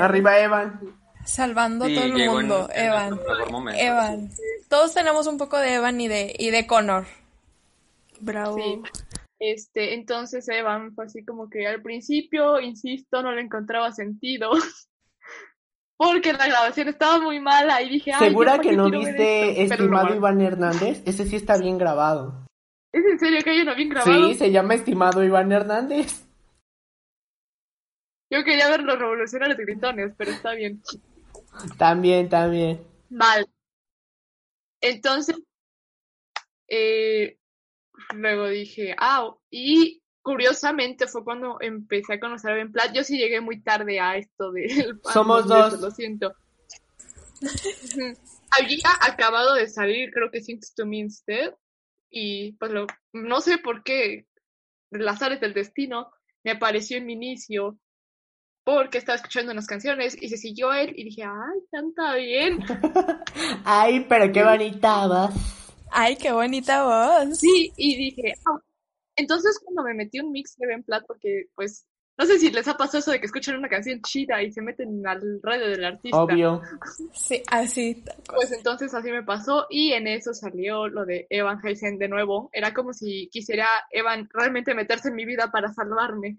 Arriba 0.00 0.38
Evan. 0.38 0.80
Salvando 1.24 1.86
Sí, 1.86 1.94
todo 1.96 2.04
el 2.04 2.20
en- 2.20 2.30
mundo. 2.30 2.68
en 2.72 2.80
el 2.80 2.86
Evan. 2.86 3.20
momento. 3.50 3.80
Evan. 3.80 4.30
Todos 4.68 4.94
tenemos 4.94 5.26
un 5.26 5.38
poco 5.38 5.56
de 5.58 5.74
Evan 5.74 6.00
y 6.00 6.06
de, 6.08 6.34
y 6.38 6.50
de 6.50 6.66
Connor. 6.66 7.06
Bravo. 8.20 8.56
Sí. 8.56 8.80
Este, 9.40 9.94
entonces 9.94 10.46
Evan 10.50 10.94
fue 10.94 11.06
así 11.06 11.24
como 11.24 11.48
que 11.48 11.66
al 11.66 11.80
principio, 11.80 12.60
insisto, 12.60 13.22
no 13.22 13.32
le 13.32 13.40
encontraba 13.40 13.90
sentido. 13.90 14.50
Porque 15.96 16.32
la 16.32 16.46
grabación 16.46 16.88
estaba 16.88 17.20
muy 17.20 17.40
mala 17.40 17.80
y 17.82 17.88
dije, 17.88 18.12
ay, 18.12 18.28
¿Segura 18.28 18.52
¿ya 18.52 18.56
para 18.58 18.70
que 18.70 18.76
no 18.76 18.90
viste? 18.90 19.54
Pero 19.56 19.74
Estimado 19.74 20.06
hago. 20.06 20.16
Iván 20.16 20.40
Hernández? 20.40 21.02
Ese 21.06 21.26
sí 21.26 21.36
está 21.36 21.58
bien 21.58 21.78
grabado. 21.78 22.46
¿Es 22.92 23.04
en 23.04 23.18
serio 23.18 23.40
que 23.42 23.50
hay 23.50 23.60
uno 23.60 23.74
bien 23.74 23.88
grabado? 23.88 24.28
Sí, 24.28 24.34
se 24.34 24.50
llama 24.50 24.74
Estimado 24.74 25.24
Iván 25.24 25.52
Hernández. 25.52 26.26
Yo 28.30 28.44
quería 28.44 28.68
ver 28.68 28.82
los 28.82 28.98
revolucionarios 28.98 29.58
gritones, 29.58 30.14
pero 30.16 30.30
está 30.30 30.52
bien. 30.52 30.82
También, 31.78 32.28
también. 32.28 32.80
Vale. 33.08 33.46
Entonces, 34.80 35.36
eh, 36.68 37.39
luego 38.12 38.48
dije, 38.48 38.94
ah, 38.98 39.30
y 39.50 40.02
curiosamente 40.22 41.06
fue 41.06 41.24
cuando 41.24 41.58
empecé 41.60 42.14
a 42.14 42.20
conocer 42.20 42.52
a 42.52 42.54
Ben 42.54 42.72
Platt. 42.72 42.92
Yo 42.94 43.04
sí 43.04 43.18
llegué 43.18 43.40
muy 43.40 43.62
tarde 43.62 44.00
a 44.00 44.16
esto 44.16 44.52
del 44.52 45.00
fandom 45.02 45.12
Somos 45.12 45.46
dos. 45.46 45.74
eso, 45.74 45.82
Lo 45.82 45.90
siento. 45.90 46.34
Había 48.58 48.90
acabado 49.00 49.54
de 49.54 49.68
salir, 49.68 50.10
creo 50.12 50.30
que 50.30 50.40
Things 50.40 50.74
to 50.74 50.84
Me 50.86 50.98
Instead, 50.98 51.54
y 52.10 52.52
pues 52.52 52.70
lo, 52.72 52.86
no 53.12 53.40
sé 53.40 53.58
por 53.58 53.82
qué, 53.82 54.26
las 54.90 55.22
áreas 55.22 55.40
del 55.40 55.54
destino, 55.54 56.10
me 56.42 56.50
apareció 56.52 56.98
en 56.98 57.06
mi 57.06 57.12
inicio, 57.14 57.78
porque 58.64 58.98
estaba 58.98 59.16
escuchando 59.16 59.52
unas 59.52 59.66
canciones 59.66 60.20
y 60.20 60.28
se 60.28 60.36
siguió 60.36 60.72
él 60.72 60.92
y 60.96 61.04
dije, 61.04 61.22
ay, 61.22 61.60
canta 61.70 62.14
bien. 62.16 62.60
Ay, 63.64 64.04
pero 64.08 64.30
qué 64.32 64.44
bonita 64.44 65.06
voz. 65.06 65.59
Ay, 65.90 66.16
qué 66.16 66.32
bonita 66.32 66.84
voz. 66.84 67.38
Sí, 67.38 67.72
y 67.76 67.96
dije, 67.96 68.34
ah. 68.46 68.60
entonces 69.16 69.58
cuando 69.62 69.82
me 69.82 69.94
metí 69.94 70.20
un 70.20 70.32
mix 70.32 70.56
de 70.56 70.66
Ben 70.66 70.82
Platt, 70.82 71.04
porque 71.06 71.46
pues, 71.54 71.86
no 72.20 72.26
sé 72.26 72.38
si 72.38 72.50
les 72.50 72.68
ha 72.68 72.76
pasado 72.76 72.98
eso 72.98 73.12
de 73.12 73.18
que 73.18 73.24
escuchan 73.24 73.56
una 73.56 73.70
canción 73.70 74.02
chida 74.02 74.42
y 74.42 74.52
se 74.52 74.60
meten 74.60 75.06
al 75.06 75.40
radio 75.42 75.68
del 75.68 75.84
artista. 75.84 76.22
Obvio. 76.22 76.60
Sí, 77.14 77.42
así. 77.48 78.04
Pues 78.26 78.52
entonces 78.52 78.92
así 78.92 79.10
me 79.10 79.22
pasó 79.22 79.66
y 79.70 79.94
en 79.94 80.06
eso 80.06 80.34
salió 80.34 80.86
lo 80.86 81.06
de 81.06 81.26
Evan 81.30 81.60
Helsing 81.60 81.98
de 81.98 82.08
nuevo. 82.08 82.50
Era 82.52 82.74
como 82.74 82.92
si 82.92 83.30
quisiera 83.32 83.66
Evan 83.90 84.28
realmente 84.34 84.74
meterse 84.74 85.08
en 85.08 85.14
mi 85.14 85.24
vida 85.24 85.50
para 85.50 85.72
salvarme. 85.72 86.36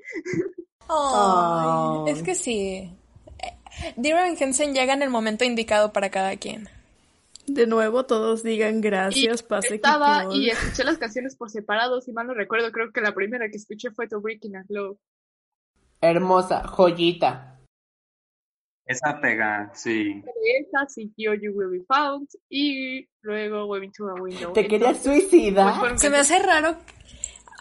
Ay, 0.87 2.05
Ay. 2.05 2.13
Es 2.13 2.21
que 2.21 2.35
sí. 2.35 2.95
Eh, 3.39 3.93
Dear 3.95 4.19
Evan 4.19 4.37
Hansen 4.39 4.75
llega 4.75 4.93
en 4.93 5.01
el 5.01 5.09
momento 5.09 5.45
indicado 5.45 5.91
para 5.91 6.11
cada 6.11 6.37
quien. 6.37 6.69
De 7.47 7.67
nuevo, 7.67 8.05
todos 8.05 8.43
digan 8.43 8.81
gracias, 8.81 9.43
pase 9.43 9.75
Estaba 9.75 10.25
y 10.33 10.49
escuché 10.49 10.83
las 10.83 10.97
canciones 10.97 11.35
por 11.35 11.49
separado, 11.49 11.99
si 12.01 12.11
mal 12.13 12.27
no 12.27 12.33
recuerdo, 12.33 12.71
creo 12.71 12.91
que 12.91 13.01
la 13.01 13.13
primera 13.13 13.49
que 13.49 13.57
escuché 13.57 13.91
fue 13.91 14.07
To 14.07 14.21
Breaking 14.21 14.55
a 14.57 14.63
Love. 14.69 14.97
Hermosa, 16.01 16.67
joyita. 16.67 17.59
Esa 18.85 19.19
pega, 19.21 19.71
sí. 19.73 20.23
Esa 20.59 20.87
siguió 20.87 21.33
You 21.33 21.51
Will 21.53 21.69
Be 21.69 21.85
Found 21.87 22.27
y 22.49 23.07
luego 23.21 23.65
Waving 23.67 23.91
to 23.93 24.09
a 24.09 24.13
Window. 24.15 24.53
¿Te 24.53 24.67
querías 24.67 25.01
suicidar? 25.01 25.67
pues, 25.67 25.79
fueron 25.79 25.99
Se 25.99 26.09
me 26.09 26.17
hace 26.17 26.39
raro. 26.39 26.75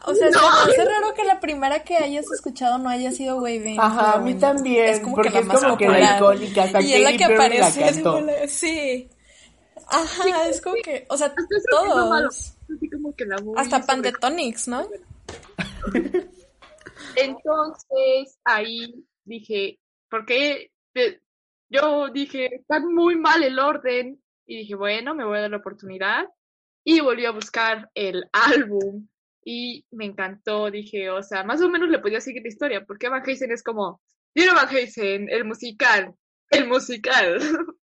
O 0.06 0.14
sea, 0.14 0.28
se 0.32 0.38
me 0.38 0.46
hace 0.72 0.84
raro 0.84 1.12
que 1.14 1.24
la 1.24 1.40
primera 1.40 1.84
que 1.84 1.96
hayas 1.98 2.24
escuchado 2.32 2.78
no 2.78 2.88
haya 2.88 3.12
sido 3.12 3.36
Waving. 3.36 3.78
Ajá, 3.78 4.14
a 4.14 4.20
mí 4.20 4.34
también, 4.34 4.86
Es 4.86 5.00
como 5.00 5.16
porque 5.16 5.28
que 5.28 5.34
la 5.34 5.40
es 5.42 5.46
más 5.46 5.62
como 5.62 5.76
que 5.76 5.88
la 5.88 6.16
icónica, 6.16 6.62
hasta 6.64 6.80
Y 6.80 6.92
es 6.94 7.02
la 7.02 7.12
que 7.12 7.18
la 7.18 7.34
aparece. 7.34 8.02
la- 8.02 8.48
Sí. 8.48 9.10
Ajá, 9.90 10.48
es 10.48 10.60
como 10.60 10.76
que, 10.82 11.04
o 11.08 11.16
sea, 11.16 11.34
todos. 11.70 12.56
así 12.74 12.90
como 12.90 13.14
que 13.14 13.26
la 13.26 13.36
Hasta 13.56 13.84
Pantetonics, 13.84 14.68
¿no? 14.68 14.88
Entonces 17.16 18.38
ahí 18.44 19.04
dije, 19.24 19.80
porque 20.08 20.70
yo 21.70 22.08
dije, 22.08 22.56
está 22.56 22.80
muy 22.80 23.16
mal 23.16 23.42
el 23.42 23.58
orden. 23.58 24.20
Y 24.46 24.58
dije, 24.58 24.74
bueno, 24.74 25.14
me 25.14 25.24
voy 25.24 25.38
a 25.38 25.42
dar 25.42 25.50
la 25.50 25.58
oportunidad. 25.58 26.26
Y 26.84 27.00
volví 27.00 27.24
a 27.24 27.30
buscar 27.30 27.90
el 27.94 28.24
álbum. 28.32 29.08
Y 29.44 29.86
me 29.90 30.04
encantó, 30.04 30.70
dije, 30.70 31.10
o 31.10 31.22
sea, 31.22 31.44
más 31.44 31.62
o 31.62 31.68
menos 31.68 31.88
le 31.88 32.00
podía 32.00 32.20
seguir 32.20 32.42
la 32.42 32.48
historia, 32.48 32.84
porque 32.84 33.08
Van 33.08 33.24
Helsing 33.24 33.52
es 33.52 33.62
como, 33.62 34.00
Dear 34.34 34.54
Van 34.54 34.68
Helsing, 34.68 35.28
el 35.30 35.44
musical, 35.44 36.14
el 36.50 36.68
musical. 36.68 37.40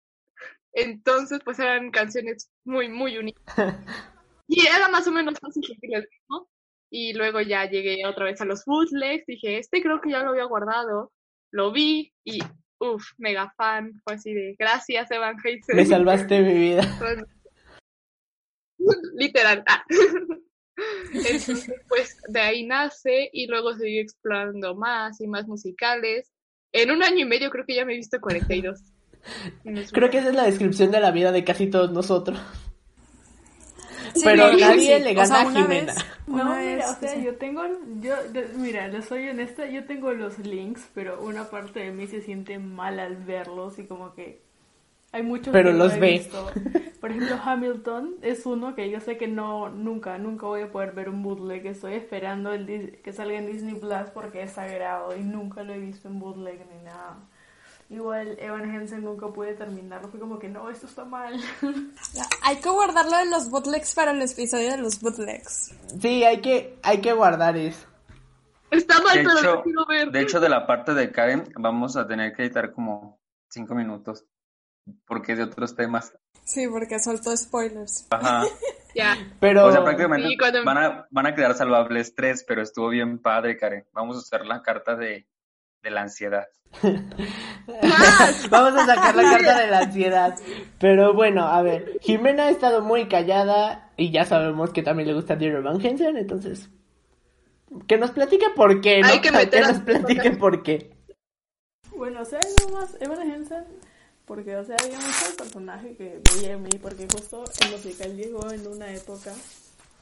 Entonces, 0.75 1.41
pues 1.45 1.59
eran 1.59 1.91
canciones 1.91 2.51
muy, 2.65 2.89
muy 2.89 3.17
unidas. 3.17 3.43
Y 4.47 4.67
era 4.67 4.89
más 4.91 5.07
o 5.07 5.11
menos 5.11 5.39
fácil 5.41 5.65
seguir 5.65 5.97
el 5.97 6.03
ritmo. 6.03 6.51
Y 6.91 7.15
luego 7.15 7.41
ya 7.41 7.65
llegué 7.65 8.05
otra 8.07 8.27
vez 8.27 8.43
a 8.43 8.45
los 8.45 8.67
bootlegs, 8.67 9.25
dije, 9.27 9.59
este 9.59 9.83
creo 9.83 10.03
que 10.03 10.11
ya 10.11 10.23
lo 10.23 10.31
había 10.31 10.45
guardado, 10.45 11.13
lo 11.51 11.73
vi 11.73 12.13
y, 12.25 12.41
uff, 12.79 13.05
mega 13.17 13.53
fan, 13.57 14.01
fue 14.05 14.15
así 14.15 14.35
de, 14.35 14.55
gracias 14.59 15.11
Evan 15.11 15.39
Helsing. 15.39 15.77
Me 15.77 15.87
salvaste 15.87 16.43
mi 16.43 16.53
vida. 16.53 16.83
Literal. 19.15 19.65
ah. 19.67 19.83
Entonces, 21.15 21.73
pues 21.89 22.19
de 22.29 22.41
ahí 22.41 22.67
nace 22.67 23.31
y 23.33 23.47
luego 23.47 23.75
seguí 23.75 23.99
explorando 23.99 24.75
más 24.75 25.21
y 25.21 25.27
más 25.27 25.47
musicales. 25.47 26.31
En 26.73 26.91
un 26.91 27.03
año 27.03 27.21
y 27.21 27.25
medio 27.25 27.51
creo 27.51 27.65
que 27.65 27.77
ya 27.77 27.85
me 27.85 27.95
he 27.95 27.97
visto 27.97 28.21
42. 28.21 28.94
Creo 29.93 30.11
que 30.11 30.19
esa 30.19 30.29
es 30.29 30.35
la 30.35 30.45
descripción 30.45 30.91
de 30.91 31.01
la 31.01 31.11
vida 31.11 31.33
de 31.33 31.45
casi 31.45 31.67
todos 31.69 31.93
nosotros. 31.93 32.39
Sí, 34.15 34.21
Pero 34.25 34.51
sí, 34.53 34.61
nadie 34.61 34.99
sí. 34.99 35.05
le 35.05 35.11
O 35.13 35.15
gana 35.15 35.27
sea, 35.27 35.41
a 35.43 35.51
Jimena. 35.51 35.93
vez- 35.95 36.05
No, 36.27 36.35
una 36.35 36.45
mira, 36.57 36.77
vez, 36.77 36.87
o 36.91 37.01
sea, 37.01 37.09
sí. 37.15 37.23
yo 37.25 37.37
tengo, 37.37 37.63
yo, 38.01 38.15
mira, 38.57 38.89
les 38.89 39.05
soy 39.07 39.29
honesta, 39.29 39.67
yo 39.67 39.85
tengo 39.87 40.13
los 40.13 40.39
links, 40.39 40.89
pero 40.95 41.21
una 41.23 41.51
parte 41.51 41.81
de 41.81 41.91
mí 41.91 42.07
se 42.07 42.21
siente 42.21 42.59
mal 42.59 42.99
al 43.01 43.17
verlos 43.17 43.79
y 43.79 43.87
como 43.87 44.15
que 44.15 44.41
hay 45.13 45.23
muchos 45.23 45.53
Pero 45.53 45.71
que 45.71 45.79
no 45.79 45.85
los 45.85 45.95
he 45.95 46.01
ve. 46.01 46.11
visto. 46.13 46.51
Por 47.01 47.11
ejemplo, 47.11 47.37
Hamilton 47.45 48.17
es 48.23 48.47
uno 48.47 48.75
que 48.75 48.89
yo 48.91 49.01
sé 49.01 49.17
que 49.17 49.27
no, 49.29 49.69
nunca, 49.71 50.17
nunca 50.19 50.47
voy 50.47 50.63
a 50.63 50.71
poder 50.73 50.93
ver 50.93 51.09
un 51.09 51.23
bootleg, 51.23 51.67
estoy 51.67 51.95
esperando 51.95 52.53
el 52.53 52.67
Dis- 52.67 53.01
que 53.03 53.13
salga 53.13 53.39
en 53.39 53.47
Disney 53.47 53.75
Plus 53.75 54.11
porque 54.13 54.43
es 54.43 54.53
sagrado 54.53 55.17
y 55.17 55.21
nunca 55.23 55.63
lo 55.65 55.73
he 55.75 55.79
visto 55.79 56.09
en 56.09 56.19
bootleg 56.21 56.61
ni 56.71 56.83
nada. 56.85 57.17
Igual 57.91 58.37
Evan 58.41 58.71
Hansen 58.75 59.05
nunca 59.05 59.29
pude 59.29 59.55
terminarlo, 59.55 60.09
fue 60.09 60.19
como 60.19 60.39
que 60.39 60.49
no, 60.49 60.71
esto 60.71 60.87
está 60.87 61.05
mal. 61.05 61.39
Hay 62.43 62.57
que 62.57 62.69
guardarlo 62.71 63.17
de 63.19 63.27
los 63.27 63.51
bootlegs 63.51 63.95
para 63.95 64.13
el 64.13 64.23
episodio 64.23 64.71
de 64.71 64.79
los 64.79 65.01
bootlegs. 65.01 65.75
Sí, 66.01 66.25
hay 66.25 66.41
que, 66.41 66.79
hay 66.83 67.01
que 67.01 67.13
guardar 67.13 67.57
eso. 67.57 67.87
Está 68.71 69.01
mal, 69.03 69.19
De 69.19 69.25
pero 69.25 69.39
hecho, 69.39 69.55
lo 69.55 69.63
quiero 69.63 69.87
ver. 69.87 70.11
de 70.11 70.21
hecho, 70.21 70.41
de 70.41 70.49
la 70.49 70.67
parte 70.67 70.95
de 70.95 71.13
Karen, 71.13 71.45
vamos 71.57 71.97
a 71.97 72.07
tener 72.07 72.33
que 72.35 72.43
editar 72.43 72.73
como 72.73 73.21
cinco 73.51 73.75
minutos. 73.75 74.25
Porque 75.07 75.33
es 75.33 75.39
de 75.39 75.45
otros 75.45 75.75
temas. 75.77 76.13
Sí, 76.45 76.67
porque 76.69 76.99
soltó 76.99 77.35
spoilers. 77.37 78.07
Ajá. 78.11 78.45
Ya. 78.97 79.17
Pero 79.41 79.67
O 79.67 79.73
sea, 79.73 79.83
prácticamente 79.83 80.29
Sí, 80.29 80.37
cuando- 80.37 80.65
van, 80.65 80.79
a, 80.79 81.07
van 81.11 81.27
a 81.27 81.35
quedar 81.35 81.55
salvables 81.55 82.15
tres, 82.15 82.45
pero 82.47 82.63
estuvo 82.63 82.91
bien 82.91 83.19
padre, 83.19 83.57
Karen. 83.57 83.85
Vamos 83.93 84.15
a 84.17 84.21
usar 84.21 84.47
la 84.47 84.63
carta 84.63 84.95
de, 84.95 85.27
de 85.85 85.91
la 85.91 86.01
ansiedad. 86.03 86.49
vamos 88.51 88.75
a 88.83 88.87
sacar 88.87 89.15
la 89.15 89.23
carta 89.23 89.61
de 89.61 89.67
la 89.69 89.79
ansiedad. 89.81 90.37
Pero 90.81 91.15
bueno, 91.15 91.45
a 91.47 91.63
ver, 91.63 91.99
Jimena 92.01 92.45
ha 92.47 92.51
estado 92.51 92.83
muy 92.83 93.07
callada 93.07 93.93
y 93.97 94.11
ya 94.11 94.25
sabemos 94.25 94.71
que 94.71 94.83
también 94.83 95.07
le 95.09 95.15
gusta 95.15 95.37
Dear 95.37 95.63
Van 95.63 95.81
Hensen, 95.85 96.17
entonces 96.17 96.69
que 97.87 97.99
nos 97.99 98.11
platique 98.13 98.47
por 98.55 98.81
qué, 98.81 99.01
¿no? 99.01 99.09
Hay 99.09 99.21
que 99.21 99.33
meter 99.33 99.65
a- 99.65 99.69
nos 99.73 99.81
platique 99.83 100.31
por 100.39 100.63
qué. 100.63 100.93
Bueno, 101.97 102.23
o 102.23 102.25
sea, 102.25 102.41
no 102.61 102.75
más 102.79 102.97
Evan 103.01 103.31
Hansen, 103.31 103.65
porque, 104.25 104.57
o 104.57 104.65
sea, 104.65 104.77
había 104.83 104.97
mucho 104.99 105.27
el 105.31 105.37
personaje 105.37 105.97
que 105.97 106.21
veía 106.35 106.53
en 106.55 106.63
mí, 106.63 106.71
porque 106.81 107.07
justo 107.11 107.45
el 107.63 107.71
musical 107.73 108.17
llegó 108.17 108.51
en 108.51 108.67
una 108.67 108.93
época 108.93 109.33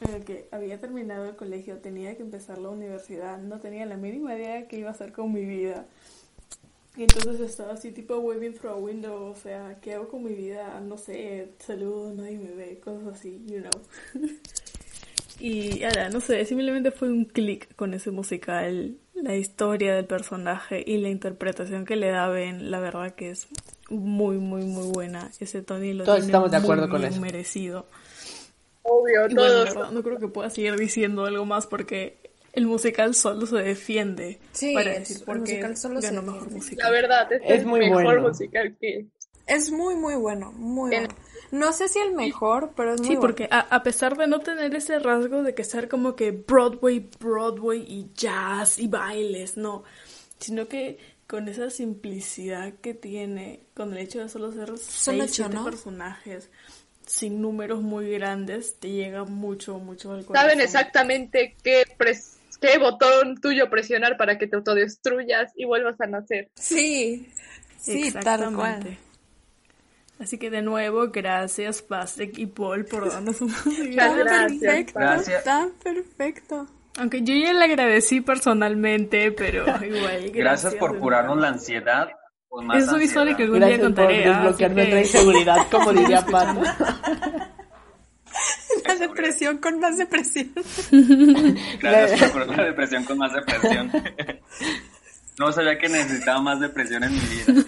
en 0.04 0.12
la 0.12 0.20
que 0.24 0.48
había 0.50 0.80
terminado 0.80 1.24
el 1.26 1.36
colegio, 1.36 1.78
tenía 1.78 2.16
que 2.16 2.22
empezar 2.22 2.58
la 2.58 2.70
universidad, 2.70 3.38
no 3.38 3.60
tenía 3.60 3.86
la 3.86 3.96
mínima 3.96 4.34
idea 4.34 4.54
de 4.56 4.66
qué 4.66 4.78
iba 4.78 4.88
a 4.88 4.92
hacer 4.92 5.12
con 5.12 5.32
mi 5.32 5.44
vida. 5.44 5.86
Y 6.96 7.02
entonces 7.04 7.40
estaba 7.40 7.72
así 7.72 7.90
tipo 7.90 8.16
waving 8.18 8.54
through 8.54 8.72
a 8.72 8.76
window, 8.76 9.30
o 9.30 9.34
sea, 9.34 9.78
¿qué 9.80 9.94
hago 9.94 10.08
con 10.08 10.24
mi 10.24 10.34
vida? 10.34 10.78
No 10.80 10.98
sé, 10.98 11.48
saludo, 11.58 12.12
nadie 12.14 12.38
me 12.38 12.50
ve, 12.52 12.80
cosas 12.80 13.14
así, 13.14 13.42
you 13.46 13.60
know. 13.60 13.70
Y 15.40 15.82
ahora, 15.82 16.08
no 16.08 16.20
sé, 16.20 16.44
simplemente 16.44 16.92
fue 16.92 17.10
un 17.10 17.24
clic 17.24 17.74
con 17.74 17.94
ese 17.94 18.12
musical, 18.12 18.96
la 19.14 19.34
historia 19.34 19.92
del 19.94 20.04
personaje 20.04 20.84
y 20.86 20.98
la 20.98 21.08
interpretación 21.08 21.84
que 21.84 21.96
le 21.96 22.10
da 22.10 22.28
Ben, 22.28 22.70
la 22.70 22.78
verdad 22.78 23.14
que 23.16 23.30
es 23.30 23.48
muy, 23.90 24.38
muy, 24.38 24.64
muy 24.64 24.86
buena. 24.92 25.32
Ese 25.40 25.62
Tony 25.62 25.94
lo 25.94 26.04
Todos 26.04 26.18
tiene 26.18 26.28
estamos 26.28 26.50
de 26.52 26.58
muy 26.58 26.64
acuerdo 26.64 26.88
con 26.88 27.00
bien 27.00 27.12
eso. 27.12 27.20
merecido. 27.20 27.86
Obvio, 28.82 29.26
Y 29.28 29.34
bueno, 29.34 29.58
la 29.58 29.64
todos. 29.64 29.74
verdad, 29.74 29.90
no 29.92 30.02
creo 30.02 30.18
que 30.18 30.28
pueda 30.28 30.50
seguir 30.50 30.76
diciendo 30.76 31.24
algo 31.24 31.44
más 31.44 31.66
porque 31.66 32.18
el 32.52 32.66
musical 32.66 33.14
solo 33.14 33.46
se 33.46 33.56
defiende 33.56 34.40
Sí, 34.52 34.74
para 34.74 34.92
es- 34.94 35.08
decir 35.08 35.24
el 35.28 35.38
musical 35.40 35.76
solo 35.76 36.00
se 36.00 36.08
ganó 36.08 36.22
mejor 36.22 36.40
defiende. 36.44 36.58
musical. 36.64 36.84
La 36.84 36.90
verdad, 36.90 37.32
este 37.32 37.54
Es 37.54 37.60
es, 37.60 37.66
muy 37.66 37.80
el 37.80 37.86
mejor 37.90 38.04
bueno. 38.04 38.28
musical 38.28 38.76
que. 38.80 39.06
Es 39.46 39.70
muy, 39.70 39.96
muy 39.96 40.14
bueno, 40.14 40.52
muy 40.52 40.90
bueno. 40.90 41.08
No 41.50 41.72
sé 41.72 41.88
si 41.88 41.98
el 41.98 42.12
mejor, 42.14 42.72
pero 42.76 42.94
es 42.94 43.00
muy 43.00 43.08
Sí, 43.08 43.14
bueno. 43.16 43.20
porque 43.20 43.48
a, 43.50 43.60
a 43.60 43.82
pesar 43.82 44.16
de 44.16 44.26
no 44.26 44.40
tener 44.40 44.74
ese 44.74 44.98
rasgo 44.98 45.42
de 45.42 45.54
que 45.54 45.64
ser 45.64 45.88
como 45.88 46.14
que 46.16 46.30
Broadway, 46.30 47.10
Broadway 47.20 47.84
y 47.86 48.10
jazz 48.14 48.78
y 48.78 48.86
bailes, 48.88 49.56
no, 49.56 49.82
sino 50.38 50.66
que 50.68 50.98
con 51.26 51.48
esa 51.48 51.70
simplicidad 51.70 52.74
que 52.80 52.94
tiene, 52.94 53.60
con 53.74 53.92
el 53.92 53.98
hecho 53.98 54.20
de 54.20 54.28
solo 54.28 54.52
ser 54.52 54.76
seis, 54.78 55.22
ocho, 55.24 55.32
siete 55.34 55.54
¿no? 55.54 55.64
personajes, 55.64 56.50
sin 57.12 57.42
números 57.42 57.82
muy 57.82 58.10
grandes, 58.10 58.76
te 58.80 58.88
llega 58.90 59.24
mucho, 59.24 59.78
mucho 59.78 60.12
al 60.12 60.24
corazón. 60.24 60.48
Saben 60.48 60.64
exactamente 60.64 61.54
qué, 61.62 61.84
pres- 61.98 62.38
qué 62.58 62.78
botón 62.78 63.38
tuyo 63.38 63.68
presionar 63.68 64.16
para 64.16 64.38
que 64.38 64.46
te 64.46 64.56
autodestruyas 64.56 65.52
y 65.54 65.66
vuelvas 65.66 66.00
a 66.00 66.06
nacer. 66.06 66.48
Sí, 66.54 67.28
sí, 67.78 68.10
tal 68.12 68.22
cual. 68.54 68.76
Exactamente. 68.76 68.98
Así 70.18 70.38
que 70.38 70.48
de 70.50 70.62
nuevo, 70.62 71.08
gracias 71.08 71.82
Pasek 71.82 72.38
y 72.38 72.46
Paul 72.46 72.86
por 72.86 73.10
darnos 73.10 73.40
un 73.42 73.52
Tan 73.52 74.18
gracias, 74.18 74.52
perfecto, 74.60 74.98
Gracias. 74.98 75.44
tan 75.44 75.70
perfecto. 75.82 76.66
Aunque 76.96 77.22
yo 77.22 77.34
ya 77.34 77.52
le 77.52 77.64
agradecí 77.64 78.20
personalmente, 78.22 79.32
pero 79.32 79.64
igual. 79.84 80.30
Gracias, 80.30 80.74
por 80.76 80.92
de 80.94 80.98
curarnos 80.98 81.38
la 81.38 81.48
ansiedad. 81.48 82.08
Es 82.74 82.88
una 82.88 83.02
historia 83.04 83.36
que 83.36 83.42
algún 83.44 83.58
día 83.60 83.68
Gracias 83.68 83.80
por 83.92 83.94
contaré. 83.94 84.24
ah, 84.26 84.28
desbloquear 84.42 84.70
nuestra 84.72 84.94
que- 84.96 85.00
inseguridad, 85.06 85.66
como 85.70 85.92
diría 85.92 86.24
Pato. 86.30 86.60
La 88.86 88.94
depresión 88.96 89.58
con 89.58 89.78
más 89.80 89.98
depresión. 89.98 90.52
Gracias 91.80 92.30
por 92.30 92.46
la 92.56 92.64
depresión 92.64 93.04
con 93.04 93.18
más 93.18 93.32
depresión. 93.32 93.92
No 95.38 95.52
sabía 95.52 95.78
que 95.78 95.88
necesitaba 95.88 96.40
más 96.40 96.58
depresión 96.60 97.04
en 97.04 97.12
mi 97.12 97.18
vida. 97.20 97.64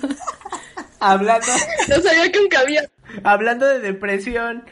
Hablando, 1.01 1.47
No 1.89 1.97
sabía 2.01 2.33
que 2.33 2.41
nunca 2.41 2.61
había. 2.61 2.89
hablando 3.25 3.67
de 3.67 3.81
depresión, 3.81 4.65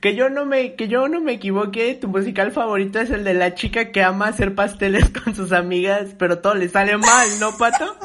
que 0.00 0.14
yo 0.14 0.28
no 0.28 0.44
me, 0.44 0.74
que 0.74 0.88
yo 0.88 1.08
no 1.08 1.20
me 1.20 1.32
equivoque, 1.32 1.94
tu 1.94 2.08
musical 2.08 2.52
favorito 2.52 3.00
es 3.00 3.10
el 3.10 3.24
de 3.24 3.34
la 3.34 3.54
chica 3.54 3.90
que 3.92 4.02
ama 4.02 4.28
hacer 4.28 4.54
pasteles 4.54 5.08
con 5.24 5.34
sus 5.34 5.52
amigas, 5.52 6.10
pero 6.18 6.38
todo 6.40 6.54
le 6.54 6.68
sale 6.68 6.96
mal, 6.98 7.28
¿no, 7.40 7.56
Pato? 7.56 7.96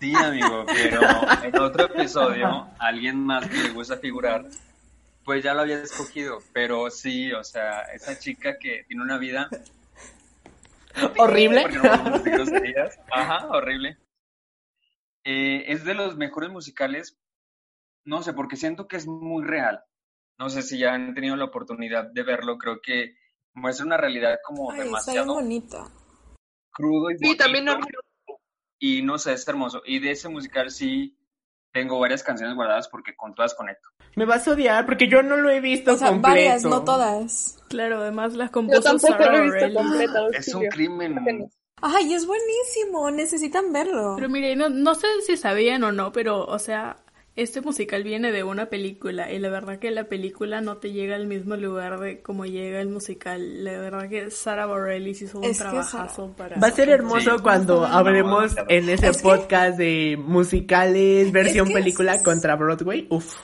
Sí, 0.00 0.14
amigo, 0.14 0.64
pero 0.66 1.00
en 1.42 1.58
otro 1.58 1.86
episodio, 1.86 2.68
alguien 2.78 3.24
más 3.24 3.48
que 3.48 3.56
le 3.58 3.70
gusta 3.70 3.96
figurar, 3.98 4.44
pues 5.24 5.42
ya 5.42 5.54
lo 5.54 5.62
había 5.62 5.82
escogido. 5.82 6.38
Pero 6.52 6.88
sí, 6.90 7.32
o 7.32 7.42
sea, 7.42 7.80
esa 7.94 8.16
chica 8.18 8.58
que 8.58 8.84
tiene 8.86 9.02
una 9.02 9.18
vida. 9.18 9.48
Horrible. 11.18 11.62
Porque 11.62 11.78
no. 11.78 11.84
Ajá, 13.12 13.48
horrible. 13.48 13.98
eh, 15.24 15.64
es 15.68 15.84
de 15.84 15.94
los 15.94 16.16
mejores 16.16 16.50
musicales, 16.50 17.18
no 18.04 18.22
sé, 18.22 18.32
porque 18.32 18.56
siento 18.56 18.86
que 18.88 18.96
es 18.96 19.06
muy 19.06 19.44
real. 19.44 19.82
No 20.38 20.48
sé 20.48 20.62
si 20.62 20.78
ya 20.78 20.94
han 20.94 21.14
tenido 21.14 21.34
la 21.36 21.46
oportunidad 21.46 22.04
de 22.12 22.22
verlo, 22.22 22.56
creo 22.58 22.80
que 22.80 23.16
muestra 23.54 23.84
una 23.86 23.96
realidad 23.96 24.38
como 24.44 24.70
Ay, 24.70 24.76
está 24.78 24.84
demasiado 24.84 25.34
bonito. 25.34 25.90
crudo 26.70 27.10
y 27.10 27.18
Sí, 27.18 27.36
también 27.36 27.64
no- 27.64 27.74
bonito, 27.74 27.98
y 28.78 29.02
no 29.02 29.18
sé, 29.18 29.32
es 29.32 29.46
hermoso. 29.48 29.82
Y 29.84 29.98
de 29.98 30.10
ese 30.12 30.28
musical 30.28 30.70
sí 30.70 31.16
tengo 31.72 31.98
varias 31.98 32.22
canciones 32.22 32.54
guardadas 32.56 32.88
porque 32.88 33.14
con 33.16 33.34
todas 33.34 33.54
conecto. 33.54 33.88
Me 34.16 34.24
vas 34.24 34.48
a 34.48 34.52
odiar 34.52 34.86
porque 34.86 35.08
yo 35.08 35.22
no 35.22 35.36
lo 35.36 35.50
he 35.50 35.60
visto 35.60 35.92
O 35.92 35.96
sea, 35.96 36.08
completo. 36.08 36.34
varias, 36.34 36.64
no 36.64 36.82
todas. 36.84 37.58
Claro, 37.68 37.98
además 38.00 38.34
las 38.34 38.48
Yo 38.48 38.52
compuso 38.52 38.82
tampoco 38.82 39.12
Sarah 39.12 39.32
lo 39.32 39.38
he 39.38 39.42
visto 39.42 39.58
Bareilles. 39.58 39.76
completo. 39.76 40.30
Es 40.32 40.54
un 40.54 40.66
crimen. 40.66 41.50
Ay, 41.80 42.12
es 42.14 42.26
buenísimo, 42.26 43.10
necesitan 43.10 43.72
verlo. 43.72 44.14
Pero 44.16 44.28
mire, 44.28 44.56
no, 44.56 44.68
no 44.68 44.94
sé 44.96 45.06
si 45.24 45.36
sabían 45.36 45.84
o 45.84 45.92
no, 45.92 46.10
pero, 46.10 46.44
o 46.44 46.58
sea, 46.58 46.96
este 47.42 47.60
musical 47.60 48.02
viene 48.02 48.32
de 48.32 48.42
una 48.44 48.66
película 48.66 49.32
y 49.32 49.38
la 49.38 49.48
verdad 49.48 49.78
que 49.78 49.90
la 49.90 50.04
película 50.04 50.60
no 50.60 50.78
te 50.78 50.92
llega 50.92 51.14
al 51.16 51.26
mismo 51.26 51.56
lugar 51.56 51.98
de 52.00 52.20
como 52.20 52.44
llega 52.46 52.80
el 52.80 52.88
musical. 52.88 53.64
La 53.64 53.72
verdad 53.78 54.08
que 54.08 54.30
Sarah 54.30 54.66
Bareilles 54.66 55.22
hizo 55.22 55.38
un 55.38 55.44
Es 55.44 55.58
trabajazo 55.58 56.32
para... 56.36 56.58
Va 56.58 56.68
a 56.68 56.70
ser 56.72 56.88
hermoso 56.90 57.36
Sí. 57.36 57.42
cuando 57.42 57.86
hablemos 57.86 58.54
en 58.68 58.88
ese 58.88 59.08
Es 59.08 59.16
que- 59.18 59.22
podcast 59.22 59.78
de 59.78 60.18
musicales, 60.20 61.30
versión 61.32 61.68
que 61.68 61.74
película 61.74 62.14
es- 62.16 62.22
contra 62.22 62.56
Broadway. 62.56 63.06
Uf. 63.10 63.34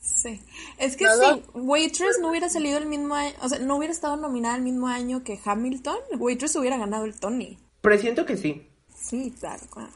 Sí. 0.00 0.40
Es 0.78 0.96
que 0.96 1.04
¿Nada? 1.04 1.34
si 1.34 1.42
Waitress 1.54 2.18
no 2.20 2.30
hubiera 2.30 2.48
salido 2.48 2.78
el 2.78 2.86
mismo 2.86 3.14
año, 3.14 3.32
o 3.42 3.48
sea, 3.48 3.58
no 3.58 3.76
hubiera 3.76 3.92
estado 3.92 4.16
nominada 4.16 4.56
el 4.56 4.62
mismo 4.62 4.86
año 4.88 5.22
que 5.24 5.38
Hamilton, 5.44 5.96
Waitress 6.18 6.54
hubiera 6.56 6.78
ganado 6.78 7.04
el 7.04 7.18
Tony. 7.18 7.58
Presiento 7.80 8.24
que 8.24 8.36
sí. 8.36 8.66
Sí, 8.94 9.32
claro, 9.38 9.62
claro. 9.70 9.90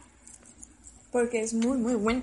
Porque 1.12 1.40
es 1.42 1.54
muy, 1.54 1.78
muy 1.78 1.94
bueno. 1.94 2.22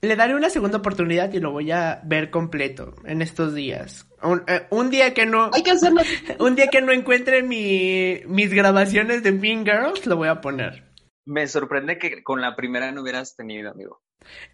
Le 0.00 0.14
daré 0.14 0.34
una 0.34 0.48
segunda 0.48 0.78
oportunidad 0.78 1.32
y 1.32 1.40
lo 1.40 1.50
voy 1.50 1.72
a 1.72 2.00
ver 2.04 2.30
completo 2.30 2.94
en 3.04 3.20
estos 3.20 3.54
días. 3.54 4.06
Un, 4.22 4.44
eh, 4.46 4.66
un 4.70 4.90
día 4.90 5.12
que 5.12 5.26
no, 5.26 5.50
Hay 5.52 5.62
que 5.62 5.72
hacerlo. 5.72 6.02
un 6.38 6.54
día 6.54 6.68
que 6.68 6.80
no 6.80 6.92
encuentre 6.92 7.42
mi, 7.42 8.20
mis 8.26 8.52
grabaciones 8.52 9.22
de 9.22 9.32
Mean 9.32 9.64
Girls, 9.64 10.06
lo 10.06 10.16
voy 10.16 10.28
a 10.28 10.40
poner. 10.40 10.84
Me 11.24 11.46
sorprende 11.46 11.98
que 11.98 12.22
con 12.22 12.40
la 12.40 12.54
primera 12.54 12.92
no 12.92 13.02
hubieras 13.02 13.36
tenido, 13.36 13.70
amigo. 13.70 14.00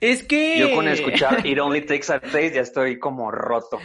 Es 0.01 0.23
que 0.23 0.59
Yo 0.59 0.75
con 0.75 0.89
escuchar 0.89 1.47
It 1.47 1.59
Only 1.59 1.83
Takes 1.83 2.13
a 2.13 2.21
Taste 2.21 2.53
ya 2.55 2.61
estoy 2.61 2.99
como 2.99 3.31
roto. 3.31 3.79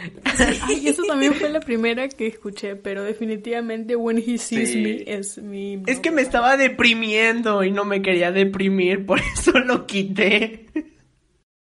Ay, 0.62 0.88
eso 0.88 1.02
también 1.04 1.34
fue 1.34 1.50
la 1.50 1.60
primera 1.60 2.08
que 2.08 2.26
escuché, 2.26 2.76
pero 2.76 3.02
definitivamente 3.02 3.96
When 3.96 4.18
He 4.18 4.38
Sees 4.38 4.70
Sí. 4.70 4.82
Me 4.82 5.14
es 5.14 5.38
mi... 5.38 5.82
es 5.86 6.00
que 6.00 6.10
me 6.10 6.22
estaba 6.22 6.56
deprimiendo 6.56 7.64
y 7.64 7.70
no 7.70 7.84
me 7.84 8.02
quería 8.02 8.30
deprimir, 8.32 9.06
por 9.06 9.18
eso 9.18 9.52
lo 9.58 9.86
quité. 9.86 10.66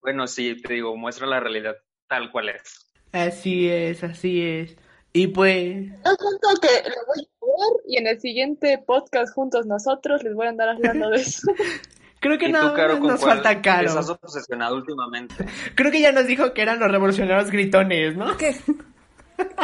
Bueno, 0.01 0.27
sí, 0.27 0.55
te 0.61 0.73
digo, 0.73 0.95
muestra 0.95 1.27
la 1.27 1.39
realidad 1.39 1.75
tal 2.07 2.31
cual 2.31 2.49
es. 2.49 2.87
Así 3.11 3.69
es, 3.69 4.03
así 4.03 4.41
es. 4.41 4.75
Y 5.13 5.27
pues, 5.27 5.87
Yo 5.87 6.15
siento 6.19 6.47
que 6.61 6.89
lo 6.89 6.95
voy 7.07 7.19
a 7.25 7.45
ver 7.45 7.81
y 7.87 7.97
en 7.97 8.07
el 8.07 8.19
siguiente 8.21 8.77
podcast 8.85 9.33
juntos 9.33 9.65
nosotros 9.65 10.23
les 10.23 10.33
voy 10.35 10.45
a 10.47 10.49
andar 10.49 10.69
hablando 10.69 11.09
de 11.09 11.17
eso. 11.21 11.51
creo 12.19 12.37
que 12.37 12.47
¿Y 12.49 12.51
nada 12.51 12.69
tú, 12.69 12.75
Caro, 12.75 12.89
más 12.93 12.99
con 12.99 13.07
nos 13.09 13.21
falta 13.21 13.61
Caro. 13.61 13.87
estás 13.87 14.09
obsesionado 14.09 14.75
últimamente? 14.75 15.35
Creo 15.75 15.91
que 15.91 16.01
ya 16.01 16.11
nos 16.11 16.27
dijo 16.27 16.53
que 16.53 16.61
eran 16.61 16.79
los 16.79 16.91
revolucionarios 16.91 17.49
gritones, 17.49 18.15
¿no? 18.15 18.37
¿Qué? 18.37 18.55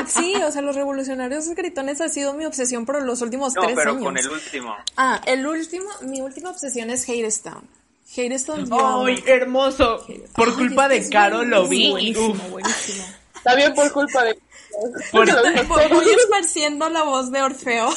Sí, 0.07 0.33
o 0.41 0.49
sea, 0.53 0.61
los 0.61 0.73
revolucionarios 0.73 1.49
gritones 1.49 1.99
ha 1.99 2.07
sido 2.07 2.33
mi 2.33 2.45
obsesión 2.45 2.85
por 2.85 3.03
los 3.03 3.21
últimos 3.21 3.53
No, 3.55 3.61
tres 3.63 3.75
pero 3.75 3.91
años. 3.91 4.03
con 4.05 4.17
el 4.17 4.29
último. 4.29 4.73
Ah, 4.95 5.19
el 5.27 5.45
último, 5.45 5.89
mi 6.03 6.21
última 6.21 6.49
obsesión 6.51 6.89
es 6.91 7.07
Hadestown. 7.09 7.67
Amo. 8.53 9.05
¡Ay, 9.05 9.23
hermoso! 9.27 10.05
Por 10.35 10.53
culpa 10.55 10.83
es 10.85 10.89
de 10.89 10.97
es 10.97 11.09
Caro 11.09 11.43
lo 11.43 11.67
vi. 11.67 11.91
Buenísimo, 11.91 12.27
Uf. 12.29 12.49
buenísimo. 12.49 13.05
También 13.43 13.73
por 13.73 13.91
culpa 13.91 14.23
de. 14.23 14.37
Por- 15.11 15.29
Voy 15.89 16.09
esparciendo 16.09 16.89
la 16.89 17.03
voz 17.03 17.31
de 17.31 17.41
Orfeo. 17.41 17.89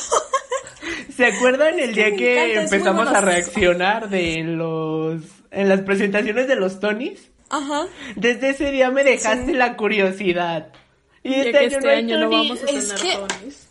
¿Se 1.16 1.26
acuerdan 1.26 1.78
el 1.78 1.92
que 1.94 2.04
día 2.10 2.16
que 2.16 2.44
encanta, 2.52 2.62
es 2.62 2.72
empezamos 2.72 3.08
a 3.08 3.20
reaccionar 3.20 4.08
de 4.08 4.42
los 4.44 5.22
en 5.50 5.68
las 5.68 5.80
presentaciones 5.82 6.46
de 6.48 6.56
los 6.56 6.78
Tonys? 6.80 7.30
Ajá. 7.50 7.86
Desde 8.16 8.50
ese 8.50 8.70
día 8.70 8.90
me 8.90 9.04
dejaste 9.04 9.46
Sí. 9.46 9.52
la 9.54 9.76
curiosidad. 9.76 10.68
Y 11.22 11.34
este 11.34 11.50
que 11.52 11.58
año 11.58 11.66
este 11.68 11.80
no 11.80 11.88
hay 11.90 11.98
año 11.98 12.18
no 12.18 12.30
Tony. 12.30 12.48
vamos 12.48 12.62
a 12.62 12.66
Es 12.70 12.88
tener 12.88 13.02
que- 13.02 13.12
Tonys. 13.34 13.68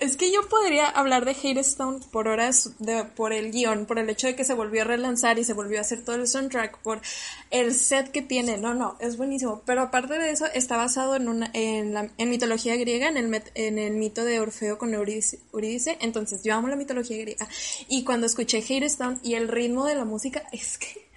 Es 0.00 0.16
que 0.16 0.32
yo 0.32 0.48
podría 0.48 0.88
hablar 0.88 1.26
de 1.26 1.32
Hadestown 1.32 2.00
por 2.10 2.26
horas, 2.26 2.70
de, 2.78 3.04
por 3.04 3.34
el 3.34 3.52
guion, 3.52 3.84
por 3.84 3.98
el 3.98 4.08
hecho 4.08 4.28
de 4.28 4.34
que 4.34 4.44
se 4.44 4.54
volvió 4.54 4.80
a 4.80 4.84
relanzar 4.86 5.38
y 5.38 5.44
se 5.44 5.52
volvió 5.52 5.76
a 5.76 5.82
hacer 5.82 6.02
todo 6.02 6.16
el 6.16 6.26
soundtrack, 6.26 6.78
por 6.78 7.02
el 7.50 7.74
set 7.74 8.10
que 8.10 8.22
tiene. 8.22 8.56
No, 8.56 8.72
no, 8.72 8.96
es 8.98 9.18
buenísimo. 9.18 9.60
Pero 9.66 9.82
aparte 9.82 10.18
de 10.18 10.30
eso, 10.30 10.46
está 10.54 10.78
basado 10.78 11.16
en 11.16 11.28
una, 11.28 11.50
en 11.52 11.92
la, 11.92 12.08
en 12.16 12.30
mitología 12.30 12.76
griega, 12.76 13.08
en 13.08 13.18
el, 13.18 13.28
met- 13.28 13.50
en 13.54 13.78
el 13.78 13.92
mito 13.92 14.24
de 14.24 14.40
Orfeo 14.40 14.78
con 14.78 14.94
Eurídice. 14.94 15.98
Entonces, 16.00 16.42
yo 16.44 16.54
amo 16.54 16.68
la 16.68 16.76
mitología 16.76 17.18
griega. 17.18 17.46
Y 17.86 18.02
cuando 18.02 18.26
escuché 18.26 18.64
Hadestown 18.66 19.20
y 19.22 19.34
el 19.34 19.48
ritmo 19.48 19.84
de 19.84 19.96
la 19.96 20.06
música, 20.06 20.44
es 20.50 20.78
que, 20.78 21.09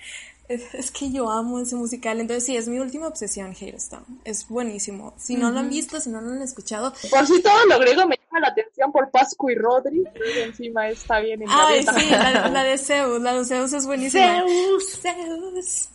es, 0.49 0.73
es 0.73 0.91
que 0.91 1.11
yo 1.11 1.29
amo 1.31 1.59
ese 1.59 1.75
musical. 1.75 2.19
Entonces, 2.19 2.45
sí, 2.45 2.55
es 2.57 2.67
mi 2.67 2.79
última 2.79 3.07
obsesión, 3.07 3.51
Hadestown. 3.59 4.03
Es 4.25 4.47
buenísimo. 4.47 5.13
Si 5.17 5.35
no 5.35 5.51
lo 5.51 5.59
han 5.59 5.69
visto, 5.69 5.99
si 5.99 6.09
no 6.09 6.21
lo 6.21 6.31
han 6.31 6.41
escuchado, 6.41 6.93
Por 7.09 7.25
si 7.27 7.41
todo 7.41 7.65
lo 7.67 7.79
griego 7.79 8.05
me 8.07 8.17
llama 8.17 8.39
la 8.41 8.47
atención 8.49 8.91
por 8.91 9.09
Pascu 9.11 9.49
y 9.49 9.55
Rodri. 9.55 10.03
y 10.35 10.39
encima 10.41 10.89
está 10.89 11.19
bien 11.19 11.41
en 11.41 11.47
Ay, 11.49 11.83
sí, 11.83 12.09
la, 12.11 12.49
la 12.49 12.63
de 12.63 12.77
Zeus, 12.77 13.21
la 13.21 13.33
de 13.33 13.45
Zeus 13.45 13.73
es 13.73 13.85
buenísima. 13.85 14.43
Zeus. 14.45 14.99
Zeus. 15.01 15.89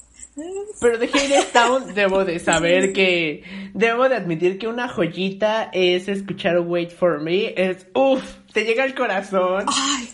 Pero 0.81 0.99
de 0.99 1.07
Hadestown 1.07 1.95
debo 1.95 2.25
de 2.25 2.39
saber 2.39 2.93
que 2.93 3.43
debo 3.75 4.09
de 4.09 4.17
admitir 4.17 4.59
que 4.59 4.69
una 4.69 4.89
joyita 4.89 5.69
es 5.73 6.07
escuchar 6.09 6.61
Wait 6.61 6.93
for 6.93 7.21
Me, 7.21 7.55
es 7.57 7.87
uff, 7.93 8.23
te 8.53 8.65
llega 8.65 8.85
al 8.85 8.95
corazón. 8.95 9.65
Ay, 9.67 10.09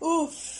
uff. 0.00 0.57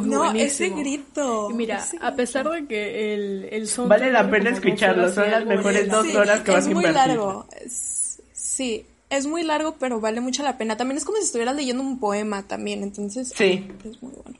Muy 0.00 0.08
No, 0.10 0.18
buenísimo. 0.24 0.46
ese 0.46 0.68
grito. 0.82 1.48
Y 1.50 1.54
mira, 1.54 1.78
ese 1.78 1.98
a 2.00 2.14
pesar 2.14 2.48
de 2.50 2.66
que 2.66 3.14
el, 3.14 3.48
el 3.50 3.68
soundtrack 3.68 4.00
Vale 4.00 4.12
la 4.12 4.30
pena 4.30 4.50
escucharlo, 4.50 5.12
son 5.12 5.30
las 5.30 5.44
mejores 5.46 5.88
dos 5.90 6.06
Sí, 6.06 6.16
horas 6.16 6.40
que 6.40 6.50
vas 6.52 6.64
es 6.64 6.70
a 6.70 6.74
muy 6.74 6.84
invertir. 6.86 7.08
largo. 7.16 7.46
Es- 7.64 8.20
sí, 8.32 8.84
es 9.10 9.26
muy 9.26 9.42
largo, 9.42 9.76
pero 9.78 10.00
vale 10.00 10.20
mucho 10.20 10.42
la 10.42 10.58
pena. 10.58 10.76
También 10.76 10.98
es 10.98 11.04
como 11.04 11.18
si 11.18 11.24
estuvieras 11.24 11.54
leyendo 11.56 11.82
un 11.82 11.98
poema 12.00 12.42
también, 12.42 12.82
entonces 12.82 13.32
Sí. 13.36 13.66
es 13.84 14.02
muy 14.02 14.12
bueno. 14.12 14.38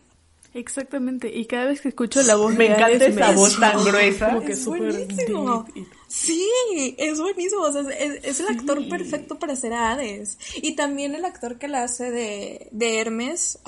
Exactamente, 0.54 1.28
y 1.32 1.44
cada 1.44 1.66
vez 1.66 1.80
que 1.82 1.88
escucho 1.90 2.22
la 2.22 2.34
voz 2.34 2.54
Me 2.54 2.66
encanta 2.66 3.06
esa 3.06 3.28
me- 3.28 3.34
voz 3.36 3.61
tan 3.61 3.76
gruesa. 3.84 4.28
Como 4.30 4.40
que 4.40 4.52
Es 4.52 4.64
buenísimo. 4.64 5.66
deep 5.74 5.86
Sí, 6.09 6.48
es 6.96 7.20
buenísimo. 7.20 7.62
O 7.62 7.72
sea, 7.72 7.82
es, 7.82 8.24
es 8.24 8.40
el 8.40 8.48
actor 8.48 8.88
perfecto 8.88 9.38
para 9.38 9.54
ser 9.54 9.74
a 9.74 9.92
Hades. 9.92 10.38
Y 10.62 10.74
también 10.74 11.14
el 11.14 11.24
actor 11.26 11.59
que 11.59 11.68
la 11.68 11.84
hace 11.84 12.11
de, 12.11 12.68
de 12.72 12.98
Hermes. 12.98 13.59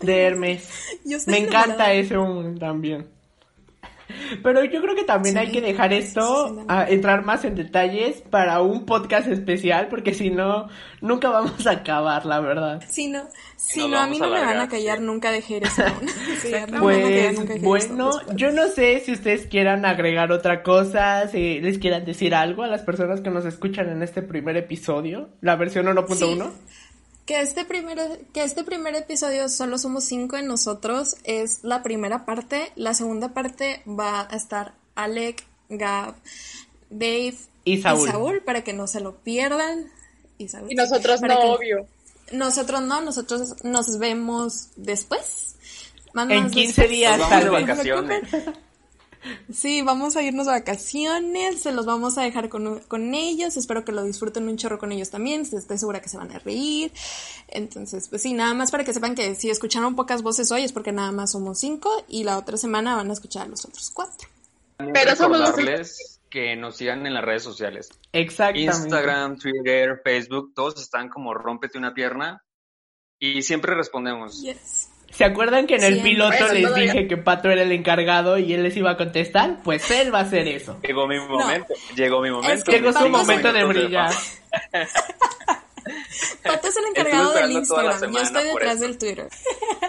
De 0.00 0.22
Hermes. 0.22 0.98
Yo 1.04 1.18
Me 1.26 1.38
encanta 1.38 1.92
ese 1.92 2.18
un 2.18 2.58
también. 2.58 3.14
Pero 4.42 4.64
yo 4.64 4.80
creo 4.80 4.94
que 4.94 5.04
también 5.04 5.34
Sí, 5.34 5.40
hay 5.40 5.50
que 5.50 5.60
dejar 5.60 5.92
esto 5.92 6.48
sí, 6.48 6.64
a 6.68 6.88
entrar 6.88 7.24
más 7.24 7.44
en 7.44 7.54
detalles 7.54 8.22
para 8.30 8.60
un 8.60 8.84
podcast 8.84 9.28
especial, 9.28 9.88
porque 9.88 10.14
si 10.14 10.30
no, 10.30 10.68
nunca 11.00 11.30
vamos 11.30 11.66
a 11.66 11.72
acabar, 11.72 12.26
la 12.26 12.40
verdad. 12.40 12.82
Si 12.86 13.08
no, 13.08 13.24
si 13.56 13.88
no, 13.88 13.98
a 13.98 14.06
mí 14.06 14.18
a 14.18 14.20
no 14.20 14.30
me 14.30 14.40
van 14.40 14.60
a 14.60 14.68
callar 14.68 15.00
nunca 15.00 15.30
de 15.30 15.38
Hadestown. 15.38 16.06
Sí, 16.40 16.54
a 16.54 16.66
mí 16.66 16.72
no 16.72 16.84
me 16.84 17.26
van 17.26 17.38
a 17.38 17.46
callar 17.46 17.62
Pues 17.62 17.90
nunca 17.90 18.08
bueno, 18.08 18.36
yo 18.36 18.52
no 18.52 18.68
sé 18.68 19.00
si 19.00 19.12
ustedes 19.12 19.46
quieran 19.46 19.86
agregar 19.86 20.30
otra 20.32 20.62
cosa, 20.62 21.28
si 21.28 21.60
les 21.60 21.78
quieran 21.78 22.04
decir 22.04 22.34
algo 22.34 22.62
a 22.62 22.68
las 22.68 22.82
personas 22.82 23.20
que 23.20 23.30
nos 23.30 23.46
escuchan 23.46 23.88
en 23.88 24.02
este 24.02 24.20
primer 24.20 24.56
episodio, 24.56 25.30
la 25.40 25.56
versión 25.56 25.86
1.1. 25.86 26.50
Que 27.26 27.40
este 27.40 27.64
primer, 27.64 28.20
que 28.34 28.42
este 28.44 28.64
primer 28.64 28.94
episodio 28.94 29.48
solo 29.48 29.78
somos 29.78 30.04
cinco 30.04 30.36
en 30.36 30.46
nosotros 30.46 31.16
es 31.24 31.60
la 31.62 31.82
primera 31.82 32.26
parte. 32.26 32.70
La 32.76 32.92
segunda 32.92 33.32
parte 33.32 33.82
va 33.88 34.28
a 34.30 34.36
estar 34.36 34.74
Alec, 34.94 35.42
Gab, 35.70 36.14
Dave 36.90 37.34
Y 37.64 37.80
Saúl. 37.80 38.42
para 38.44 38.62
que 38.62 38.74
no 38.74 38.86
se 38.86 39.00
lo 39.00 39.16
pierdan. 39.16 39.90
Y, 40.36 40.48
Saúl, 40.48 40.70
Y 40.70 40.74
nosotros 40.74 41.22
no, 41.22 41.28
que- 41.28 41.34
obvio. 41.34 41.86
Nosotros 42.32 42.82
no, 42.82 43.00
nosotros 43.00 43.62
nos 43.64 43.98
vemos 43.98 44.68
después. 44.76 45.56
Más 46.12 46.28
En 46.30 46.42
más 46.44 46.52
15 46.52 46.66
después. 46.82 46.90
días, 46.90 47.18
Nos 47.18 47.28
tal 47.30 47.44
vamos 47.50 47.60
de 47.60 47.66
vacaciones. 47.72 48.22
Sí, 49.52 49.82
vamos 49.82 50.16
a 50.16 50.22
irnos 50.22 50.46
de 50.46 50.52
vacaciones, 50.52 51.62
se 51.62 51.72
los 51.72 51.86
vamos 51.86 52.18
a 52.18 52.22
dejar 52.22 52.48
con, 52.48 52.80
con 52.80 53.14
ellos, 53.14 53.56
espero 53.56 53.84
que 53.84 53.92
lo 53.92 54.02
disfruten 54.04 54.48
un 54.48 54.56
chorro 54.56 54.78
con 54.78 54.92
ellos 54.92 55.10
también, 55.10 55.42
estoy 55.42 55.78
segura 55.78 56.00
que 56.02 56.08
se 56.08 56.16
van 56.18 56.30
a 56.32 56.38
reír. 56.38 56.92
Entonces, 57.48 58.08
pues 58.08 58.22
sí, 58.22 58.32
nada 58.34 58.54
más 58.54 58.70
para 58.70 58.84
que 58.84 58.92
sepan 58.92 59.14
que 59.14 59.34
si 59.34 59.50
escucharon 59.50 59.96
pocas 59.96 60.22
voces 60.22 60.50
hoy 60.52 60.62
es 60.64 60.72
porque 60.72 60.92
nada 60.92 61.12
más 61.12 61.32
somos 61.32 61.58
cinco 61.58 61.90
y 62.08 62.24
la 62.24 62.36
otra 62.38 62.56
semana 62.56 62.96
van 62.96 63.10
a 63.10 63.12
escuchar 63.14 63.46
a 63.46 63.48
los 63.48 63.64
otros 63.64 63.90
cuatro. 63.92 64.28
Pero 64.76 65.16
somos 65.16 65.38
los- 65.56 66.20
que 66.28 66.56
nos 66.56 66.76
sigan 66.76 67.06
en 67.06 67.14
las 67.14 67.24
redes 67.24 67.44
sociales. 67.44 67.90
Exactamente. 68.12 68.62
Instagram, 68.62 69.38
Twitter, 69.38 70.00
Facebook, 70.02 70.52
todos 70.52 70.80
están 70.82 71.08
como 71.08 71.32
rómpete 71.32 71.78
una 71.78 71.94
pierna 71.94 72.42
y 73.20 73.42
siempre 73.42 73.74
respondemos. 73.76 74.42
Yes. 74.42 74.88
¿Se 75.14 75.24
acuerdan 75.24 75.66
que 75.66 75.76
en 75.76 75.84
el 75.84 76.02
piloto 76.02 76.52
les 76.52 76.64
todavía. 76.64 76.92
dije 76.92 77.06
que 77.06 77.16
Pato 77.16 77.48
era 77.48 77.62
el 77.62 77.70
encargado 77.72 78.36
y 78.38 78.52
él 78.52 78.64
les 78.64 78.76
iba 78.76 78.90
a 78.90 78.96
contestar? 78.96 79.62
Pues 79.62 79.88
él 79.90 80.12
va 80.12 80.18
a 80.18 80.22
hacer 80.22 80.48
eso. 80.48 80.80
Llegó 80.82 81.06
mi 81.06 81.20
momento, 81.20 81.72
llegó 81.94 82.20
mi 82.20 82.30
momento. 82.30 82.64
que 82.64 82.72
Llegó 82.72 82.92
su 82.92 83.08
momento 83.08 83.52
de 83.52 83.64
brillar. 83.64 84.10
Pato 86.42 86.68
es 86.68 86.76
el 86.76 86.84
encargado 86.86 87.32
del 87.32 87.52
Instagram. 87.52 88.12
Yo 88.12 88.20
estoy 88.20 88.44
detrás 88.44 88.80
del 88.80 88.98
Twitter. 88.98 89.28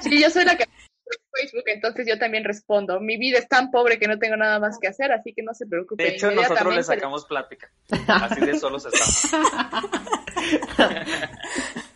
Sí, 0.01 0.21
yo 0.21 0.29
soy 0.29 0.45
la 0.45 0.57
que 0.57 0.65
Facebook, 1.35 1.63
entonces 1.67 2.05
yo 2.07 2.17
también 2.17 2.43
respondo. 2.43 2.99
Mi 2.99 3.17
vida 3.17 3.39
es 3.39 3.47
tan 3.47 3.71
pobre 3.71 3.99
que 3.99 4.07
no 4.07 4.17
tengo 4.19 4.37
nada 4.37 4.59
más 4.59 4.77
que 4.79 4.87
hacer, 4.87 5.11
así 5.11 5.33
que 5.33 5.43
no 5.43 5.53
se 5.53 5.65
preocupen. 5.65 6.05
De 6.05 6.13
hecho, 6.13 6.31
nosotros 6.31 6.75
le 6.75 6.83
sacamos 6.83 7.25
plática. 7.25 7.69
Así 8.07 8.41
de 8.41 8.57
solos 8.59 8.85
estamos. 8.85 9.31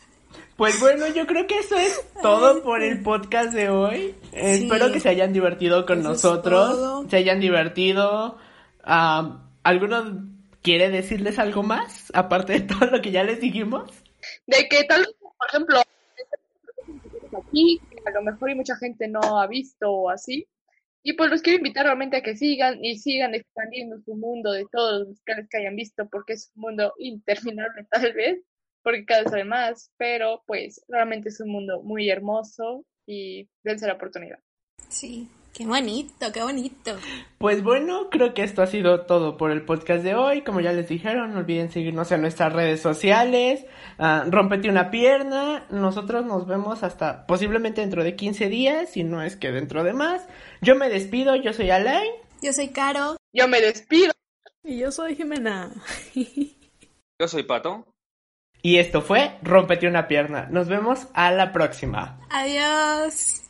Pues 0.60 0.78
bueno, 0.82 1.08
yo 1.08 1.26
creo 1.26 1.48
que 1.48 1.58
eso 1.58 1.78
es 1.78 2.06
todo 2.22 2.62
por 2.62 2.84
el 2.84 3.02
podcast 3.02 3.54
de 3.54 3.70
hoy. 3.70 4.14
Sí. 4.24 4.30
Espero 4.34 4.92
que 4.92 5.00
se 5.00 5.08
hayan 5.08 5.32
divertido 5.32 5.86
con 5.86 6.02
Eso 6.02 6.10
nosotros. 6.10 7.10
Se 7.10 7.16
hayan 7.16 7.40
divertido. 7.40 8.38
Ah, 8.84 9.48
¿Alguno 9.64 10.28
quiere 10.62 10.90
decirles 10.90 11.40
algo 11.40 11.64
más? 11.64 12.12
Aparte 12.14 12.54
de 12.54 12.62
todo 12.62 12.88
lo 12.92 13.02
que 13.02 13.12
ya 13.12 13.24
les 13.24 13.40
dijimos. 13.40 13.90
De 14.48 14.68
que 14.68 14.84
tal 14.84 15.04
vez, 15.04 15.16
por 15.22 15.48
ejemplo, 15.48 15.82
aquí, 17.38 17.80
a 18.06 18.12
lo 18.12 18.22
mejor 18.22 18.50
y 18.50 18.56
mucha 18.56 18.76
gente 18.76 19.08
no 19.08 19.40
ha 19.40 19.48
visto 19.48 19.90
o 19.90 20.10
así. 20.10 20.46
Y 21.04 21.14
pues 21.14 21.32
los 21.32 21.42
quiero 21.42 21.60
invitar 21.60 21.86
realmente 21.86 22.18
a 22.18 22.22
que 22.22 22.36
sigan 22.36 22.84
y 22.84 22.98
sigan 22.98 23.34
expandiendo 23.34 24.02
su 24.02 24.14
mundo 24.14 24.52
de 24.52 24.66
todos 24.70 25.00
los 25.00 25.08
musicales 25.08 25.48
que 25.50 25.60
hayan 25.60 25.78
visto, 25.78 26.10
porque 26.10 26.34
es 26.34 26.52
un 26.56 26.64
mundo 26.64 26.94
interminable 26.98 27.88
tal 27.90 28.12
vez, 28.12 28.42
porque 28.90 29.06
cada 29.06 29.22
vez 29.22 29.34
hay 29.34 29.44
más, 29.44 29.92
pero 29.98 30.42
pues 30.48 30.84
realmente 30.88 31.30
es 31.30 31.40
un 31.42 31.52
mundo 31.52 31.84
muy 31.84 32.10
hermoso 32.10 32.86
y 33.06 33.48
dense 33.64 33.86
la 33.86 33.94
oportunidad. 33.94 34.40
Sí. 34.88 35.30
Qué 35.54 35.68
bonito, 35.68 36.32
qué 36.34 36.42
bonito. 36.42 36.98
Pues 37.38 37.62
bueno, 37.62 38.10
creo 38.10 38.34
que 38.34 38.42
esto 38.42 38.64
ha 38.64 38.68
sido 38.68 39.06
todo 39.06 39.38
por 39.38 39.52
el 39.52 39.64
podcast 39.64 40.04
de 40.04 40.16
hoy. 40.16 40.42
Como 40.44 40.60
ya 40.60 40.72
les 40.72 40.90
dijeron, 40.90 41.34
no 41.34 41.40
olviden 41.40 41.70
seguirnos 41.70 42.12
en 42.12 42.22
nuestras 42.22 42.52
redes 42.52 42.82
sociales. 42.82 43.64
Ah, 44.00 44.26
rómpete 44.28 44.70
una 44.70 44.90
pierna. 44.90 45.68
Nosotros 45.70 46.26
nos 46.26 46.48
vemos 46.48 46.82
hasta 46.82 47.28
posiblemente 47.28 47.82
dentro 47.82 48.04
de 48.04 48.16
15 48.16 48.50
días, 48.50 48.90
si 48.90 49.04
no 49.04 49.22
es 49.22 49.36
que 49.36 49.52
dentro 49.52 49.84
de 49.84 49.94
más. 49.94 50.28
Yo 50.62 50.76
me 50.76 50.90
despido, 50.90 51.36
yo 51.36 51.54
soy 51.54 51.70
Alain. 51.70 52.12
Yo 52.42 52.54
soy 52.54 52.70
Caro. 52.70 53.18
Yo 53.34 53.48
me 53.48 53.62
despido. 53.62 54.14
Y 54.64 54.80
yo 54.80 54.92
soy 54.92 55.16
Jimena. 55.16 55.72
Yo 57.20 57.28
soy 57.28 57.44
Pato. 57.44 57.86
Y 58.62 58.78
esto 58.78 59.02
fue 59.02 59.38
Rómpete 59.42 59.88
una 59.88 60.08
pierna. 60.08 60.48
Nos 60.50 60.68
vemos 60.68 61.08
a 61.14 61.32
la 61.32 61.52
próxima. 61.54 62.20
Adiós. 62.30 63.49